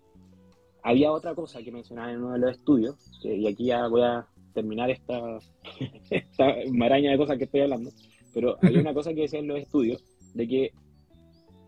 había 0.83 1.13
otra 1.13 1.35
cosa 1.35 1.63
que 1.63 1.73
mencionaba 1.73 2.13
en 2.13 2.19
uno 2.19 2.33
de 2.33 2.39
los 2.41 2.53
estudios, 2.53 2.97
y 3.23 3.47
aquí 3.47 3.67
ya 3.67 3.87
voy 3.89 4.03
a 4.03 4.27
terminar 4.53 4.91
esta, 4.91 5.39
esta 6.11 6.55
maraña 6.71 7.11
de 7.11 7.19
cosas 7.19 7.39
que 7.39 7.45
estoy 7.45 7.63
hablando, 7.63 7.91
pero 8.33 8.57
hay 8.63 8.77
una 8.77 8.93
cosa 8.93 9.15
que 9.15 9.23
decía 9.23 9.39
en 9.39 9.49
los 9.49 9.59
estudios, 9.59 10.05
de 10.35 10.49
que 10.49 10.73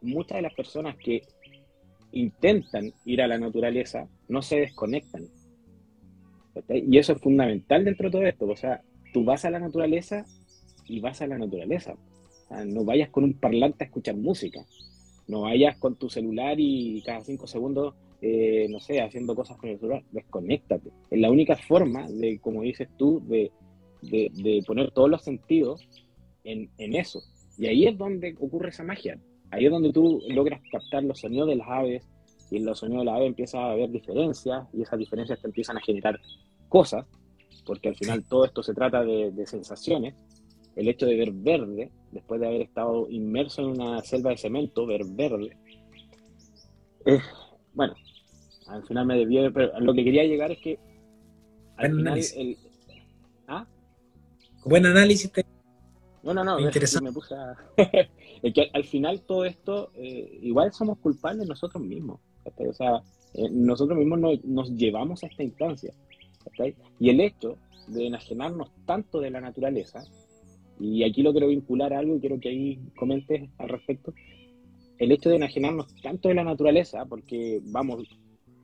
muchas 0.02 0.36
de 0.36 0.42
las 0.42 0.54
personas 0.54 0.96
que 0.96 1.22
intentan 2.12 2.92
ir 3.04 3.22
a 3.22 3.28
la 3.28 3.38
naturaleza 3.38 4.08
no 4.28 4.42
se 4.42 4.60
desconectan. 4.60 5.26
Y 6.68 6.96
eso 6.98 7.12
es 7.12 7.20
fundamental 7.20 7.84
dentro 7.84 8.08
de 8.08 8.10
todo 8.10 8.22
esto. 8.26 8.46
O 8.46 8.56
sea, 8.56 8.82
tú 9.12 9.24
vas 9.24 9.44
a 9.44 9.50
la 9.50 9.58
naturaleza 9.58 10.24
y 10.86 11.00
vas 11.00 11.20
a 11.20 11.26
la 11.26 11.38
naturaleza. 11.38 11.94
No 12.66 12.84
vayas 12.84 13.10
con 13.10 13.24
un 13.24 13.34
parlante 13.34 13.84
a 13.84 13.86
escuchar 13.86 14.16
música. 14.16 14.64
No 15.28 15.42
vayas 15.42 15.76
con 15.78 15.96
tu 15.96 16.08
celular 16.08 16.56
y 16.58 17.02
cada 17.02 17.20
cinco 17.20 17.46
segundos, 17.46 17.94
eh, 18.22 18.66
no 18.70 18.78
sé, 18.78 19.00
haciendo 19.00 19.34
cosas 19.34 19.56
con 19.56 19.70
el 19.70 19.78
celular. 19.78 20.04
Desconéctate. 20.12 20.90
Es 21.10 21.20
la 21.20 21.30
única 21.30 21.56
forma 21.56 22.08
de, 22.08 22.38
como 22.38 22.62
dices 22.62 22.88
tú, 22.96 23.22
de, 23.26 23.50
de, 24.02 24.62
poner 24.66 24.92
todos 24.92 25.10
los 25.10 25.22
sentidos 25.22 25.88
en, 26.44 26.70
en 26.78 26.94
eso. 26.94 27.20
Y 27.58 27.66
ahí 27.66 27.86
es 27.86 27.98
donde 27.98 28.36
ocurre 28.38 28.68
esa 28.68 28.84
magia. 28.84 29.18
Ahí 29.50 29.66
es 29.66 29.70
donde 29.70 29.92
tú 29.92 30.22
logras 30.28 30.60
captar 30.70 31.04
los 31.04 31.20
sonidos 31.20 31.48
de 31.48 31.56
las 31.56 31.68
aves 31.68 32.08
y 32.50 32.58
en 32.58 32.64
los 32.64 32.78
sonidos 32.78 33.02
de 33.02 33.06
las 33.06 33.14
aves 33.16 33.28
empieza 33.28 33.58
a 33.58 33.72
haber 33.72 33.90
diferencias 33.90 34.66
y 34.72 34.82
esas 34.82 34.98
diferencias 34.98 35.40
te 35.40 35.46
empiezan 35.46 35.76
a 35.76 35.80
generar 35.80 36.20
cosas, 36.68 37.06
porque 37.64 37.88
al 37.88 37.96
final 37.96 38.24
todo 38.24 38.44
esto 38.44 38.62
se 38.62 38.74
trata 38.74 39.02
de, 39.04 39.46
sensaciones. 39.46 40.14
El 40.76 40.88
hecho 40.88 41.06
de 41.06 41.16
ver 41.16 41.32
verde, 41.32 41.90
después 42.12 42.40
de 42.40 42.46
haber 42.46 42.60
estado 42.60 43.08
inmerso 43.10 43.62
en 43.62 43.80
una 43.80 44.02
selva 44.02 44.30
de 44.30 44.36
cemento, 44.36 44.86
ver 44.86 45.04
verde, 45.04 45.56
bueno, 47.74 47.94
al 48.66 48.84
final 48.84 49.06
me 49.06 49.16
debió, 49.16 49.52
pero 49.52 49.78
lo 49.80 49.94
que 49.94 50.04
quería 50.04 50.24
llegar 50.24 50.50
es 50.50 50.58
que 50.58 50.78
al 51.76 51.90
Buen 51.90 51.96
final 51.96 52.06
análisis. 52.08 52.36
el... 52.36 52.58
¿Ah? 53.46 53.66
Buen 54.64 54.86
análisis. 54.86 55.30
No, 56.22 56.34
no, 56.34 56.42
no, 56.42 56.58
me 56.58 57.12
puse 57.12 57.34
a... 57.36 57.54
es 58.42 58.54
que 58.54 58.70
al 58.72 58.84
final 58.84 59.20
todo 59.20 59.44
esto, 59.44 59.92
eh, 59.94 60.40
igual 60.42 60.72
somos 60.72 60.98
culpables 60.98 61.46
nosotros 61.46 61.82
mismos. 61.82 62.20
O 62.44 62.72
sea, 62.72 63.02
eh, 63.34 63.48
nosotros 63.50 63.96
mismos 63.96 64.40
nos, 64.42 64.70
llevamos 64.70 65.22
a 65.22 65.28
esta 65.28 65.44
instancia. 65.44 65.92
Y 66.98 67.10
el 67.10 67.20
hecho 67.20 67.56
de 67.86 68.06
enajenarnos 68.06 68.70
tanto 68.86 69.20
de 69.20 69.30
la 69.30 69.40
naturaleza, 69.40 70.02
y 70.78 71.04
aquí 71.04 71.22
lo 71.22 71.32
quiero 71.32 71.48
vincular 71.48 71.92
a 71.92 71.98
algo 71.98 72.16
y 72.16 72.20
quiero 72.20 72.38
que 72.38 72.48
ahí 72.48 72.78
comentes 72.96 73.48
al 73.58 73.68
respecto, 73.68 74.12
el 74.98 75.12
hecho 75.12 75.28
de 75.28 75.36
enajenarnos 75.36 75.94
tanto 76.02 76.28
de 76.28 76.34
la 76.34 76.44
naturaleza, 76.44 77.04
porque 77.06 77.60
vamos 77.64 78.08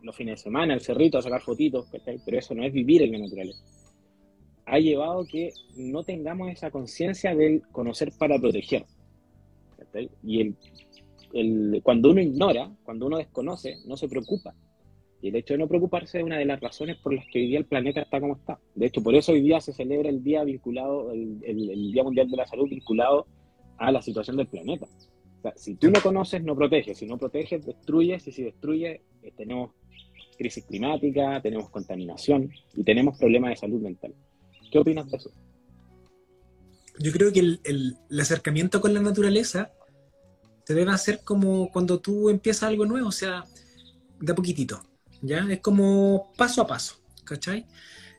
los 0.02 0.16
fines 0.16 0.38
de 0.38 0.42
semana 0.42 0.74
al 0.74 0.80
cerrito 0.80 1.18
a 1.18 1.22
sacar 1.22 1.40
fotitos, 1.40 1.86
pero 2.24 2.38
eso 2.38 2.54
no 2.54 2.64
es 2.64 2.72
vivir 2.72 3.02
en 3.02 3.12
la 3.12 3.18
naturaleza, 3.18 3.62
ha 4.66 4.78
llevado 4.78 5.24
que 5.24 5.52
no 5.76 6.02
tengamos 6.02 6.50
esa 6.50 6.70
conciencia 6.70 7.34
del 7.34 7.62
conocer 7.72 8.12
para 8.18 8.38
proteger. 8.38 8.84
Y 10.22 10.40
el, 10.40 10.56
el, 11.32 11.80
cuando 11.82 12.10
uno 12.10 12.20
ignora, 12.20 12.70
cuando 12.84 13.06
uno 13.06 13.18
desconoce, 13.18 13.76
no 13.86 13.96
se 13.96 14.08
preocupa. 14.08 14.54
Y 15.22 15.28
el 15.28 15.36
hecho 15.36 15.54
de 15.54 15.58
no 15.58 15.68
preocuparse 15.68 16.18
es 16.18 16.24
una 16.24 16.36
de 16.36 16.44
las 16.44 16.60
razones 16.60 16.96
por 16.96 17.14
las 17.14 17.24
que 17.28 17.38
hoy 17.38 17.46
día 17.46 17.58
el 17.60 17.64
planeta 17.64 18.02
está 18.02 18.20
como 18.20 18.34
está. 18.34 18.58
De 18.74 18.86
hecho, 18.86 19.00
por 19.04 19.14
eso 19.14 19.30
hoy 19.30 19.40
día 19.40 19.60
se 19.60 19.72
celebra 19.72 20.08
el 20.08 20.24
Día 20.24 20.42
vinculado, 20.42 21.12
el, 21.12 21.38
el, 21.44 21.92
Día 21.92 22.02
Mundial 22.02 22.28
de 22.28 22.36
la 22.36 22.46
Salud 22.46 22.68
vinculado 22.68 23.28
a 23.78 23.92
la 23.92 24.02
situación 24.02 24.36
del 24.36 24.48
planeta. 24.48 24.86
O 24.86 25.42
sea, 25.42 25.52
si 25.54 25.76
tú 25.76 25.92
no 25.92 26.02
conoces, 26.02 26.42
no 26.42 26.56
proteges. 26.56 26.98
Si 26.98 27.06
no 27.06 27.18
proteges, 27.18 27.64
destruyes. 27.64 28.26
Y 28.26 28.32
si 28.32 28.42
destruyes, 28.42 29.00
eh, 29.22 29.32
tenemos 29.36 29.70
crisis 30.36 30.64
climática, 30.64 31.40
tenemos 31.40 31.70
contaminación 31.70 32.50
y 32.74 32.82
tenemos 32.82 33.16
problemas 33.16 33.50
de 33.50 33.56
salud 33.56 33.80
mental. 33.80 34.12
¿Qué 34.72 34.78
opinas 34.80 35.08
de 35.08 35.18
eso? 35.18 35.30
Yo 36.98 37.12
creo 37.12 37.32
que 37.32 37.40
el, 37.40 37.60
el 37.62 38.20
acercamiento 38.20 38.80
con 38.80 38.92
la 38.92 39.00
naturaleza 39.00 39.70
se 40.64 40.74
debe 40.74 40.90
hacer 40.90 41.20
como 41.22 41.70
cuando 41.70 42.00
tú 42.00 42.28
empiezas 42.28 42.64
algo 42.64 42.86
nuevo, 42.86 43.08
o 43.08 43.12
sea, 43.12 43.44
de 44.20 44.34
poquitito, 44.34 44.82
¿ya? 45.22 45.46
Es 45.50 45.60
como 45.60 46.32
paso 46.36 46.62
a 46.62 46.66
paso, 46.66 46.96
¿cachai? 47.24 47.66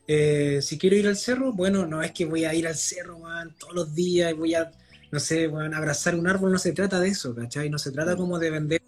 Eh, 0.08 0.60
si 0.62 0.78
quiero 0.78 0.96
ir 0.96 1.08
al 1.08 1.16
cerro, 1.16 1.54
bueno, 1.54 1.86
no 1.86 2.02
es 2.02 2.12
que 2.12 2.26
voy 2.26 2.46
a 2.46 2.54
ir 2.54 2.68
al 2.68 2.76
cerro, 2.76 3.20
man, 3.20 3.56
todos 3.58 3.74
los 3.74 3.96
días 3.96 4.32
y 4.32 4.34
voy 4.34 4.56
a, 4.56 4.72
no 5.12 5.20
sé, 5.20 5.46
a 5.46 5.78
abrazar 5.78 6.16
un 6.16 6.28
árbol, 6.28 6.52
no 6.52 6.58
se 6.58 6.74
trata 6.74 7.00
de 7.00 7.10
eso, 7.10 7.34
¿cachai? 7.36 7.70
No 7.70 7.78
se 7.78 7.92
trata 7.92 8.16
como 8.16 8.40
de 8.40 8.50
vender 8.50 8.82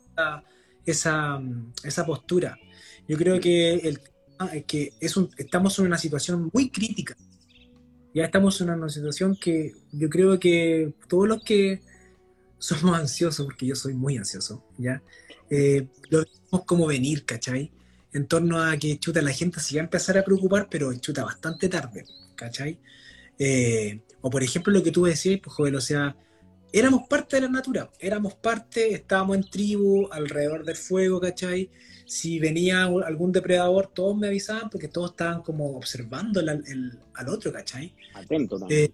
esa, 0.86 1.42
esa, 1.84 2.06
postura. 2.06 2.58
Yo 3.08 3.18
creo 3.18 3.40
que, 3.40 3.74
el, 3.76 4.66
que 4.66 4.94
es 5.00 5.16
un, 5.16 5.30
estamos 5.38 5.78
en 5.80 5.86
una 5.86 5.98
situación 5.98 6.50
muy 6.54 6.70
crítica. 6.70 7.16
Ya 8.14 8.26
estamos 8.26 8.60
en 8.62 8.70
una 8.70 8.90
situación 8.90 9.36
que 9.36 9.74
yo 9.92 10.10
creo 10.10 10.40
que 10.40 10.94
todos 11.08 11.28
los 11.28 11.44
que 11.44 11.82
somos 12.58 12.98
ansiosos, 12.98 13.46
porque 13.46 13.68
yo 13.68 13.76
soy 13.76 13.94
muy 13.94 14.18
ansioso, 14.18 14.64
¿ya? 14.78 15.02
Eh, 15.50 15.88
lo 16.10 16.20
vemos 16.20 16.66
como 16.66 16.88
venir, 16.88 17.26
¿cachai? 17.26 17.72
En 18.16 18.28
torno 18.28 18.64
a 18.64 18.78
que, 18.78 18.98
chuta, 18.98 19.22
la 19.22 19.34
gente 19.34 19.60
se 19.60 19.76
va 19.76 19.82
a 19.82 19.84
empezar 19.84 20.18
a 20.18 20.24
preocupar, 20.24 20.68
pero 20.72 20.94
chuta, 20.94 21.26
bastante 21.26 21.68
tarde, 21.68 22.06
¿cachai? 22.36 22.80
Eh, 23.38 24.00
o 24.22 24.30
por 24.30 24.42
ejemplo 24.42 24.72
lo 24.72 24.82
que 24.82 24.92
tú 24.92 25.04
decías, 25.04 25.42
pues 25.44 25.54
joven, 25.54 25.76
o 25.76 25.82
sea, 25.82 26.16
éramos 26.72 27.10
parte 27.10 27.36
de 27.36 27.42
la 27.42 27.50
natura, 27.50 27.92
éramos 28.00 28.36
parte, 28.36 28.94
estábamos 28.94 29.36
en 29.36 29.44
tribu, 29.44 30.08
alrededor 30.14 30.64
del 30.64 30.78
fuego, 30.78 31.20
¿cachai? 31.20 31.70
Si 32.06 32.40
venía 32.40 32.86
algún 32.86 33.34
depredador, 33.34 33.88
todos 33.94 34.16
me 34.16 34.28
avisaban 34.28 34.70
porque 34.70 34.88
todos 34.88 35.12
estaban 35.12 35.42
como 35.42 35.76
observando 35.76 36.40
al 36.40 37.30
otro, 37.30 37.52
¿cachai? 37.52 37.94
Atento 38.14 38.58
también. 38.58 38.86
Eh, 38.86 38.94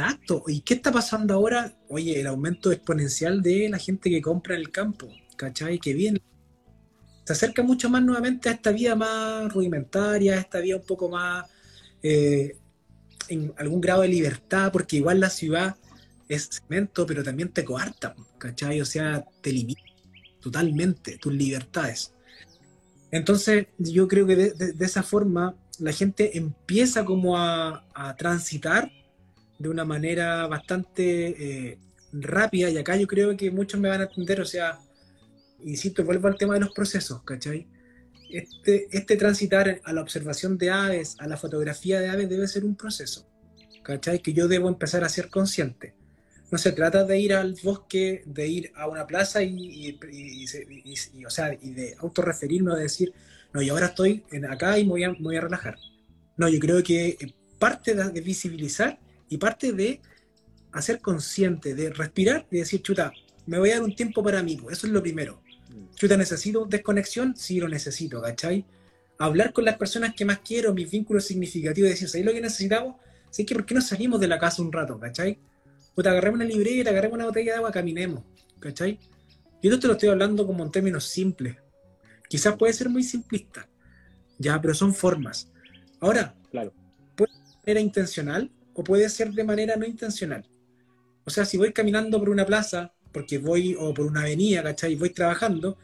Exacto. 0.00 0.44
¿Y 0.46 0.60
qué 0.60 0.74
está 0.74 0.90
pasando 0.92 1.34
ahora? 1.34 1.74
Oye, 1.88 2.20
el 2.20 2.26
aumento 2.26 2.72
exponencial 2.72 3.42
de 3.42 3.68
la 3.68 3.78
gente 3.78 4.08
que 4.08 4.22
compra 4.22 4.54
en 4.54 4.60
el 4.60 4.70
campo, 4.70 5.08
¿cachai? 5.36 5.78
Que 5.78 5.92
viene. 5.92 6.22
Se 7.30 7.34
acerca 7.34 7.62
mucho 7.62 7.88
más 7.88 8.02
nuevamente 8.02 8.48
a 8.48 8.52
esta 8.52 8.72
vida 8.72 8.96
más 8.96 9.52
rudimentaria, 9.52 10.34
a 10.34 10.40
esta 10.40 10.58
vida 10.58 10.74
un 10.74 10.82
poco 10.82 11.08
más 11.08 11.48
eh, 12.02 12.56
en 13.28 13.54
algún 13.56 13.80
grado 13.80 14.02
de 14.02 14.08
libertad, 14.08 14.72
porque 14.72 14.96
igual 14.96 15.20
la 15.20 15.30
ciudad 15.30 15.76
es 16.28 16.48
cemento, 16.50 17.06
pero 17.06 17.22
también 17.22 17.50
te 17.50 17.64
coarta, 17.64 18.16
¿cachai? 18.36 18.80
O 18.80 18.84
sea, 18.84 19.24
te 19.42 19.52
limita 19.52 19.80
totalmente 20.40 21.18
tus 21.18 21.32
libertades. 21.32 22.12
Entonces, 23.12 23.68
yo 23.78 24.08
creo 24.08 24.26
que 24.26 24.34
de, 24.34 24.84
esa 24.84 25.04
forma 25.04 25.54
la 25.78 25.92
gente 25.92 26.36
empieza 26.36 27.04
como 27.04 27.38
a 27.38 28.16
transitar 28.18 28.90
de 29.56 29.68
una 29.68 29.84
manera 29.84 30.48
bastante 30.48 31.68
eh, 31.70 31.78
rápida 32.12 32.70
y 32.70 32.78
acá 32.78 32.96
yo 32.96 33.06
creo 33.06 33.36
que 33.36 33.52
muchos 33.52 33.78
me 33.78 33.88
van 33.88 34.00
a 34.00 34.04
entender, 34.06 34.40
o 34.40 34.44
sea, 34.44 34.80
insisto, 35.64 36.04
vuelvo 36.04 36.28
al 36.28 36.36
tema 36.36 36.54
de 36.54 36.60
los 36.60 36.72
procesos, 36.72 37.22
¿cachai? 37.22 37.66
Este, 38.30 38.86
este 38.92 39.16
transitar 39.16 39.80
a 39.84 39.92
la 39.92 40.02
observación 40.02 40.56
de 40.56 40.70
aves, 40.70 41.16
a 41.18 41.26
la 41.26 41.36
fotografía 41.36 42.00
de 42.00 42.08
aves 42.08 42.28
debe 42.28 42.46
ser 42.46 42.64
un 42.64 42.76
proceso, 42.76 43.28
¿cachai? 43.82 44.20
Que 44.20 44.32
yo 44.32 44.48
debo 44.48 44.68
empezar 44.68 45.04
a 45.04 45.08
ser 45.08 45.28
consciente. 45.28 45.94
No 46.50 46.58
se 46.58 46.72
trata 46.72 47.04
de 47.04 47.18
ir 47.18 47.32
al 47.32 47.56
bosque, 47.62 48.22
de 48.26 48.48
ir 48.48 48.72
a 48.74 48.88
una 48.88 49.06
plaza 49.06 49.42
y, 49.42 49.98
o 51.24 51.30
sea, 51.30 51.56
y 51.60 51.70
de 51.70 51.96
autorreferirme 51.98 52.72
a 52.72 52.76
decir, 52.76 53.12
no, 53.52 53.62
yo 53.62 53.74
ahora 53.74 53.86
estoy 53.86 54.24
en 54.32 54.46
acá 54.46 54.78
y 54.78 54.84
me 54.84 54.90
voy, 54.90 55.04
a, 55.04 55.16
voy 55.18 55.36
a 55.36 55.40
relajar. 55.40 55.76
No, 56.36 56.48
yo 56.48 56.58
creo 56.58 56.82
que 56.82 57.16
parte 57.58 57.94
de 57.94 58.20
visibilizar 58.20 58.98
y 59.28 59.36
parte 59.36 59.72
de 59.72 60.00
hacer 60.72 61.00
consciente, 61.00 61.74
de 61.74 61.90
respirar 61.90 62.46
y 62.50 62.58
decir, 62.58 62.82
chuta, 62.82 63.12
me 63.46 63.58
voy 63.58 63.70
a 63.70 63.74
dar 63.74 63.82
un 63.82 63.94
tiempo 63.94 64.22
para 64.22 64.42
mí, 64.42 64.58
eso 64.70 64.86
es 64.86 64.92
lo 64.92 65.02
primero. 65.02 65.42
Chuta, 65.94 66.16
¿necesito 66.16 66.64
desconexión? 66.66 67.36
Sí, 67.36 67.60
lo 67.60 67.68
necesito, 67.68 68.20
¿cachai? 68.20 68.64
Hablar 69.18 69.52
con 69.52 69.64
las 69.64 69.76
personas 69.76 70.14
que 70.14 70.24
más 70.24 70.40
quiero, 70.40 70.72
mis 70.72 70.90
vínculos 70.90 71.24
significativos, 71.24 71.90
decir, 71.90 72.08
¿sabes 72.08 72.26
lo 72.26 72.32
que 72.32 72.40
necesitamos? 72.40 72.96
Sí, 73.30 73.44
que 73.44 73.54
¿por 73.54 73.66
qué 73.66 73.74
no 73.74 73.80
salimos 73.80 74.18
de 74.20 74.28
la 74.28 74.38
casa 74.38 74.62
un 74.62 74.72
rato, 74.72 74.98
¿cachai? 74.98 75.38
Puta, 75.94 76.10
agarremos 76.10 76.36
una 76.36 76.46
libreta, 76.46 76.90
agarremos 76.90 77.16
una 77.16 77.26
botella 77.26 77.52
de 77.52 77.58
agua, 77.58 77.70
caminemos, 77.70 78.24
¿cachai? 78.58 78.98
Y 79.62 79.68
esto 79.68 79.78
te 79.78 79.86
lo 79.88 79.92
estoy 79.94 80.08
hablando 80.08 80.46
como 80.46 80.64
en 80.64 80.70
términos 80.70 81.04
simples. 81.04 81.56
Quizás 82.28 82.56
puede 82.56 82.72
ser 82.72 82.88
muy 82.88 83.02
simplista, 83.02 83.68
ya, 84.38 84.60
pero 84.60 84.72
son 84.74 84.94
formas. 84.94 85.50
Ahora, 86.00 86.34
claro. 86.50 86.72
puede 87.14 87.32
ser 87.32 87.44
de 87.44 87.56
manera 87.66 87.80
intencional 87.80 88.50
o 88.72 88.84
puede 88.84 89.08
ser 89.08 89.32
de 89.32 89.44
manera 89.44 89.76
no 89.76 89.84
intencional. 89.84 90.48
O 91.24 91.30
sea, 91.30 91.44
si 91.44 91.58
voy 91.58 91.72
caminando 91.72 92.18
por 92.18 92.30
una 92.30 92.46
plaza, 92.46 92.94
porque 93.12 93.38
voy, 93.38 93.76
o 93.78 93.92
por 93.94 94.06
una 94.06 94.20
avenida, 94.20 94.62
¿cachai? 94.62 94.94
Voy 94.94 95.10
trabajando, 95.10 95.76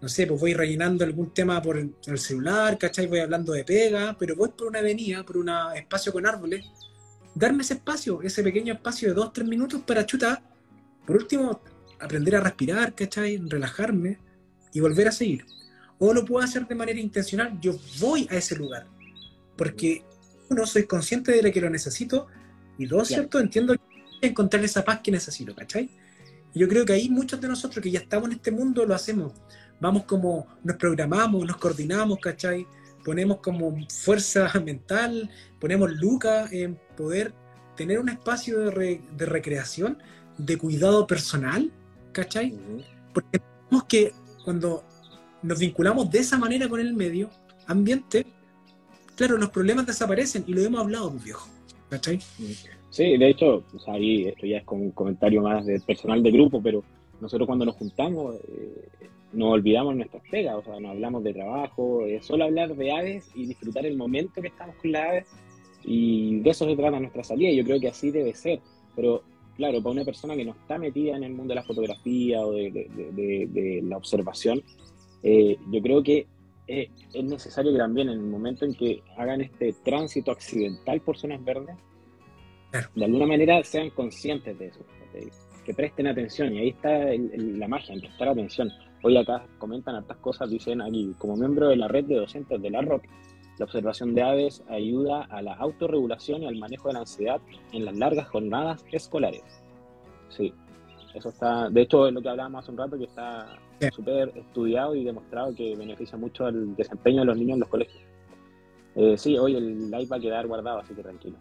no 0.00 0.08
sé, 0.08 0.26
pues 0.26 0.40
voy 0.40 0.54
rellenando 0.54 1.04
algún 1.04 1.32
tema 1.32 1.60
por 1.62 1.78
el 1.78 2.18
celular, 2.18 2.78
¿cachai? 2.78 3.06
Voy 3.06 3.20
hablando 3.20 3.52
de 3.52 3.64
pega, 3.64 4.16
pero 4.18 4.36
voy 4.36 4.50
por 4.50 4.68
una 4.68 4.80
avenida, 4.80 5.24
por 5.24 5.36
un 5.36 5.50
espacio 5.74 6.12
con 6.12 6.26
árboles, 6.26 6.64
darme 7.34 7.62
ese 7.62 7.74
espacio, 7.74 8.22
ese 8.22 8.42
pequeño 8.42 8.74
espacio 8.74 9.08
de 9.08 9.14
dos, 9.14 9.32
tres 9.32 9.46
minutos 9.46 9.82
para 9.82 10.06
chutar, 10.06 10.42
por 11.06 11.16
último, 11.16 11.60
aprender 12.00 12.36
a 12.36 12.40
respirar, 12.40 12.94
¿cachai? 12.94 13.38
Relajarme 13.38 14.18
y 14.72 14.80
volver 14.80 15.08
a 15.08 15.12
seguir. 15.12 15.44
O 15.98 16.12
lo 16.12 16.24
puedo 16.24 16.44
hacer 16.44 16.66
de 16.66 16.74
manera 16.74 17.00
intencional, 17.00 17.58
yo 17.60 17.78
voy 17.98 18.28
a 18.30 18.36
ese 18.36 18.56
lugar, 18.56 18.86
porque 19.56 20.04
uno, 20.50 20.66
soy 20.66 20.84
consciente 20.86 21.40
de 21.40 21.52
que 21.52 21.60
lo 21.60 21.70
necesito, 21.70 22.26
y 22.76 22.86
dos, 22.86 23.08
¿cierto? 23.08 23.38
Entiendo 23.38 23.74
que 23.74 24.26
encontrar 24.26 24.64
esa 24.64 24.84
paz 24.84 25.00
que 25.02 25.10
necesito, 25.10 25.54
¿cachai? 25.54 25.88
Yo 26.54 26.68
creo 26.68 26.84
que 26.84 26.92
ahí 26.92 27.08
muchos 27.08 27.40
de 27.40 27.48
nosotros 27.48 27.82
que 27.82 27.90
ya 27.90 28.00
estamos 28.00 28.28
en 28.28 28.36
este 28.36 28.50
mundo 28.50 28.86
lo 28.86 28.94
hacemos. 28.94 29.32
Vamos 29.80 30.04
como, 30.04 30.46
nos 30.62 30.76
programamos, 30.76 31.44
nos 31.44 31.56
coordinamos, 31.56 32.18
¿cachai? 32.20 32.66
Ponemos 33.04 33.38
como 33.38 33.76
fuerza 33.88 34.50
mental, 34.64 35.30
ponemos 35.60 35.90
lucas 35.92 36.52
en 36.52 36.78
poder 36.96 37.34
tener 37.76 37.98
un 37.98 38.08
espacio 38.08 38.70
de, 38.70 39.02
de 39.16 39.26
recreación, 39.26 39.98
de 40.38 40.56
cuidado 40.56 41.06
personal, 41.06 41.72
¿cachai? 42.12 42.56
Porque 43.12 43.40
tenemos 43.40 43.84
que 43.88 44.12
cuando 44.44 44.84
nos 45.42 45.58
vinculamos 45.58 46.10
de 46.10 46.20
esa 46.20 46.38
manera 46.38 46.68
con 46.68 46.80
el 46.80 46.94
medio 46.94 47.30
ambiente, 47.66 48.26
claro, 49.16 49.36
los 49.38 49.50
problemas 49.50 49.86
desaparecen 49.86 50.44
y 50.46 50.54
lo 50.54 50.62
hemos 50.62 50.80
hablado, 50.80 51.10
viejo. 51.10 51.48
¿Cachai? 51.90 52.20
Sí, 52.94 53.16
de 53.16 53.30
hecho, 53.30 53.64
ahí 53.88 54.28
esto 54.28 54.46
ya 54.46 54.58
es 54.58 54.64
como 54.64 54.84
un 54.84 54.92
comentario 54.92 55.42
más 55.42 55.66
de 55.66 55.80
personal 55.80 56.22
de 56.22 56.30
grupo, 56.30 56.62
pero 56.62 56.84
nosotros 57.20 57.44
cuando 57.44 57.64
nos 57.64 57.74
juntamos 57.74 58.36
eh, 58.36 58.88
nos 59.32 59.54
olvidamos 59.54 59.96
nuestras 59.96 60.22
pegas, 60.30 60.54
o 60.54 60.62
sea, 60.62 60.78
nos 60.78 60.92
hablamos 60.92 61.24
de 61.24 61.34
trabajo, 61.34 62.06
es 62.06 62.24
solo 62.24 62.44
hablar 62.44 62.76
de 62.76 62.92
aves 62.92 63.28
y 63.34 63.46
disfrutar 63.46 63.84
el 63.84 63.96
momento 63.96 64.40
que 64.40 64.46
estamos 64.46 64.76
con 64.76 64.92
las 64.92 65.08
aves 65.08 65.26
y 65.82 66.38
de 66.38 66.50
eso 66.50 66.66
se 66.66 66.76
trata 66.76 67.00
nuestra 67.00 67.24
salida 67.24 67.50
y 67.50 67.56
yo 67.56 67.64
creo 67.64 67.80
que 67.80 67.88
así 67.88 68.12
debe 68.12 68.32
ser, 68.32 68.60
pero 68.94 69.24
claro, 69.56 69.82
para 69.82 69.90
una 69.90 70.04
persona 70.04 70.36
que 70.36 70.44
no 70.44 70.52
está 70.52 70.78
metida 70.78 71.16
en 71.16 71.24
el 71.24 71.32
mundo 71.32 71.48
de 71.48 71.56
la 71.56 71.64
fotografía 71.64 72.46
o 72.46 72.52
de 72.52 73.80
la 73.82 73.96
observación, 73.96 74.62
eh, 75.24 75.56
yo 75.68 75.82
creo 75.82 76.00
que 76.00 76.28
eh, 76.68 76.90
es 77.12 77.24
necesario 77.24 77.72
que 77.72 77.78
también 77.78 78.08
en 78.08 78.20
el 78.20 78.24
momento 78.24 78.64
en 78.64 78.72
que 78.72 79.02
hagan 79.16 79.40
este 79.40 79.72
tránsito 79.84 80.30
accidental 80.30 81.00
por 81.00 81.16
zonas 81.16 81.44
verdes, 81.44 81.74
de 82.94 83.04
alguna 83.04 83.26
manera 83.26 83.62
sean 83.62 83.90
conscientes 83.90 84.58
de 84.58 84.66
eso, 84.66 84.80
que 85.64 85.74
presten 85.74 86.06
atención. 86.06 86.54
Y 86.54 86.58
ahí 86.58 86.68
está 86.70 86.90
la 86.90 87.68
magia, 87.68 87.94
en 87.94 88.00
prestar 88.00 88.28
atención. 88.28 88.70
Hoy 89.02 89.16
acá 89.16 89.46
comentan 89.58 89.96
estas 89.96 90.16
cosas, 90.18 90.50
dicen 90.50 90.80
aquí, 90.80 91.14
como 91.18 91.36
miembro 91.36 91.68
de 91.68 91.76
la 91.76 91.88
red 91.88 92.04
de 92.04 92.16
docentes 92.16 92.60
de 92.60 92.70
la 92.70 92.80
ROC, 92.80 93.02
la 93.58 93.66
observación 93.66 94.14
de 94.14 94.22
aves 94.22 94.64
ayuda 94.68 95.22
a 95.24 95.40
la 95.42 95.54
autorregulación 95.54 96.42
y 96.42 96.46
al 96.46 96.56
manejo 96.56 96.88
de 96.88 96.94
la 96.94 97.00
ansiedad 97.00 97.40
en 97.72 97.84
las 97.84 97.96
largas 97.96 98.28
jornadas 98.28 98.84
escolares. 98.90 99.44
Sí, 100.30 100.52
eso 101.14 101.28
está, 101.28 101.70
de 101.70 101.82
hecho, 101.82 102.08
es 102.08 102.14
lo 102.14 102.20
que 102.20 102.28
hablábamos 102.28 102.64
hace 102.64 102.72
un 102.72 102.78
rato, 102.78 102.98
que 102.98 103.04
está 103.04 103.56
súper 103.94 104.32
estudiado 104.36 104.94
y 104.94 105.04
demostrado 105.04 105.54
que 105.54 105.76
beneficia 105.76 106.18
mucho 106.18 106.46
al 106.46 106.74
desempeño 106.74 107.20
de 107.20 107.26
los 107.26 107.36
niños 107.36 107.54
en 107.54 107.60
los 107.60 107.68
colegios. 107.68 108.02
Eh, 108.96 109.16
sí, 109.16 109.36
hoy 109.36 109.54
el 109.54 109.90
live 109.90 110.06
va 110.06 110.16
a 110.16 110.20
quedar 110.20 110.46
guardado, 110.46 110.78
así 110.78 110.94
que 110.94 111.02
tranquilo. 111.02 111.36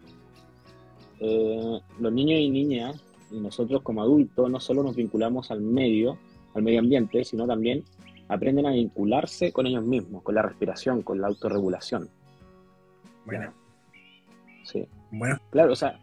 Eh, 1.26 1.80
los 2.02 2.12
niños 2.12 2.42
y 2.42 2.50
niñas 2.50 3.02
y 3.32 3.40
nosotros 3.40 3.82
como 3.82 4.02
adultos 4.02 4.50
no 4.52 4.60
solo 4.60 4.84
nos 4.84 4.94
vinculamos 4.94 5.52
al 5.52 5.62
medio, 5.62 6.18
al 6.54 6.64
medio 6.64 6.80
ambiente, 6.80 7.24
sino 7.24 7.48
también 7.48 7.86
aprenden 8.28 8.66
a 8.66 8.72
vincularse 8.72 9.54
con 9.54 9.66
ellos 9.66 9.86
mismos, 9.86 10.22
con 10.22 10.36
la 10.36 10.42
respiración, 10.42 11.02
con 11.02 11.22
la 11.22 11.28
autorregulación. 11.28 12.10
Bueno. 13.26 13.54
Sí. 14.66 14.86
Bueno. 15.12 15.38
Claro, 15.50 15.72
o 15.72 15.76
sea, 15.78 15.98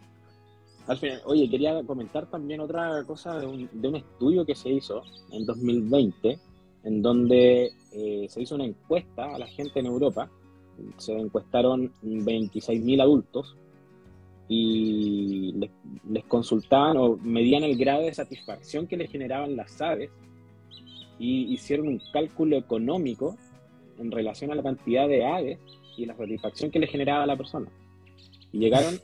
al 0.87 0.97
final, 0.97 1.21
oye, 1.27 1.51
quería 1.51 1.83
comentar 1.85 2.27
también 2.31 2.61
otra 2.61 3.05
cosa 3.05 3.39
de 3.39 3.47
un, 3.47 3.97
estudio 3.97 4.47
que 4.47 4.55
se 4.55 4.71
hizo 4.71 5.03
en 5.33 5.45
2020, 5.45 6.39
en 6.85 7.03
donde 7.03 7.73
eh, 7.93 8.27
se 8.31 8.41
hizo 8.41 8.55
una 8.55 8.65
encuesta 8.65 9.35
a 9.35 9.39
la 9.39 9.47
gente 9.47 9.81
en 9.81 9.87
Europa. 9.87 10.31
Se 10.97 11.13
encuestaron 11.13 11.93
26.000 12.03 13.03
adultos 13.03 13.57
y 14.53 15.53
les, 16.09 16.25
consultaban 16.25 16.97
o 16.97 17.17
medían 17.19 17.63
el 17.63 17.79
grado 17.79 18.03
de 18.03 18.13
satisfacción 18.13 18.89
que 18.89 18.97
les 18.97 19.09
generaban 19.09 19.55
las 19.55 19.81
aves 19.81 20.11
y 21.21 21.55
hicieron 21.55 21.87
un 21.87 22.03
cálculo 22.13 22.57
económico 22.57 23.37
en 23.97 24.11
relación 24.11 24.51
a 24.51 24.57
la 24.57 24.65
cantidad 24.65 25.07
de 25.07 25.25
aves 25.25 25.61
y 25.97 26.05
la 26.05 26.17
satisfacción 26.17 26.73
que 26.73 26.81
le 26.81 26.89
generaba 26.89 27.23
a 27.23 27.27
la 27.27 27.37
persona. 27.37 27.69
Y 28.51 28.59
llegaron 28.59 28.99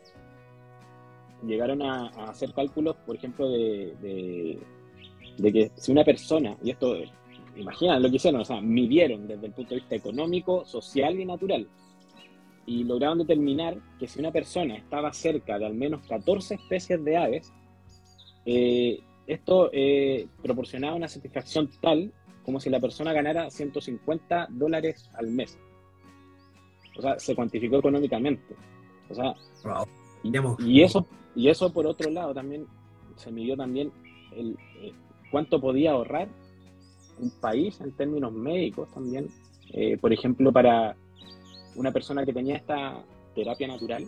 llegaron 1.46 1.80
a, 1.80 2.06
hacer 2.28 2.52
cálculos, 2.52 2.96
por 3.06 3.14
ejemplo, 3.14 3.48
de, 3.48 4.58
de, 5.38 5.52
que 5.52 5.70
si 5.76 5.92
una 5.92 6.02
persona, 6.02 6.56
y 6.60 6.70
esto, 6.70 6.96
imaginan 7.54 8.02
lo 8.02 8.10
que 8.10 8.16
hicieron, 8.16 8.40
o 8.40 8.44
sea, 8.44 8.60
midieron 8.60 9.28
desde 9.28 9.46
el 9.46 9.52
punto 9.52 9.70
de 9.70 9.80
vista 9.80 9.94
económico, 9.94 10.64
social 10.64 11.20
y 11.20 11.24
natural, 11.24 11.68
y 12.66 12.82
lograron 12.82 13.18
determinar 13.18 13.78
que 13.98 14.08
si 14.08 14.18
una 14.18 14.32
persona 14.32 14.76
estaba 14.76 15.12
cerca 15.12 15.58
de 15.58 15.66
al 15.66 15.74
menos 15.74 16.04
14 16.08 16.56
especies 16.56 17.02
de 17.04 17.16
aves, 17.16 17.52
eh, 18.44 19.00
esto 19.26 19.70
eh, 19.72 20.26
proporcionaba 20.42 20.96
una 20.96 21.08
satisfacción 21.08 21.70
tal 21.80 22.12
como 22.44 22.60
si 22.60 22.68
la 22.68 22.80
persona 22.80 23.12
ganara 23.12 23.50
150 23.50 24.48
dólares 24.50 25.08
al 25.14 25.28
mes. 25.28 25.58
O 26.96 27.02
sea, 27.02 27.18
se 27.18 27.34
cuantificó 27.34 27.78
económicamente. 27.78 28.54
O 29.10 29.14
sea, 29.14 29.34
y 30.58 30.82
eso 30.82 31.06
y 31.36 31.48
eso 31.48 31.72
por 31.72 31.86
otro 31.86 32.10
lado 32.10 32.34
también 32.34 32.66
se 33.16 33.30
midió 33.30 33.56
también 33.56 33.92
el, 34.32 34.56
eh, 34.80 34.92
cuánto 35.30 35.60
podía 35.60 35.92
ahorrar 35.92 36.28
un 37.20 37.30
país 37.40 37.80
en 37.80 37.92
términos 37.92 38.32
médicos 38.32 38.90
también. 38.92 39.28
Por 40.00 40.12
ejemplo, 40.12 40.52
para 40.52 40.96
una 41.76 41.92
persona 41.92 42.24
que 42.24 42.32
tenía 42.32 42.56
esta 42.56 43.04
terapia 43.34 43.68
natural, 43.68 44.04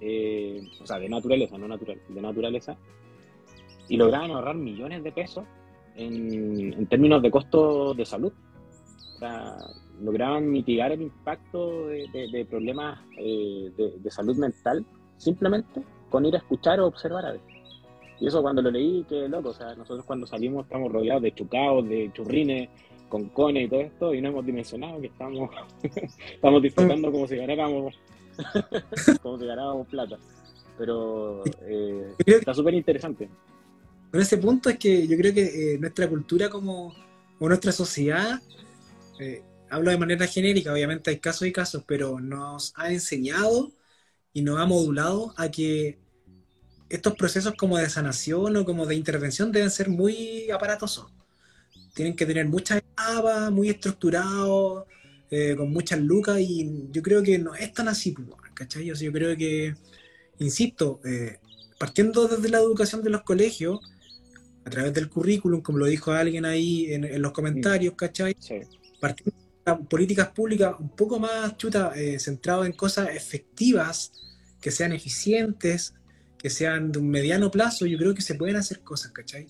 eh, 0.00 0.62
o 0.80 0.86
sea, 0.86 0.98
de 0.98 1.08
naturaleza, 1.08 1.58
no 1.58 1.68
natural, 1.68 2.00
de 2.08 2.20
naturaleza, 2.20 2.76
y 3.88 3.96
lograban 3.96 4.30
ahorrar 4.30 4.56
millones 4.56 5.02
de 5.02 5.12
pesos 5.12 5.44
en, 5.96 6.86
términos 6.86 7.22
de 7.22 7.30
costos 7.30 7.96
de 7.96 8.04
salud. 8.04 8.32
O 9.16 9.18
sea, 9.18 9.56
lograban 10.00 10.50
mitigar 10.50 10.92
el 10.92 11.02
impacto 11.02 11.88
de, 11.88 12.46
problemas 12.48 13.00
de, 13.16 13.94
de 13.98 14.10
salud 14.10 14.36
mental 14.36 14.84
simplemente 15.18 15.82
con 16.08 16.24
ir 16.24 16.34
a 16.34 16.38
escuchar 16.38 16.80
o 16.80 16.86
observar 16.86 17.26
a 17.26 17.32
ver. 17.32 17.40
Y 18.20 18.26
eso 18.26 18.42
cuando 18.42 18.60
lo 18.60 18.70
leí, 18.70 19.04
qué 19.08 19.28
loco, 19.28 19.50
o 19.50 19.54
sea, 19.54 19.74
nosotros 19.74 20.04
cuando 20.04 20.26
salimos 20.26 20.64
estamos 20.64 20.92
rodeados 20.92 21.22
de 21.22 21.32
chucaos, 21.32 21.88
de 21.88 22.10
churrines, 22.12 22.68
con 23.10 23.28
cones 23.28 23.66
y 23.66 23.68
todo 23.68 23.80
esto, 23.80 24.14
y 24.14 24.22
no 24.22 24.28
hemos 24.28 24.46
dimensionado 24.46 24.98
que 25.00 25.08
estamos, 25.08 25.50
estamos 26.32 26.62
disfrutando 26.62 27.12
como 27.12 27.26
si 27.26 27.36
ganáramos, 27.36 27.94
como 29.22 29.38
si 29.38 29.44
ganábamos 29.44 29.86
plata. 29.88 30.16
Pero 30.78 31.44
eh, 31.66 32.14
está 32.24 32.54
súper 32.54 32.72
interesante. 32.72 33.28
Con 34.10 34.20
ese 34.20 34.38
punto 34.38 34.70
es 34.70 34.78
que 34.78 35.06
yo 35.06 35.16
creo 35.18 35.34
que 35.34 35.74
eh, 35.74 35.78
nuestra 35.78 36.08
cultura 36.08 36.48
como, 36.48 36.94
o 37.38 37.48
nuestra 37.48 37.72
sociedad, 37.72 38.40
eh, 39.18 39.42
hablo 39.68 39.90
de 39.90 39.98
manera 39.98 40.26
genérica, 40.26 40.72
obviamente 40.72 41.10
hay 41.10 41.18
casos 41.18 41.46
y 41.46 41.52
casos, 41.52 41.84
pero 41.86 42.18
nos 42.18 42.72
ha 42.76 42.90
enseñado 42.90 43.72
y 44.32 44.40
nos 44.40 44.58
ha 44.58 44.64
modulado 44.64 45.34
a 45.36 45.50
que 45.50 45.98
estos 46.88 47.14
procesos 47.14 47.54
como 47.56 47.76
de 47.76 47.90
sanación 47.90 48.56
o 48.56 48.64
como 48.64 48.86
de 48.86 48.94
intervención 48.94 49.52
deben 49.52 49.70
ser 49.70 49.90
muy 49.90 50.50
aparatosos. 50.50 51.12
Tienen 51.94 52.14
que 52.14 52.26
tener 52.26 52.46
muchas 52.46 52.78
etapas, 52.78 53.50
muy 53.50 53.68
estructurados, 53.68 54.84
eh, 55.30 55.54
con 55.56 55.70
muchas 55.70 56.00
lucas, 56.00 56.38
y 56.40 56.88
yo 56.90 57.02
creo 57.02 57.22
que 57.22 57.38
no 57.38 57.54
es 57.54 57.72
tan 57.72 57.88
así, 57.88 58.12
pues, 58.12 58.28
¿cachai? 58.54 58.84
yo 58.84 59.12
creo 59.12 59.36
que, 59.36 59.74
insisto, 60.38 61.00
eh, 61.04 61.38
partiendo 61.78 62.26
desde 62.26 62.48
la 62.48 62.58
educación 62.58 63.02
de 63.02 63.10
los 63.10 63.22
colegios, 63.22 63.80
a 64.64 64.70
través 64.70 64.92
del 64.92 65.08
currículum, 65.08 65.62
como 65.62 65.78
lo 65.78 65.86
dijo 65.86 66.12
alguien 66.12 66.44
ahí 66.44 66.92
en, 66.92 67.22
los 67.22 67.32
comentarios, 67.32 67.94
¿cachai? 67.94 68.36
Partiendo 69.00 69.32
políticas 69.88 70.28
públicas 70.28 70.74
un 70.78 70.90
poco 70.90 71.18
más 71.18 71.56
chuta, 71.56 71.92
eh, 71.96 72.18
centrado 72.18 72.64
en 72.64 72.72
cosas 72.72 73.08
efectivas, 73.14 74.12
que 74.60 74.70
sean 74.70 74.92
eficientes, 74.92 75.94
que 76.38 76.50
sean 76.50 76.92
de 76.92 76.98
un 76.98 77.08
mediano 77.08 77.50
plazo, 77.50 77.86
yo 77.86 77.98
creo 77.98 78.14
que 78.14 78.22
se 78.22 78.34
pueden 78.34 78.56
hacer 78.56 78.80
cosas, 78.80 79.12
¿cachai? 79.12 79.46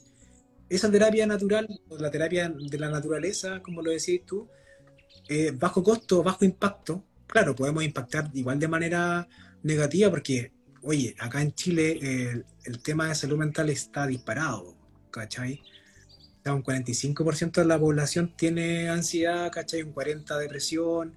Esa 0.70 0.90
terapia 0.90 1.26
natural, 1.26 1.68
o 1.88 1.98
la 1.98 2.10
terapia 2.12 2.48
de 2.48 2.78
la 2.78 2.88
naturaleza, 2.88 3.60
como 3.60 3.82
lo 3.82 3.90
decías 3.90 4.24
tú, 4.24 4.48
eh, 5.28 5.50
bajo 5.52 5.82
costo, 5.82 6.22
bajo 6.22 6.44
impacto, 6.44 7.04
claro, 7.26 7.56
podemos 7.56 7.82
impactar 7.82 8.30
igual 8.34 8.58
de 8.60 8.68
manera 8.68 9.28
negativa 9.64 10.10
porque, 10.10 10.52
oye, 10.82 11.16
acá 11.18 11.42
en 11.42 11.52
Chile 11.54 11.98
eh, 12.00 12.42
el 12.64 12.82
tema 12.82 13.08
de 13.08 13.16
salud 13.16 13.36
mental 13.36 13.68
está 13.68 14.06
disparado, 14.06 14.76
¿cachai? 15.10 15.60
un 16.46 16.62
45% 16.62 17.60
de 17.60 17.64
la 17.64 17.78
población 17.78 18.32
tiene 18.36 18.88
ansiedad, 18.88 19.50
¿cachai? 19.52 19.82
Un 19.82 19.94
40% 19.94 20.38
depresión 20.38 21.14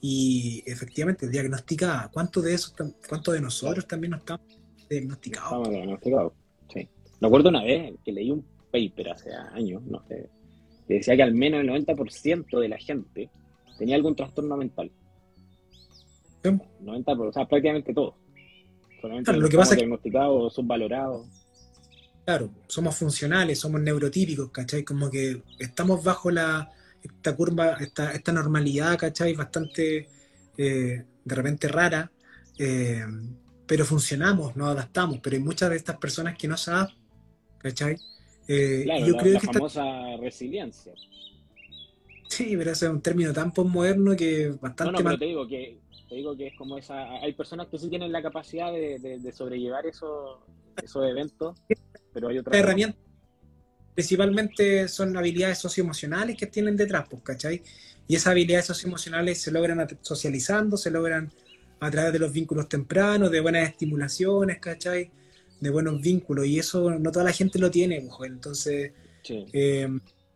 y 0.00 0.62
efectivamente 0.66 1.28
diagnosticada. 1.28 2.10
¿Cuántos 2.12 2.44
de 2.44 2.54
esos, 2.54 2.74
cuántos 3.08 3.34
de 3.34 3.40
nosotros 3.40 3.86
también 3.86 4.12
no 4.12 4.16
estamos 4.18 4.46
diagnosticados? 4.88 5.48
Estamos 5.50 5.70
diagnosticados. 5.70 6.32
Me 7.18 7.26
acuerdo 7.28 7.48
una 7.48 7.64
vez 7.64 7.94
que 8.04 8.12
leí 8.12 8.30
un 8.30 8.44
paper 8.76 9.10
hace 9.10 9.32
años, 9.32 9.82
no 9.84 10.02
sé, 10.06 10.28
que 10.86 10.94
decía 10.94 11.16
que 11.16 11.22
al 11.22 11.34
menos 11.34 11.60
el 11.60 11.68
90% 11.68 12.60
de 12.60 12.68
la 12.68 12.78
gente 12.78 13.30
tenía 13.78 13.96
algún 13.96 14.14
trastorno 14.14 14.56
mental. 14.56 14.90
90%, 16.42 17.28
o 17.28 17.32
sea, 17.32 17.48
prácticamente 17.48 17.92
todo. 17.92 18.16
Solamente 19.00 19.32
lo 19.32 19.48
que 19.48 19.56
pasa 19.56 19.74
diagnosticados, 19.74 20.54
subvalorados. 20.54 21.26
Claro, 22.24 22.50
somos 22.66 22.96
funcionales, 22.96 23.58
somos 23.58 23.80
neurotípicos, 23.80 24.50
¿cachai? 24.50 24.84
Como 24.84 25.10
que 25.10 25.42
estamos 25.58 26.02
bajo 26.02 26.30
la, 26.30 26.70
esta 27.02 27.34
curva, 27.36 27.76
esta, 27.80 28.12
esta 28.12 28.32
normalidad, 28.32 28.96
¿cachai? 28.98 29.34
Bastante 29.34 30.08
eh, 30.56 31.04
de 31.24 31.34
repente 31.34 31.68
rara, 31.68 32.10
eh, 32.58 33.04
pero 33.66 33.84
funcionamos, 33.84 34.56
nos 34.56 34.68
adaptamos, 34.68 35.18
pero 35.22 35.36
hay 35.36 35.42
muchas 35.42 35.70
de 35.70 35.76
estas 35.76 35.98
personas 35.98 36.36
que 36.38 36.48
no 36.48 36.56
saben, 36.56 36.94
¿cachai? 37.58 37.96
Eh, 38.48 38.82
claro, 38.84 39.06
yo 39.06 39.12
la, 39.14 39.22
creo 39.22 39.34
la 39.34 39.40
famosa 39.40 40.16
resiliencia. 40.20 40.92
Sí, 42.28 42.56
pero 42.56 42.72
ese 42.72 42.86
es 42.86 42.92
un 42.92 43.00
término 43.00 43.32
tan 43.32 43.52
postmoderno 43.52 44.16
que 44.16 44.50
bastante... 44.60 44.92
No, 44.92 44.98
no, 44.98 45.04
pero 45.04 45.18
te 45.18 45.24
digo 45.24 45.46
que, 45.46 45.78
te 46.08 46.14
digo 46.16 46.36
que 46.36 46.48
es 46.48 46.54
como 46.56 46.76
esa... 46.76 47.10
Hay 47.22 47.32
personas 47.32 47.68
que 47.68 47.78
sí 47.78 47.88
tienen 47.88 48.12
la 48.12 48.22
capacidad 48.22 48.72
de, 48.72 48.98
de 48.98 49.32
sobrellevar 49.32 49.86
esos, 49.86 50.40
esos 50.82 51.04
eventos 51.08 51.56
pero 52.16 52.28
hay 52.28 52.38
otras 52.38 52.56
herramientas. 52.56 52.98
Principalmente 53.92 54.88
son 54.88 55.14
habilidades 55.18 55.58
socioemocionales 55.58 56.34
que 56.34 56.46
tienen 56.46 56.74
detrás, 56.74 57.06
pues, 57.10 57.22
¿cachai? 57.22 57.62
Y 58.08 58.14
esas 58.14 58.28
habilidades 58.28 58.64
socioemocionales 58.64 59.42
se 59.42 59.50
logran 59.50 59.86
socializando, 60.00 60.78
se 60.78 60.90
logran 60.90 61.30
a 61.78 61.90
través 61.90 62.14
de 62.14 62.18
los 62.18 62.32
vínculos 62.32 62.70
tempranos, 62.70 63.30
de 63.30 63.40
buenas 63.40 63.68
estimulaciones, 63.68 64.60
¿cachai? 64.60 65.10
De 65.60 65.70
buenos 65.70 66.00
vínculos. 66.00 66.46
Y 66.46 66.58
eso 66.58 66.90
no 66.98 67.10
toda 67.10 67.24
la 67.24 67.32
gente 67.32 67.58
lo 67.58 67.70
tiene, 67.70 68.00
mujer. 68.00 68.30
Entonces, 68.32 68.92
eh, 69.28 69.88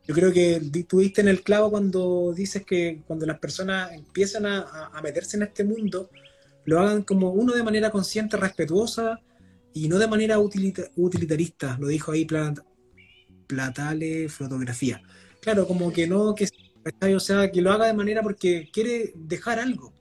yo 0.07 0.15
creo 0.15 0.33
que 0.33 0.61
tuviste 0.89 1.21
en 1.21 1.29
el 1.29 1.43
clavo 1.43 1.71
cuando 1.71 2.33
dices 2.35 2.65
que 2.65 3.03
cuando 3.07 3.27
las 3.27 3.39
personas 3.39 3.93
empiezan 3.93 4.47
a, 4.47 4.91
a, 4.93 5.03
meterse 5.03 5.37
en 5.37 5.45
este 5.45 5.63
mundo, 5.63 6.11
lo 6.65 6.81
hagan 6.81 7.03
como 7.03 7.31
uno 7.31 7.53
de 7.53 7.63
manera 7.63 7.91
consciente, 7.91 8.37
respetuosa, 8.37 9.21
y 9.73 9.89
no 9.89 9.99
de 9.99 10.09
manera 10.09 10.39
utilitarista, 10.39 11.77
lo 11.79 11.87
dijo 11.89 12.13
ahí 12.13 12.27
Platale 13.47 14.29
Fotografía. 14.29 15.01
Claro, 15.41 15.67
como 15.67 15.93
que 15.93 16.07
no, 16.07 16.35
que, 16.35 16.49
o 17.15 17.21
sea, 17.21 17.51
que 17.51 17.63
lo 17.63 17.71
haga 17.73 17.87
de 17.87 17.95
manera 17.95 18.23
porque 18.23 18.69
quiere 18.73 19.13
dejar 19.15 19.59
algo. 19.59 19.93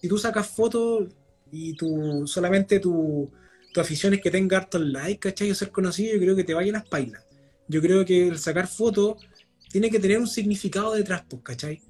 Si 0.00 0.08
tú 0.08 0.16
sacas 0.16 0.48
fotos 0.48 1.08
y 1.50 1.74
tu, 1.74 2.26
solamente 2.26 2.78
tu, 2.78 3.30
tu 3.72 3.80
afición 3.80 4.14
es 4.14 4.20
que 4.20 4.30
tenga 4.30 4.58
hartos 4.58 4.80
likes, 4.80 5.30
¿cachai? 5.30 5.50
O 5.50 5.54
ser 5.54 5.70
conocido, 5.70 6.14
yo 6.14 6.20
creo 6.20 6.36
que 6.36 6.44
te 6.44 6.54
vaya 6.54 6.72
las 6.72 6.88
pailas. 6.88 7.24
Yo 7.68 7.80
creo 7.80 8.04
que 8.04 8.28
el 8.28 8.38
sacar 8.38 8.66
fotos 8.66 9.24
tiene 9.70 9.90
que 9.90 10.00
tener 10.00 10.18
un 10.18 10.26
significado 10.26 10.94
detrás, 10.94 11.24
pues, 11.28 11.42
¿cachai? 11.42 11.80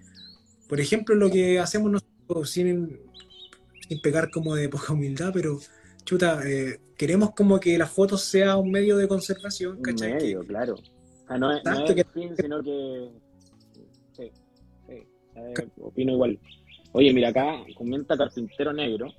Por 0.68 0.81
ejemplo, 0.81 1.14
lo 1.14 1.31
que 1.31 1.59
hacemos 1.59 1.91
nosotros 1.91 2.51
sin, 2.51 3.01
sin 3.89 4.01
pegar 4.01 4.31
como 4.31 4.55
de 4.55 4.68
poca 4.68 4.93
humildad, 4.93 5.31
pero 5.33 5.59
chuta, 6.05 6.43
eh, 6.47 6.81
queremos 6.97 7.33
como 7.35 7.59
que 7.59 7.78
la 7.78 7.87
foto 7.87 8.18
sea 8.18 8.57
un 8.57 8.70
medio 8.70 8.97
de 8.97 9.09
conservación, 9.09 9.81
¿cachai? 9.81 10.12
Un 10.12 10.18
medio, 10.18 10.47
claro. 10.47 10.74
no 11.39 11.57
es, 11.57 11.64
no 11.64 11.87
es 11.87 12.07
fin, 12.12 12.37
sino 12.37 12.62
que... 12.62 13.09
Sí, 14.12 14.31
sí, 14.87 15.07
opino 15.81 16.12
igual. 16.12 16.39
Oye, 16.93 17.12
mira, 17.12 17.28
acá 17.28 17.64
comenta 17.74 18.16
Carpintero 18.16 18.72
Negro, 18.72 19.12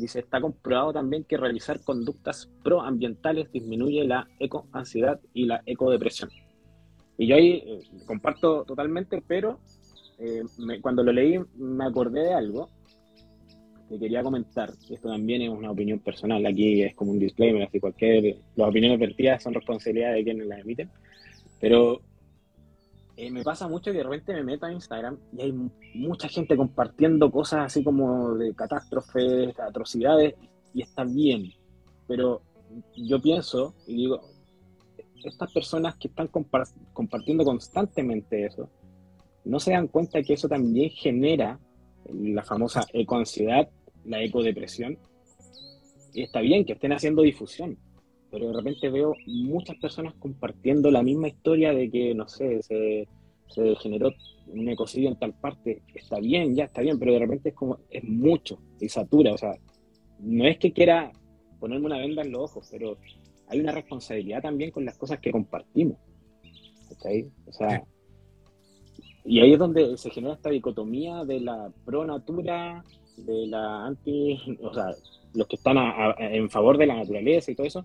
dice, 0.00 0.20
está 0.20 0.40
comprobado 0.40 0.92
también 0.92 1.24
que 1.24 1.36
realizar 1.36 1.82
conductas 1.82 2.50
proambientales 2.62 3.50
disminuye 3.52 4.04
la 4.04 4.28
ecoansiedad 4.38 5.20
y 5.34 5.46
la 5.46 5.62
ecodepresión. 5.66 6.30
Y 7.18 7.26
yo 7.26 7.36
ahí 7.36 7.62
eh, 7.66 7.80
comparto 8.06 8.64
totalmente, 8.64 9.22
pero 9.26 9.60
eh, 10.18 10.42
cuando 10.80 11.02
lo 11.02 11.12
leí 11.12 11.38
me 11.56 11.84
acordé 11.84 12.22
de 12.22 12.34
algo 12.34 12.70
te 13.90 13.98
quería 13.98 14.22
comentar, 14.22 14.70
esto 14.88 15.08
también 15.08 15.42
es 15.42 15.48
una 15.48 15.72
opinión 15.72 15.98
personal, 15.98 16.46
aquí 16.46 16.82
es 16.82 16.94
como 16.94 17.10
un 17.10 17.18
disclaimer, 17.18 17.64
así 17.64 17.80
cualquier, 17.80 18.36
las 18.54 18.68
opiniones 18.68 19.00
vertidas 19.00 19.42
son 19.42 19.52
responsabilidad 19.52 20.12
de 20.14 20.22
quienes 20.22 20.46
las 20.46 20.60
emiten, 20.60 20.88
pero 21.60 22.00
eh, 23.16 23.30
me 23.30 23.42
pasa 23.42 23.68
mucho 23.68 23.92
que 23.92 23.98
de 23.98 24.04
repente 24.04 24.32
me 24.34 24.44
meto 24.44 24.66
a 24.66 24.72
Instagram 24.72 25.18
y 25.36 25.42
hay 25.42 25.54
mucha 25.94 26.28
gente 26.28 26.56
compartiendo 26.56 27.30
cosas 27.30 27.66
así 27.66 27.84
como 27.84 28.34
de 28.34 28.54
catástrofes, 28.54 29.58
atrocidades, 29.58 30.34
y 30.72 30.82
está 30.82 31.04
bien, 31.04 31.52
pero 32.06 32.42
yo 32.96 33.20
pienso 33.20 33.74
y 33.86 33.96
digo, 33.96 34.20
estas 35.24 35.52
personas 35.52 35.96
que 35.96 36.08
están 36.08 36.28
compartiendo 36.92 37.44
constantemente 37.44 38.46
eso, 38.46 38.70
no 39.44 39.58
se 39.58 39.72
dan 39.72 39.88
cuenta 39.88 40.22
que 40.22 40.34
eso 40.34 40.48
también 40.48 40.90
genera 40.90 41.58
la 42.06 42.42
famosa 42.42 42.84
ecoansiedad 42.92 43.68
la 44.04 44.22
ecodepresión. 44.22 44.98
Y 46.12 46.22
está 46.22 46.40
bien 46.40 46.64
que 46.64 46.72
estén 46.72 46.92
haciendo 46.92 47.22
difusión, 47.22 47.78
pero 48.30 48.48
de 48.48 48.54
repente 48.54 48.88
veo 48.88 49.14
muchas 49.26 49.76
personas 49.76 50.14
compartiendo 50.18 50.90
la 50.90 51.02
misma 51.02 51.28
historia 51.28 51.72
de 51.72 51.90
que, 51.90 52.14
no 52.14 52.28
sé, 52.28 52.62
se, 52.62 53.08
se 53.48 53.76
generó 53.76 54.12
un 54.46 54.68
ecocidio 54.68 55.08
en 55.08 55.18
tal 55.18 55.34
parte. 55.34 55.82
Está 55.94 56.18
bien, 56.20 56.54
ya 56.54 56.64
está 56.64 56.80
bien, 56.80 56.98
pero 56.98 57.12
de 57.12 57.18
repente 57.18 57.50
es 57.50 57.54
como, 57.54 57.78
es 57.90 58.04
mucho 58.04 58.58
y 58.80 58.88
satura. 58.88 59.34
O 59.34 59.38
sea, 59.38 59.54
no 60.20 60.46
es 60.46 60.58
que 60.58 60.72
quiera 60.72 61.12
ponerme 61.58 61.86
una 61.86 61.98
venda 61.98 62.22
en 62.22 62.32
los 62.32 62.50
ojos, 62.50 62.68
pero 62.70 62.96
hay 63.48 63.60
una 63.60 63.72
responsabilidad 63.72 64.42
también 64.42 64.70
con 64.70 64.84
las 64.84 64.96
cosas 64.96 65.18
que 65.18 65.32
compartimos. 65.32 65.98
O 67.46 67.52
sea, 67.52 67.84
y 69.24 69.40
ahí 69.40 69.52
es 69.52 69.58
donde 69.58 69.96
se 69.96 70.10
genera 70.10 70.34
esta 70.34 70.50
dicotomía 70.50 71.24
de 71.24 71.40
la 71.40 71.70
pro 71.84 72.04
natura 72.04 72.84
de 73.16 73.46
la 73.46 73.86
anti, 73.86 74.38
o 74.62 74.72
sea, 74.72 74.86
los 75.34 75.46
que 75.46 75.56
están 75.56 75.76
en 76.18 76.50
favor 76.50 76.78
de 76.78 76.86
la 76.86 76.96
naturaleza 76.96 77.50
y 77.50 77.54
todo 77.54 77.66
eso. 77.66 77.84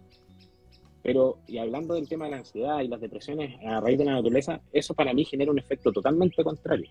Pero, 1.06 1.38
y 1.48 1.60
hablando 1.60 1.94
del 1.94 2.10
tema 2.10 2.26
de 2.26 2.32
la 2.32 2.38
ansiedad 2.38 2.82
y 2.82 2.88
las 2.88 3.00
depresiones 3.00 3.56
a 3.64 3.80
raíz 3.80 3.98
de 3.98 4.06
la 4.06 4.14
naturaleza, 4.14 4.60
eso 4.74 4.94
para 4.94 5.14
mí 5.14 5.24
genera 5.24 5.52
un 5.52 5.60
efecto 5.60 5.92
totalmente 5.92 6.44
contrario. 6.44 6.90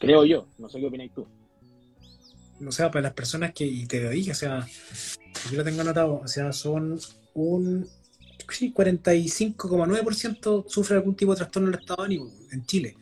Creo 0.00 0.24
yo, 0.24 0.48
no 0.58 0.68
sé 0.68 0.80
qué 0.80 0.86
opináis 0.86 1.12
tú. 1.14 1.26
O 2.66 2.72
sea, 2.72 2.90
para 2.90 3.02
las 3.02 3.12
personas 3.12 3.52
que, 3.52 3.64
y 3.64 3.86
te 3.86 4.00
lo 4.00 4.10
dije, 4.10 4.32
o 4.32 4.34
sea, 4.34 4.66
yo 5.50 5.58
lo 5.58 5.64
tengo 5.64 5.82
anotado, 5.82 6.20
o 6.24 6.26
sea, 6.26 6.52
son 6.52 6.98
un 7.34 7.86
sí, 8.50 8.72
45,9% 8.74 10.64
sufre 10.66 10.96
algún 10.96 11.14
tipo 11.14 11.32
de 11.32 11.38
trastorno 11.38 11.70
del 11.70 11.80
estado 11.80 12.02
de 12.02 12.06
ánimo 12.06 12.30
en 12.50 12.66
Chile 12.66 12.96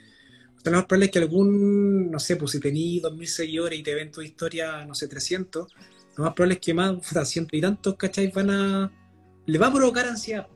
lo 0.71 0.79
más 0.79 0.87
probable 0.87 1.07
es 1.07 1.13
que 1.13 1.19
algún, 1.19 2.11
no 2.11 2.19
sé, 2.19 2.37
pues 2.37 2.53
si 2.53 2.61
tenéis 2.61 3.03
2.000 3.03 3.27
seguidores 3.27 3.79
y 3.79 3.83
te 3.83 3.95
ven 3.95 4.11
tu 4.11 4.23
historia, 4.23 4.85
no 4.87 4.95
sé, 4.95 5.09
300, 5.09 5.73
lo 6.17 6.25
más 6.25 6.33
probable 6.33 6.55
es 6.55 6.61
que 6.61 6.75
más, 6.75 7.15
de 7.15 7.25
ciento 7.27 7.57
y 7.57 7.61
tantos, 7.61 7.97
¿cachai? 7.97 8.29
Van 8.29 8.51
a. 8.51 8.93
le 9.47 9.59
va 9.59 9.69
a 9.69 9.73
provocar 9.73 10.07
ansiedad. 10.07 10.47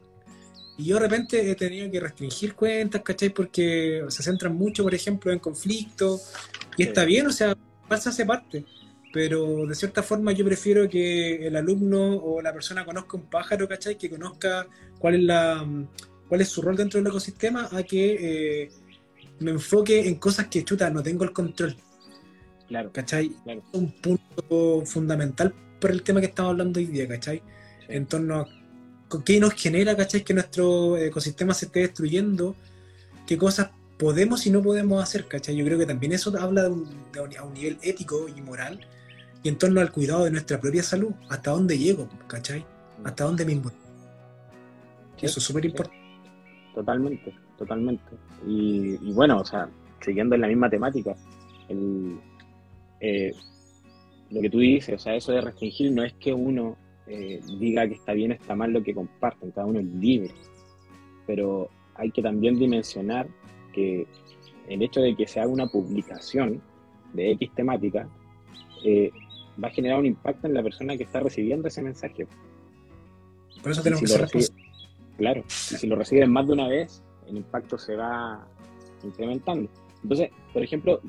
Y 0.76 0.84
yo 0.84 0.95
de 0.95 1.01
repente 1.01 1.51
he 1.51 1.55
tenido 1.57 1.91
que 1.91 1.99
restringir 1.99 2.55
cuentas, 2.55 3.03
¿cachai? 3.03 3.30
Porque 3.30 4.05
se 4.09 4.22
centran 4.22 4.55
mucho, 4.55 4.84
por 4.84 4.95
ejemplo, 4.95 5.32
en 5.32 5.41
conflictos. 5.41 6.32
Y 6.76 6.84
está 6.84 7.05
bien, 7.05 7.26
o 7.26 7.32
sea, 7.32 7.57
pasa 7.89 8.11
hace 8.11 8.24
parte. 8.24 8.64
Pero 9.12 9.66
de 9.66 9.74
cierta 9.74 10.03
forma 10.03 10.32
yo 10.32 10.45
prefiero 10.45 10.89
que 10.89 11.47
el 11.47 11.57
alumno 11.57 12.16
o 12.16 12.41
la 12.41 12.53
persona 12.53 12.84
conozca 12.84 13.16
un 13.16 13.24
pájaro, 13.24 13.66
¿cachai? 13.66 13.99
Que 13.99 14.09
conozca 14.09 14.68
cuál 14.99 15.16
es 15.16 15.22
la 15.22 15.66
cuál 16.28 16.41
es 16.43 16.49
su 16.49 16.62
rol 16.62 16.76
dentro 16.76 17.01
del 17.01 17.09
ecosistema, 17.09 17.68
a 17.72 17.82
que 17.82 18.64
eh, 18.64 18.70
me 19.41 19.51
enfoque 19.51 20.07
en 20.07 20.16
cosas 20.16 20.47
que, 20.49 20.62
chuta, 20.62 20.91
no 20.91 21.03
tengo 21.03 21.24
el 21.24 21.32
control. 21.32 21.74
Claro. 22.68 22.93
¿Cachai? 22.93 23.34
Un 23.72 23.93
punto 23.93 24.84
fundamental 24.84 25.55
por 25.80 25.91
el 25.91 26.03
tema 26.03 26.20
que 26.20 26.26
estamos 26.26 26.51
hablando 26.51 26.78
hoy 26.78 26.86
día, 26.86 27.09
¿cachai? 27.09 27.43
En 27.89 28.07
torno 28.07 28.41
a 28.41 28.57
qué 29.24 29.40
nos 29.40 29.54
genera, 29.54 29.96
¿cachai? 29.96 30.22
Que 30.22 30.34
nuestro 30.34 30.96
ecosistema 30.96 31.54
se 31.54 31.66
esté 31.66 31.80
destruyendo, 31.80 32.54
qué 33.26 33.36
cosas 33.36 33.70
podemos 33.98 34.46
y 34.46 34.50
no 34.50 34.62
podemos 34.62 35.02
hacer, 35.02 35.26
¿cachai? 35.26 35.56
Yo 35.56 35.64
creo 35.64 35.78
que 35.78 35.86
también 35.86 36.12
eso 36.12 36.32
habla 36.38 36.62
de 36.64 36.68
un, 36.70 36.88
a 37.38 37.44
un 37.44 37.54
nivel 37.54 37.78
ético 37.82 38.28
y 38.28 38.40
moral 38.40 38.80
y 39.42 39.48
en 39.48 39.59
torno 39.59 39.80
al 39.80 39.92
cuidado 39.92 40.24
de 40.24 40.30
nuestra 40.30 40.61
propia 40.61 40.82
salud, 40.82 41.12
hasta 41.28 41.50
dónde 41.50 41.78
llego, 41.78 42.09
¿cachai? 42.26 42.64
Hasta 43.04 43.24
dónde 43.24 43.44
me 43.44 43.52
involucro. 43.52 43.86
eso 45.20 45.38
es 45.38 45.44
súper 45.44 45.64
importante. 45.64 45.98
Totalmente 46.74 47.48
totalmente. 47.59 48.16
Y, 48.46 49.12
bueno, 49.12 49.40
o 49.40 49.44
sea, 49.44 49.68
siguiendo 50.00 50.34
en 50.36 50.40
la 50.40 50.48
misma 50.48 50.70
temática, 50.70 51.14
eh, 53.00 53.32
lo 54.30 54.40
que 54.40 54.50
tú 54.50 54.61
dices, 54.61 54.94
o 54.94 54.98
sea, 54.98 55.14
eso 55.16 55.32
de 55.32 55.40
restringir 55.42 55.92
no 55.92 56.04
es 56.04 56.14
que 56.14 56.32
uno 56.32 56.76
eh, 57.09 57.40
diga 57.59 57.86
que 57.88 57.94
está 57.94 58.12
bien 58.12 58.32
o 58.32 58.34
está 58.34 58.54
mal 58.54 58.72
lo 58.72 58.82
que 58.82 58.94
comparten, 58.94 59.50
cada 59.50 59.66
uno 59.66 59.80
es 59.80 59.86
libre, 59.86 60.30
pero 61.26 61.68
hay 61.94 62.11
que 62.11 62.22
también 62.22 62.59
dimensionar 62.59 63.28
que 63.72 64.06
el 64.68 64.82
hecho 64.82 65.00
de 65.00 65.16
que 65.16 65.26
se 65.26 65.40
haga 65.40 65.50
una 65.50 65.66
publicación 65.66 66.61
de 67.14 67.32
X 67.32 67.50
temática 67.54 68.09
eh, 68.84 69.11
va 69.62 69.68
a 69.68 69.70
generar 69.70 69.98
un 69.98 70.06
impacto 70.06 70.46
en 70.46 70.54
la 70.54 70.62
persona 70.62 70.96
que 70.96 71.04
está 71.04 71.20
recibiendo 71.20 71.68
ese 71.68 71.82
mensaje. 71.82 72.26
Por 73.62 73.72
eso 73.72 73.82
tenemos 73.82 74.02
que 74.02 74.42
ser 74.42 74.52
Claro, 75.16 75.42
y 75.48 75.50
si 75.50 75.86
lo 75.88 75.96
reciben 75.96 76.30
más 76.30 76.46
de 76.46 76.52
una 76.52 76.68
vez, 76.68 77.02
el 77.26 77.38
impacto 77.38 77.76
se 77.76 77.96
va 77.96 78.46
incrementando. 79.02 79.68
Entonces, 80.02 80.30
por 80.52 80.62
ejemplo, 80.62 81.00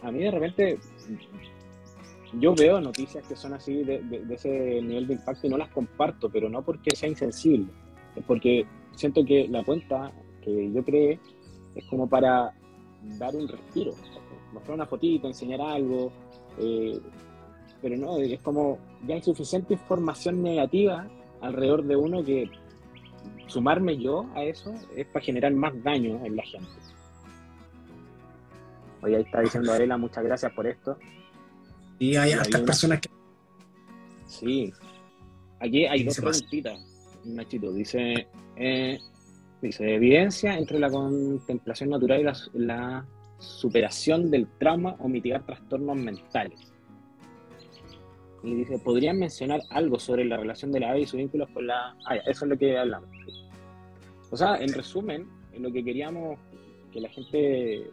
a 0.00 0.10
mí 0.10 0.20
de 0.20 0.30
repente 0.30 0.78
yo 2.38 2.54
veo 2.54 2.80
noticias 2.80 3.26
que 3.26 3.36
son 3.36 3.54
así 3.54 3.82
de, 3.82 4.02
ese 4.30 4.80
nivel 4.82 5.06
de 5.06 5.14
impacto 5.14 5.46
y 5.46 5.50
no 5.50 5.58
las 5.58 5.68
comparto, 5.68 6.30
pero 6.30 6.48
no 6.48 6.62
porque 6.62 6.94
sea 6.96 7.08
insensible, 7.08 7.66
es 8.16 8.24
porque 8.24 8.66
siento 8.94 9.24
que 9.24 9.48
la 9.48 9.64
cuenta 9.64 10.12
que 10.42 10.72
yo 10.72 10.84
creé 10.84 11.20
es 11.74 11.84
como 11.86 12.08
para 12.08 12.54
dar 13.18 13.34
un 13.36 13.48
respiro, 13.48 13.92
mostrar 14.52 14.76
una 14.76 14.86
fotito, 14.86 15.26
enseñar 15.26 15.60
algo, 15.60 16.10
eh, 16.58 16.98
pero 17.80 17.96
no, 17.96 18.18
es 18.18 18.40
como 18.40 18.78
ya 19.06 19.14
hay 19.16 19.22
suficiente 19.22 19.74
información 19.74 20.42
negativa 20.42 21.06
alrededor 21.40 21.84
de 21.84 21.96
uno 21.96 22.24
que 22.24 22.48
sumarme 23.46 23.98
yo 23.98 24.26
a 24.34 24.44
eso 24.44 24.72
es 24.96 25.06
para 25.06 25.24
generar 25.24 25.52
más 25.52 25.72
daño 25.82 26.24
en 26.24 26.36
la 26.36 26.42
gente. 26.44 26.70
Hoy 29.02 29.16
ahí 29.16 29.22
está 29.22 29.40
diciendo 29.40 29.72
Arela, 29.72 29.96
muchas 29.96 30.24
gracias 30.24 30.52
por 30.52 30.66
esto. 30.66 30.96
Y 32.02 32.16
hay 32.16 32.34
otras 32.34 32.62
personas 32.62 33.00
que. 33.00 33.08
Sí. 34.26 34.72
Aquí 35.60 35.86
hay 35.86 36.02
dos 36.02 36.16
preguntitas, 36.16 36.84
Nachito. 37.24 37.72
Dice, 37.72 38.26
eh, 38.56 38.98
dice, 39.60 39.94
evidencia 39.94 40.58
entre 40.58 40.80
la 40.80 40.90
contemplación 40.90 41.90
natural 41.90 42.20
y 42.54 42.58
la, 42.58 43.06
superación 43.38 44.32
del 44.32 44.48
trauma 44.58 44.96
o 44.98 45.08
mitigar 45.08 45.46
trastornos 45.46 45.96
mentales. 45.96 46.72
Y 48.42 48.52
dice, 48.52 48.80
¿podrían 48.80 49.20
mencionar 49.20 49.60
algo 49.70 50.00
sobre 50.00 50.24
la 50.24 50.38
relación 50.38 50.72
de 50.72 50.80
la 50.80 50.90
ave 50.90 51.02
y 51.02 51.06
sus 51.06 51.18
vínculos 51.18 51.50
con 51.50 51.68
la... 51.68 51.96
Ah, 52.06 52.16
eso 52.16 52.44
es 52.44 52.50
lo 52.50 52.58
que 52.58 52.78
hablamos. 52.78 53.10
O 54.28 54.36
sea, 54.36 54.56
en 54.56 54.72
resumen, 54.72 55.28
en 55.52 55.62
lo 55.62 55.72
que 55.72 55.84
queríamos 55.84 56.36
que 56.92 57.00
la 57.00 57.08
gente 57.08 57.90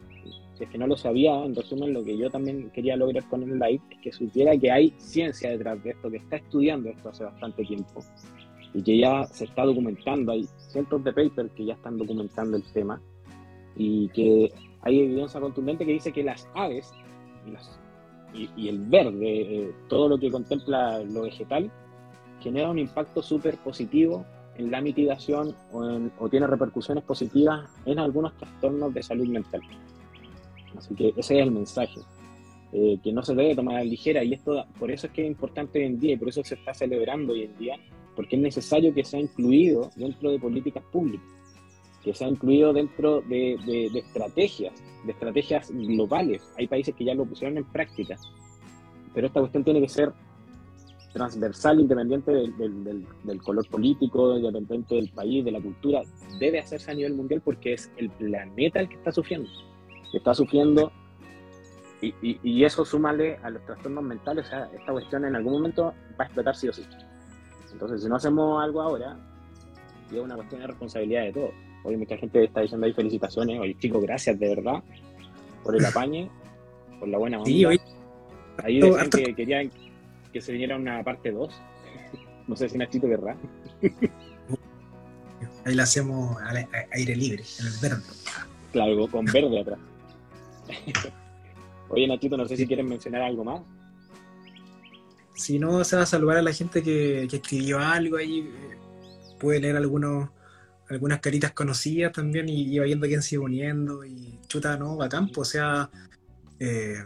si 0.59 0.65
que 0.65 0.77
no 0.77 0.87
lo 0.87 0.97
sabía, 0.97 1.43
en 1.45 1.55
resumen, 1.55 1.93
lo 1.93 2.03
que 2.03 2.17
yo 2.17 2.29
también 2.29 2.69
quería 2.71 2.97
lograr 2.97 3.27
con 3.29 3.43
el 3.43 3.57
live 3.57 3.81
es 3.91 3.97
que 3.99 4.11
supiera 4.11 4.57
que 4.57 4.71
hay 4.71 4.93
ciencia 4.97 5.49
detrás 5.49 5.81
de 5.83 5.91
esto, 5.91 6.11
que 6.11 6.17
está 6.17 6.35
estudiando 6.35 6.89
esto 6.89 7.09
hace 7.09 7.23
bastante 7.23 7.63
tiempo 7.63 8.03
y 8.73 8.83
que 8.83 8.97
ya 8.97 9.23
se 9.25 9.45
está 9.45 9.63
documentando. 9.63 10.33
Hay 10.33 10.47
cientos 10.57 11.03
de 11.03 11.13
papers 11.13 11.51
que 11.53 11.65
ya 11.65 11.73
están 11.73 11.97
documentando 11.97 12.57
el 12.57 12.63
tema 12.73 13.01
y 13.75 14.09
que 14.09 14.51
hay 14.81 14.99
evidencia 14.99 15.39
contundente 15.39 15.85
que 15.85 15.93
dice 15.93 16.11
que 16.11 16.23
las 16.23 16.47
aves 16.53 16.91
y, 18.33 18.67
el 18.67 18.79
verde, 18.79 19.41
eh, 19.41 19.71
todo 19.87 20.07
lo 20.09 20.19
que 20.19 20.29
contempla 20.29 20.99
lo 20.99 21.23
vegetal, 21.23 21.71
genera 22.41 22.69
un 22.69 22.79
impacto 22.79 23.23
súper 23.23 23.57
positivo 23.57 24.25
en 24.57 24.69
la 24.71 24.81
mitigación 24.81 25.55
o, 25.71 25.99
o 26.19 26.29
tiene 26.29 26.45
repercusiones 26.45 27.03
positivas 27.05 27.69
en 27.85 27.97
algunos 27.97 28.35
trastornos 28.37 28.93
de 28.93 29.01
salud 29.01 29.27
mental. 29.27 29.61
Así 30.79 30.95
que 30.95 31.09
ese 31.17 31.37
es 31.37 31.43
el 31.43 31.51
mensaje, 31.51 31.99
eh, 32.71 32.97
que 33.03 33.11
no 33.11 33.21
se 33.21 33.35
debe 33.35 33.53
tomar 33.53 33.75
a 33.75 33.79
la 33.79 33.83
ligera 33.83 34.23
y 34.23 34.33
esto, 34.33 34.65
por 34.79 34.89
eso 34.89 35.07
es 35.07 35.13
que 35.13 35.23
es 35.23 35.27
importante 35.27 35.79
hoy 35.79 35.85
en 35.85 35.99
día 35.99 36.13
y 36.13 36.17
por 36.17 36.29
eso 36.29 36.41
se 36.43 36.55
está 36.55 36.73
celebrando 36.73 37.33
hoy 37.33 37.43
en 37.43 37.57
día, 37.57 37.75
porque 38.15 38.37
es 38.37 38.41
necesario 38.41 38.93
que 38.93 39.03
sea 39.03 39.19
incluido 39.19 39.91
dentro 39.97 40.31
de 40.31 40.39
políticas 40.39 40.83
públicas, 40.89 41.27
que 42.01 42.13
sea 42.13 42.29
incluido 42.29 42.71
dentro 42.71 43.21
de, 43.21 43.55
estrategias, 43.93 44.73
de 45.05 45.11
estrategias 45.11 45.69
globales. 45.69 46.49
Hay 46.57 46.67
países 46.67 46.95
que 46.95 47.03
ya 47.03 47.13
lo 47.13 47.25
pusieron 47.25 47.57
en 47.57 47.65
práctica, 47.65 48.15
pero 49.13 49.27
esta 49.27 49.41
cuestión 49.41 49.65
tiene 49.65 49.81
que 49.81 49.89
ser 49.89 50.13
transversal, 51.11 51.81
independiente 51.81 52.31
del, 52.31 53.05
del, 53.25 53.41
color 53.41 53.67
político, 53.67 54.37
independiente 54.37 54.95
del 54.95 55.09
país, 55.09 55.43
de 55.43 55.51
la 55.51 55.59
cultura, 55.59 56.03
debe 56.39 56.59
hacerse 56.59 56.91
a 56.91 56.93
nivel 56.93 57.15
mundial 57.15 57.41
porque 57.43 57.73
es 57.73 57.91
el 57.97 58.09
planeta 58.11 58.79
el 58.79 58.87
que 58.87 58.95
está 58.95 59.11
sufriendo 59.11 59.49
está 60.17 60.33
sufriendo 60.33 60.91
y, 62.01 62.13
y, 62.21 62.63
eso 62.63 62.85
súmale 62.85 63.37
a 63.43 63.49
los 63.49 63.65
trastornos 63.65 64.03
mentales, 64.03 64.45
o 64.47 64.49
sea, 64.49 64.69
esta 64.73 64.91
cuestión 64.93 65.25
en 65.25 65.35
algún 65.35 65.53
momento 65.53 65.93
va 66.17 66.23
a 66.23 66.27
explotar 66.27 66.55
sí 66.55 66.69
o 66.69 66.73
sí. 66.73 66.85
Entonces, 67.73 68.01
si 68.01 68.07
no 68.07 68.15
hacemos 68.15 68.63
algo 68.63 68.81
ahora, 68.81 69.17
es 70.09 70.17
una 70.17 70.35
cuestión 70.35 70.61
de 70.61 70.67
responsabilidad 70.67 71.23
de 71.23 71.33
todos. 71.33 71.51
Hoy 71.83 71.97
mucha 71.97 72.17
gente 72.17 72.45
está 72.45 72.61
diciendo 72.61 72.87
ahí 72.87 72.93
felicitaciones, 72.93 73.59
oye 73.59 73.77
chicos, 73.77 74.01
gracias 74.01 74.39
de 74.39 74.47
verdad 74.47 74.81
por 75.63 75.75
el 75.75 75.85
apañe, 75.85 76.29
por 76.99 77.09
la 77.09 77.17
buena 77.17 77.39
onda. 77.39 77.69
Ahí 78.63 78.79
decían 78.79 79.09
que 79.09 79.35
querían 79.35 79.71
que 80.33 80.41
se 80.41 80.51
viniera 80.51 80.75
una 80.75 81.03
parte 81.03 81.31
2. 81.31 81.53
No 82.47 82.55
sé 82.55 82.67
si 82.67 82.79
Nachito 82.79 83.07
querrá. 83.07 83.37
Ahí 85.65 85.75
la 85.75 85.83
hacemos 85.83 86.35
al 86.41 86.67
aire 86.93 87.15
libre, 87.15 87.43
en 87.59 87.67
el 87.67 87.73
verde. 87.79 88.03
Claro, 88.71 89.07
con 89.07 89.25
verde 89.25 89.59
atrás. 89.59 89.77
Oye, 91.89 92.07
Nachito, 92.07 92.37
no 92.37 92.47
sé 92.47 92.55
si 92.55 92.67
quieren 92.67 92.87
mencionar 92.87 93.21
algo 93.23 93.43
más. 93.43 93.61
Si 95.35 95.57
no, 95.57 95.83
se 95.83 95.95
va 95.95 96.03
a 96.03 96.05
saludar 96.05 96.37
a 96.37 96.41
la 96.41 96.53
gente 96.53 96.83
que, 96.83 97.23
escribió 97.23 97.79
algo 97.79 98.17
ahí. 98.17 98.49
Puede 99.39 99.61
leer 99.61 99.77
algunos, 99.77 100.29
algunas 100.89 101.19
caritas 101.19 101.53
conocidas 101.53 102.11
también 102.11 102.49
y, 102.49 102.77
va 102.77 102.85
viendo 102.85 103.07
quién 103.07 103.21
sigue 103.21 103.39
uniendo. 103.39 104.05
Y 104.05 104.39
chuta, 104.47 104.77
¿no? 104.77 104.97
Bacán, 104.97 105.29
pues, 105.29 105.49
o 105.49 105.51
sea. 105.51 105.89
Eh, 106.59 107.03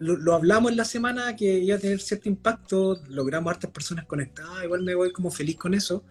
lo, 0.00 0.34
hablamos 0.34 0.70
en 0.70 0.76
la 0.76 0.84
semana 0.84 1.34
que 1.34 1.58
iba 1.58 1.76
a 1.76 1.80
tener 1.80 2.00
cierto 2.00 2.28
impacto, 2.28 3.00
logramos 3.08 3.50
hartas 3.50 3.70
personas 3.72 4.06
conectadas, 4.06 4.62
igual 4.62 4.82
me 4.82 4.94
voy 4.94 5.12
como 5.12 5.30
feliz 5.30 5.56
con 5.56 5.74
eso. 5.74 6.04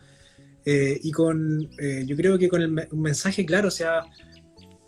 Eh, 0.66 1.00
y 1.02 1.12
con, 1.12 1.70
eh, 1.80 2.04
yo 2.06 2.18
creo 2.18 2.38
que 2.38 2.50
con 2.50 2.62
el 2.62 2.88
un 2.92 3.02
mensaje 3.02 3.46
claro, 3.46 3.70
o 3.70 3.72
sea, 3.72 4.02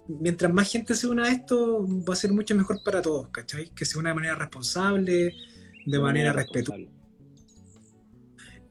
mientras 0.10 0.52
más 0.52 0.72
gente 0.72 0.96
se 0.96 1.08
una 1.08 1.26
a 1.26 1.32
esto, 1.32 1.86
va 2.08 2.14
a 2.14 2.18
ser 2.18 2.32
mucho 2.32 2.56
mejor 2.56 2.82
para 2.84 3.02
todos, 3.02 3.30
¿cachai? 3.30 3.70
Que 3.70 3.86
se 3.86 4.00
una 4.00 4.10
de 4.10 4.16
manera 4.16 4.36
responsable, 4.36 5.34
de 5.86 6.00
manera 6.00 6.34
respetuosa. 6.34 6.84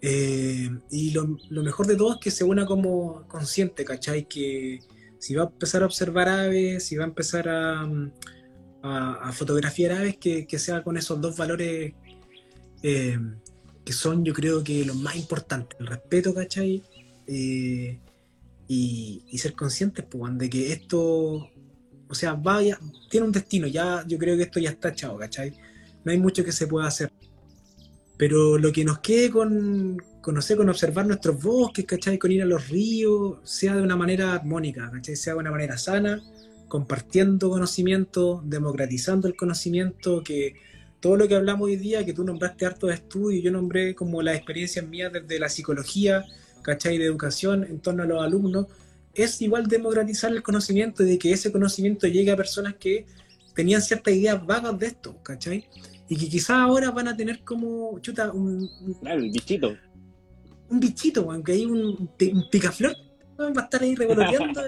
Eh, 0.00 0.70
y 0.90 1.10
lo, 1.10 1.38
mejor 1.50 1.86
de 1.86 1.96
todo 1.96 2.14
es 2.14 2.20
que 2.20 2.30
se 2.30 2.44
una 2.44 2.66
como 2.66 3.26
consciente, 3.28 3.84
¿cachai? 3.84 4.26
Que 4.26 4.80
si 5.18 5.34
va 5.34 5.44
a 5.44 5.46
empezar 5.46 5.82
a 5.82 5.86
observar 5.86 6.28
aves, 6.28 6.84
si 6.84 6.96
va 6.96 7.04
a 7.04 7.08
empezar 7.08 7.48
a, 7.48 7.88
a, 8.82 9.32
fotografiar 9.32 9.92
aves, 9.92 10.16
que, 10.18 10.46
sea 10.58 10.82
con 10.82 10.96
esos 10.96 11.20
dos 11.20 11.36
valores 11.36 11.94
eh, 12.82 13.18
que 13.84 13.92
son, 13.92 14.24
yo 14.24 14.32
creo 14.34 14.62
que 14.62 14.84
los 14.84 14.96
más 14.96 15.16
importantes: 15.16 15.78
el 15.80 15.86
respeto, 15.86 16.34
¿cachai? 16.34 16.82
Eh, 17.26 17.98
y, 18.68 19.38
ser 19.38 19.54
conscientes 19.54 20.04
pues, 20.08 20.36
de 20.36 20.50
que 20.50 20.72
esto, 20.72 21.00
o 21.00 22.14
sea, 22.14 22.34
vaya, 22.34 22.78
tiene 23.10 23.26
un 23.26 23.32
destino, 23.32 23.66
ya 23.66 24.04
yo 24.06 24.18
creo 24.18 24.36
que 24.36 24.44
esto 24.44 24.60
ya 24.60 24.70
está 24.70 24.90
echado, 24.90 25.16
¿cachai? 25.16 25.54
No 26.04 26.12
hay 26.12 26.18
mucho 26.18 26.44
que 26.44 26.52
se 26.52 26.66
pueda 26.66 26.86
hacer. 26.86 27.10
Pero 28.18 28.58
lo 28.58 28.70
que 28.72 28.84
nos 28.84 28.98
quede 28.98 29.30
con, 29.30 29.96
conocer, 30.20 30.56
con 30.56 30.68
observar 30.68 31.06
nuestros 31.06 31.42
bosques, 31.42 31.86
¿cachai? 31.86 32.18
Con 32.18 32.30
ir 32.30 32.42
a 32.42 32.46
los 32.46 32.68
ríos, 32.68 33.38
sea 33.44 33.74
de 33.74 33.82
una 33.82 33.96
manera 33.96 34.34
armónica, 34.34 34.90
¿cachai? 34.92 35.16
Sea 35.16 35.32
de 35.32 35.38
una 35.38 35.50
manera 35.50 35.78
sana, 35.78 36.20
compartiendo 36.68 37.48
conocimiento, 37.48 38.42
democratizando 38.44 39.28
el 39.28 39.36
conocimiento, 39.36 40.22
que 40.22 40.54
todo 41.00 41.16
lo 41.16 41.26
que 41.26 41.36
hablamos 41.36 41.66
hoy 41.66 41.76
día, 41.76 42.04
que 42.04 42.12
tú 42.12 42.24
nombraste 42.24 42.66
harto 42.66 42.88
de 42.88 42.94
estudio, 42.94 43.40
yo 43.40 43.50
nombré 43.50 43.94
como 43.94 44.20
las 44.20 44.36
experiencias 44.36 44.86
mías 44.86 45.12
desde 45.12 45.38
la 45.38 45.48
psicología, 45.48 46.24
¿cachai? 46.68 46.98
de 46.98 47.06
educación 47.06 47.64
en 47.64 47.80
torno 47.80 48.02
a 48.02 48.06
los 48.06 48.22
alumnos, 48.22 48.66
es 49.14 49.40
igual 49.40 49.66
democratizar 49.66 50.30
el 50.30 50.42
conocimiento 50.42 51.02
y 51.02 51.06
de 51.06 51.18
que 51.18 51.32
ese 51.32 51.50
conocimiento 51.50 52.06
llegue 52.06 52.30
a 52.30 52.36
personas 52.36 52.74
que 52.74 53.06
tenían 53.54 53.80
ciertas 53.80 54.12
ideas 54.12 54.44
vagas 54.44 54.78
de 54.78 54.86
esto, 54.88 55.16
¿cachai? 55.22 55.66
Y 56.10 56.16
que 56.16 56.28
quizás 56.28 56.50
ahora 56.50 56.90
van 56.90 57.08
a 57.08 57.16
tener 57.16 57.42
como, 57.42 57.98
chuta, 58.00 58.30
un... 58.32 58.68
Claro, 59.00 59.22
un 59.22 59.32
bichito. 59.32 59.76
Un 60.68 60.80
bichito, 60.80 61.32
aunque 61.32 61.52
hay 61.52 61.64
un, 61.64 62.10
picaflor, 62.50 62.94
va 63.38 63.62
a 63.62 63.64
estar 63.64 63.82
ahí 63.82 63.94
revoloteando. 63.94 64.60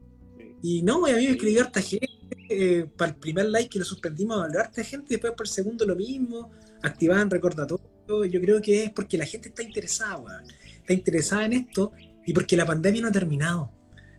y, 0.62 0.82
no, 0.82 1.04
a 1.04 1.10
mí 1.10 1.26
me 1.26 1.30
escribió 1.32 1.60
harta 1.60 1.82
gente, 1.82 2.08
eh, 2.48 2.86
para 2.96 3.10
el 3.10 3.18
primer 3.18 3.46
like 3.50 3.68
que 3.68 3.78
lo 3.78 3.84
suspendimos, 3.84 4.38
a 4.38 4.60
harta 4.60 4.82
gente, 4.82 5.08
y 5.10 5.16
después 5.16 5.34
para 5.36 5.46
el 5.46 5.54
segundo 5.54 5.84
lo 5.84 5.94
mismo, 5.94 6.50
activaban 6.82 7.30
recordatorios. 7.30 7.90
Yo 8.08 8.40
creo 8.40 8.62
que 8.62 8.84
es 8.84 8.90
porque 8.90 9.18
la 9.18 9.26
gente 9.26 9.48
está 9.48 9.62
interesada, 9.62 10.16
weón 10.16 10.44
está 10.84 10.92
interesada 10.92 11.46
en 11.46 11.54
esto 11.54 11.92
y 12.26 12.32
porque 12.34 12.56
la 12.56 12.66
pandemia 12.66 13.02
no 13.02 13.08
ha 13.08 13.12
terminado. 13.12 13.72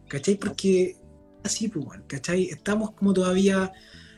¿Cachai? 0.08 0.36
Porque 0.36 0.98
así, 1.44 1.68
pues, 1.68 1.88
¿cachai? 2.08 2.46
Estamos 2.46 2.92
como 2.92 3.14
todavía 3.14 3.72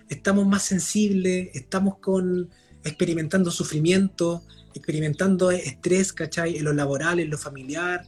estamos 0.10 0.48
más 0.48 0.64
sensibles, 0.64 1.50
estamos 1.54 2.00
con, 2.00 2.50
experimentando 2.84 3.52
sufrimiento, 3.52 4.44
experimentando 4.74 5.52
estrés, 5.52 6.14
¿cachai? 6.14 6.58
En 6.58 6.64
lo 6.64 6.74
laboral, 6.74 7.20
en 7.20 7.30
lo 7.30 7.38
familiar, 7.38 8.06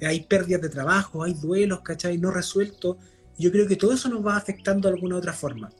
hay 0.00 0.20
pérdidas 0.22 0.62
de 0.62 0.68
trabajo, 0.68 1.24
hay 1.24 1.34
duelos, 1.34 1.80
¿cachai? 1.80 2.18
No 2.18 2.30
resueltos. 2.30 2.96
Yo 3.38 3.50
creo 3.50 3.66
que 3.66 3.76
todo 3.76 3.92
eso 3.92 4.08
nos 4.08 4.24
va 4.24 4.36
afectando 4.36 4.88
de 4.88 4.94
alguna 4.94 5.16
otra 5.16 5.32
forma. 5.32 5.70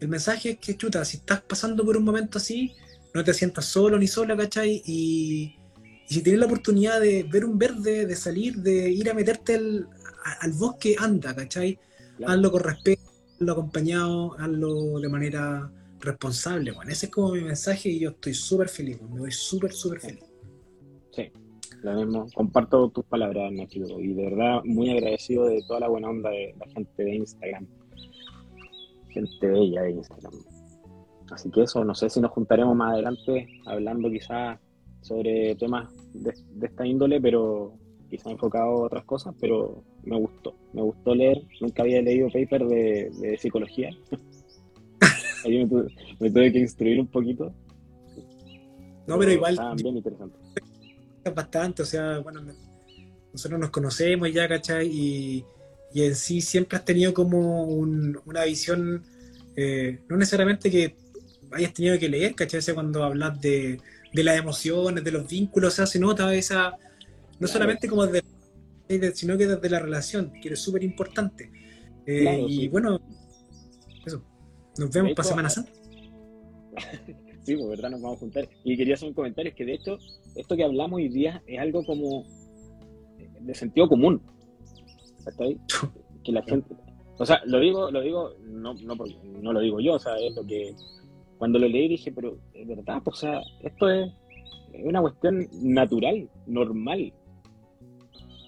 El 0.00 0.08
mensaje 0.08 0.50
es 0.50 0.58
que, 0.58 0.76
chuta, 0.76 1.04
si 1.04 1.18
estás 1.18 1.42
pasando 1.42 1.84
por 1.84 1.96
un 1.96 2.04
momento 2.04 2.38
así, 2.38 2.72
no 3.14 3.22
te 3.22 3.34
sientas 3.34 3.66
solo 3.66 3.98
ni 3.98 4.06
sola, 4.06 4.36
¿cachai? 4.36 4.82
Y, 4.86 5.56
y 6.12 6.16
si 6.16 6.22
tienes 6.22 6.40
la 6.40 6.46
oportunidad 6.46 7.00
de 7.00 7.22
ver 7.22 7.42
un 7.42 7.56
verde, 7.56 8.04
de 8.04 8.16
salir, 8.16 8.56
de 8.56 8.90
ir 8.90 9.08
a 9.08 9.14
meterte 9.14 9.54
al 9.54 10.52
bosque, 10.58 10.94
anda, 10.98 11.34
¿cachai? 11.34 11.78
Hazlo 12.26 12.50
con 12.50 12.62
respeto, 12.62 13.00
hazlo 13.36 13.52
acompañado, 13.52 14.38
hazlo 14.38 15.00
de 15.00 15.08
manera 15.08 15.72
responsable, 16.00 16.72
bueno. 16.72 16.92
Ese 16.92 17.06
es 17.06 17.12
como 17.12 17.32
mi 17.32 17.40
mensaje 17.40 17.88
y 17.88 18.00
yo 18.00 18.10
estoy 18.10 18.34
súper 18.34 18.68
feliz, 18.68 19.00
me 19.00 19.20
voy 19.20 19.32
súper, 19.32 19.72
súper 19.72 20.00
feliz. 20.00 20.22
Sí, 21.12 21.32
lo 21.80 21.94
mismo. 21.94 22.26
Comparto 22.34 22.90
tus 22.90 23.06
palabras, 23.06 23.50
Nachito, 23.50 23.98
y 23.98 24.12
de 24.12 24.24
verdad 24.24 24.60
muy 24.64 24.90
agradecido 24.90 25.46
de 25.46 25.62
toda 25.66 25.80
la 25.80 25.88
buena 25.88 26.10
onda 26.10 26.28
de 26.28 26.54
la 26.58 26.66
gente 26.74 27.04
de 27.04 27.14
Instagram. 27.14 27.66
Gente 29.08 29.46
bella 29.46 29.80
de 29.80 29.92
Instagram. 29.92 30.34
Así 31.30 31.50
que 31.50 31.62
eso, 31.62 31.82
no 31.86 31.94
sé 31.94 32.10
si 32.10 32.20
nos 32.20 32.32
juntaremos 32.32 32.76
más 32.76 32.92
adelante 32.92 33.48
hablando 33.64 34.10
quizás 34.10 34.58
sobre 35.02 35.54
temas 35.56 35.90
de, 36.14 36.32
esta 36.62 36.86
índole, 36.86 37.20
pero 37.20 37.74
quizás 38.08 38.32
enfocado 38.32 38.64
a 38.64 38.86
otras 38.86 39.04
cosas, 39.04 39.34
pero 39.40 39.82
me 40.04 40.16
gustó, 40.18 40.54
me 40.72 40.82
gustó 40.82 41.14
leer, 41.14 41.42
nunca 41.60 41.82
había 41.82 42.00
leído 42.00 42.28
paper 42.28 42.66
de, 42.66 43.10
de 43.20 43.38
psicología, 43.38 43.90
ahí 45.44 45.64
me 46.20 46.30
tuve, 46.30 46.52
que 46.52 46.58
instruir 46.58 47.00
un 47.00 47.08
poquito. 47.08 47.52
No, 49.06 49.18
pero 49.18 49.32
igual... 49.32 49.58
bien 49.76 49.96
interesante. 49.96 50.38
Bastante, 51.34 51.82
o 51.82 51.86
sea, 51.86 52.18
bueno, 52.18 52.40
nosotros 53.32 53.58
nos 53.60 53.70
conocemos 53.70 54.32
ya, 54.32 54.48
¿cachai? 54.48 54.88
Y, 54.88 55.44
y 55.94 56.02
en 56.04 56.14
sí 56.14 56.40
siempre 56.40 56.78
has 56.78 56.84
tenido 56.84 57.12
como 57.14 57.64
una 57.64 58.44
visión, 58.44 59.02
eh, 59.56 60.00
no 60.08 60.16
necesariamente 60.16 60.70
que 60.70 60.96
hayas 61.52 61.72
tenido 61.72 61.98
que 61.98 62.08
leer, 62.08 62.34
¿cachai? 62.34 62.60
cuando 62.74 63.04
hablas 63.04 63.40
de, 63.40 63.80
de 64.12 64.24
las 64.24 64.38
emociones, 64.38 65.02
de 65.04 65.12
los 65.12 65.28
vínculos, 65.28 65.72
o 65.72 65.76
sea, 65.76 65.86
se 65.86 65.98
nota 65.98 66.32
esa, 66.34 66.76
no 67.38 67.48
solamente 67.48 67.88
como 67.88 68.06
de, 68.06 68.22
sino 69.14 69.36
que 69.38 69.46
desde 69.46 69.70
la 69.70 69.80
relación, 69.80 70.32
que 70.40 70.50
es 70.50 70.58
súper 70.60 70.82
importante. 70.84 71.50
Eh, 72.06 72.44
y 72.48 72.68
bueno, 72.68 73.00
eso, 74.04 74.24
nos 74.78 74.90
vemos 74.90 75.12
para 75.14 75.28
Semana 75.28 75.48
Santa. 75.48 75.72
sí, 77.42 77.56
pues 77.56 77.68
verdad, 77.68 77.90
nos 77.90 78.02
vamos 78.02 78.16
a 78.16 78.20
juntar. 78.20 78.48
Y 78.64 78.76
quería 78.76 78.94
hacer 78.94 79.08
un 79.08 79.14
comentario, 79.14 79.50
es 79.50 79.56
que 79.56 79.64
de 79.64 79.74
hecho, 79.74 79.98
esto 80.34 80.56
que 80.56 80.64
hablamos 80.64 80.98
hoy 80.98 81.08
día 81.08 81.42
es 81.46 81.58
algo 81.58 81.84
como 81.84 82.26
de 83.40 83.54
sentido 83.54 83.88
común. 83.88 84.22
ahí? 85.40 85.58
Que 86.24 86.30
la 86.30 86.42
gente, 86.44 86.72
o 87.18 87.26
sea, 87.26 87.42
lo 87.46 87.58
digo, 87.58 87.90
lo 87.90 88.00
digo, 88.00 88.36
no, 88.44 88.74
no, 88.74 88.94
no 89.42 89.52
lo 89.52 89.58
digo 89.58 89.80
yo, 89.80 89.94
o 89.94 89.98
sea, 89.98 90.14
es 90.18 90.36
lo 90.36 90.46
que 90.46 90.72
cuando 91.42 91.58
lo 91.58 91.66
leí 91.66 91.88
dije, 91.88 92.12
pero 92.12 92.38
es 92.54 92.68
verdad, 92.68 93.02
pues, 93.02 93.16
o 93.16 93.20
sea, 93.20 93.40
esto 93.64 93.90
es, 93.90 94.12
una 94.84 95.00
cuestión 95.00 95.48
natural, 95.60 96.30
normal. 96.46 97.12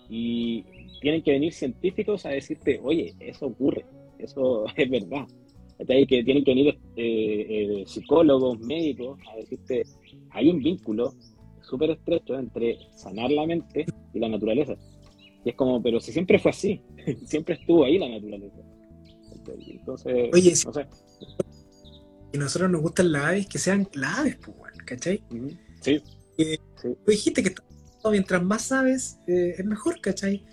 Y 0.09 0.62
tienen 1.01 1.20
que 1.24 1.32
venir 1.32 1.53
científicos 1.53 2.24
a 2.24 2.28
decirte, 2.28 2.78
oye, 2.84 3.12
eso 3.18 3.47
ocurre, 3.47 3.84
eso 4.20 4.66
es 4.76 4.88
verdad. 4.88 5.26
Que 5.76 6.22
tienen 6.22 6.45
que 6.45 6.55
venir 6.55 6.78
eh, 6.95 7.47
eh, 7.49 7.84
psicólogos, 7.84 8.61
médicos 8.61 9.18
a 9.28 9.38
decirte, 9.38 9.82
hay 10.30 10.51
un 10.51 10.62
vínculo 10.62 11.14
súper 11.62 11.90
estrecho 11.90 12.38
entre 12.38 12.78
sanar 12.92 13.32
la 13.32 13.45
mente 13.45 13.86
y 14.12 14.20
la 14.20 14.28
naturaleza. 14.28 14.76
Y 15.45 15.51
es 15.51 15.57
como, 15.57 15.82
pero 15.82 15.99
si 15.99 16.12
siempre 16.12 16.38
fue 16.38 16.53
así, 16.53 16.80
siempre 17.24 17.57
estuvo 17.57 17.86
ahí 17.86 17.99
la 17.99 18.09
naturaleza. 18.09 18.62
Entonces, 19.68 20.30
Oye, 20.32 20.53
no 20.64 20.72
sé 20.72 20.86
y 22.35 22.39
nosotros 22.39 22.68
nos 22.68 22.82
gustan 22.82 23.12
las 23.12 23.26
aves, 23.26 23.47
que 23.47 23.59
sean 23.59 23.89
las 23.93 24.18
aves, 24.18 24.37
pues, 24.45 24.72
¿cachai? 24.85 25.22
Sí. 25.80 26.03
Tú 26.82 26.99
dijiste 27.07 27.45
que 27.45 27.55
mientras 28.11 28.43
más 28.43 28.72
aves, 28.72 29.20
eh, 29.28 29.55
es 29.57 29.64
mejor, 29.64 30.01
¿cachai? 30.01 30.45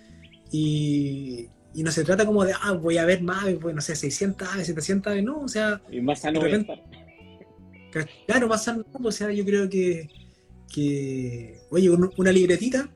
Y, 0.51 1.49
y, 1.73 1.81
no 1.81 1.91
se 1.91 2.03
trata 2.03 2.23
como 2.23 2.45
de, 2.45 2.53
ah, 2.53 2.73
voy 2.73 2.99
a 2.99 3.05
ver 3.05 3.23
más 3.23 3.45
aves, 3.45 3.57
pues, 3.59 3.73
no 3.73 3.81
sé, 3.81 3.95
600 3.95 4.47
aves, 4.47 4.67
700 4.67 5.11
aves, 5.11 5.23
no, 5.23 5.39
o 5.39 5.47
sea... 5.47 5.81
Y 5.89 6.01
más 6.01 6.21
sano 6.21 6.39
Claro, 8.27 8.47
más 8.47 8.63
sano, 8.63 8.85
o 8.93 9.11
sea, 9.11 9.31
yo 9.31 9.43
creo 9.43 9.67
que, 9.67 10.07
que 10.71 11.61
oye, 11.71 11.89
una 11.89 12.31
libretita, 12.31 12.91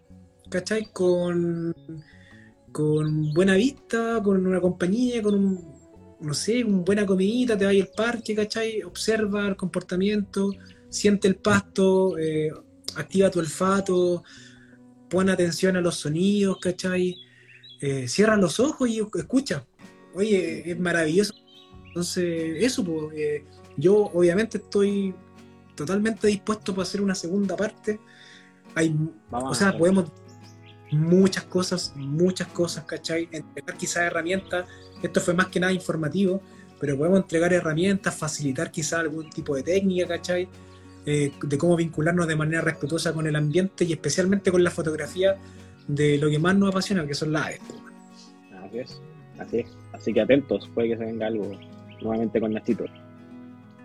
¿cachai? 0.47 0.89
Con, 0.93 1.75
con 2.71 3.33
buena 3.33 3.55
vista, 3.55 4.21
con 4.23 4.45
una 4.45 4.61
compañía, 4.61 5.23
con 5.23 5.33
un 5.33 5.74
no 6.20 6.34
sé, 6.34 6.63
una 6.63 6.84
buena 6.84 7.05
comidita, 7.05 7.57
te 7.57 7.66
vas 7.66 7.76
al 7.76 7.89
parque, 7.95 8.36
¿cachai? 8.36 8.82
Observa 8.84 9.47
el 9.47 9.55
comportamiento, 9.55 10.51
siente 10.89 11.28
el 11.28 11.36
pasto, 11.36 12.18
eh, 12.18 12.51
activa 12.95 13.30
tu 13.30 13.39
olfato, 13.39 14.24
pon 15.09 15.30
atención 15.30 15.76
a 15.78 15.82
los 15.82 15.95
sonidos, 15.95 16.57
¿cachai? 16.61 17.16
Eh, 17.82 18.07
cierra 18.07 18.38
los 18.38 18.59
ojos 18.59 18.89
y 18.89 19.01
escucha. 19.16 19.66
Oye, 20.13 20.72
es 20.72 20.80
maravilloso. 20.80 21.34
Entonces, 21.88 22.63
eso, 22.63 22.84
pues, 22.84 23.43
yo 23.78 23.95
obviamente 24.13 24.57
estoy 24.57 25.13
totalmente 25.76 26.28
dispuesto 26.28 26.74
para 26.74 26.84
hacer 26.84 27.01
una 27.01 27.16
segunda 27.16 27.55
parte. 27.55 27.99
Hay, 28.74 28.95
o 29.32 29.53
sea, 29.53 29.78
podemos 29.78 30.11
muchas 30.91 31.43
cosas, 31.43 31.93
muchas 31.95 32.47
cosas, 32.47 32.86
¿cachai? 32.86 33.27
Entregar 33.31 33.77
quizás 33.77 34.03
herramientas 34.03 34.65
esto 35.05 35.21
fue 35.21 35.33
más 35.33 35.47
que 35.47 35.59
nada 35.59 35.73
informativo, 35.73 36.41
pero 36.79 36.97
podemos 36.97 37.19
entregar 37.19 37.53
herramientas, 37.53 38.15
facilitar 38.15 38.71
quizá 38.71 38.99
algún 38.99 39.29
tipo 39.29 39.55
de 39.55 39.63
técnica, 39.63 40.07
¿cachai? 40.07 40.47
Eh, 41.05 41.31
de 41.41 41.57
cómo 41.57 41.75
vincularnos 41.75 42.27
de 42.27 42.36
manera 42.36 42.61
respetuosa 42.61 43.13
con 43.13 43.27
el 43.27 43.36
ambiente 43.36 43.86
y 43.86 43.93
especialmente 43.93 44.51
con 44.51 44.63
la 44.63 44.71
fotografía 44.71 45.38
de 45.88 46.17
lo 46.17 46.29
que 46.29 46.39
más 46.39 46.55
nos 46.55 46.69
apasiona, 46.69 47.05
que 47.05 47.13
son 47.13 47.31
las 47.31 47.45
aves. 47.45 47.61
Así 48.63 48.79
es, 48.79 49.01
así 49.38 49.59
es. 49.59 49.77
Así 49.93 50.13
que 50.13 50.21
atentos, 50.21 50.69
puede 50.73 50.89
que 50.89 50.97
se 50.97 51.05
venga 51.05 51.27
algo 51.27 51.51
nuevamente 52.01 52.39
con 52.39 52.53
Nachito. 52.53 52.86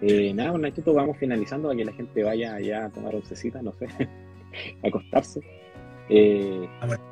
Eh, 0.01 0.33
nada, 0.33 0.53
con 0.53 0.63
Nachito 0.63 0.95
vamos 0.95 1.19
finalizando 1.19 1.69
para 1.69 1.79
que 1.79 1.85
la 1.85 1.93
gente 1.93 2.23
vaya 2.23 2.55
allá 2.55 2.87
a 2.87 2.91
tomar 2.91 3.15
oncecita, 3.15 3.61
no 3.61 3.73
sé, 3.75 3.87
a 4.83 4.89
acostarse. 4.89 5.41
Eh, 6.13 6.69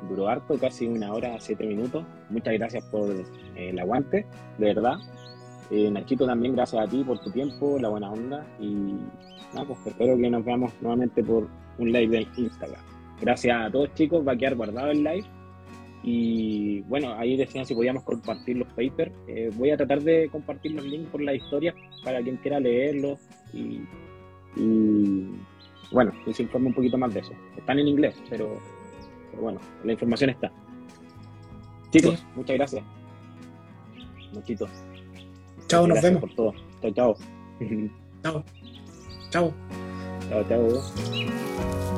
duró 0.09 0.27
harto, 0.27 0.57
casi 0.59 0.85
una 0.85 1.13
hora, 1.13 1.39
siete 1.39 1.65
minutos. 1.65 2.05
Muchas 2.29 2.53
gracias 2.55 2.83
por 2.85 3.09
eh, 3.09 3.23
el 3.55 3.79
aguante, 3.79 4.25
de 4.57 4.65
verdad. 4.65 4.97
Eh, 5.71 5.89
Nachito, 5.89 6.25
también 6.25 6.53
gracias 6.53 6.83
a 6.83 6.89
ti 6.89 7.03
por 7.03 7.19
tu 7.19 7.31
tiempo, 7.31 7.77
la 7.79 7.89
buena 7.89 8.11
onda. 8.11 8.45
Y 8.59 8.97
nada, 9.53 9.67
pues 9.67 9.79
espero 9.87 10.17
que 10.17 10.29
nos 10.29 10.43
veamos 10.43 10.73
nuevamente 10.81 11.23
por 11.23 11.47
un 11.77 11.91
live 11.91 12.17
de 12.17 12.27
Instagram. 12.41 12.81
Gracias 13.21 13.57
a 13.57 13.71
todos, 13.71 13.93
chicos. 13.93 14.27
Va 14.27 14.33
a 14.33 14.37
quedar 14.37 14.55
guardado 14.55 14.91
el 14.91 15.03
live. 15.03 15.25
Y 16.03 16.81
bueno, 16.81 17.13
ahí 17.13 17.37
decían 17.37 17.65
si 17.65 17.75
podíamos 17.75 18.03
compartir 18.03 18.57
los 18.57 18.67
papers. 18.69 19.13
Eh, 19.27 19.49
voy 19.55 19.71
a 19.71 19.77
tratar 19.77 20.01
de 20.01 20.29
compartir 20.29 20.73
los 20.73 20.83
links 20.83 21.09
por 21.09 21.21
la 21.21 21.33
historia 21.33 21.73
para 22.03 22.21
quien 22.21 22.37
quiera 22.37 22.59
leerlos. 22.59 23.19
Y, 23.53 23.81
y 24.57 25.29
bueno, 25.91 26.11
que 26.25 26.33
se 26.33 26.43
informe 26.43 26.67
un 26.67 26.73
poquito 26.73 26.97
más 26.97 27.13
de 27.13 27.21
eso. 27.21 27.31
Están 27.57 27.79
en 27.79 27.87
inglés, 27.87 28.21
pero 28.29 28.57
bueno, 29.37 29.59
la 29.83 29.93
información 29.93 30.29
está. 30.31 30.51
Chicos, 31.91 32.23
muchas 32.35 32.55
gracias. 32.55 32.83
Muchitos. 34.33 34.69
Chao, 35.67 35.87
nos 35.87 36.01
vemos. 36.01 36.21
por 36.21 36.33
todo. 36.35 36.53
Chao, 36.81 36.91
chao. 36.91 37.15
Chao. 38.23 38.43
Chao. 39.29 39.53
Chao, 40.29 40.43
chao. 40.47 41.88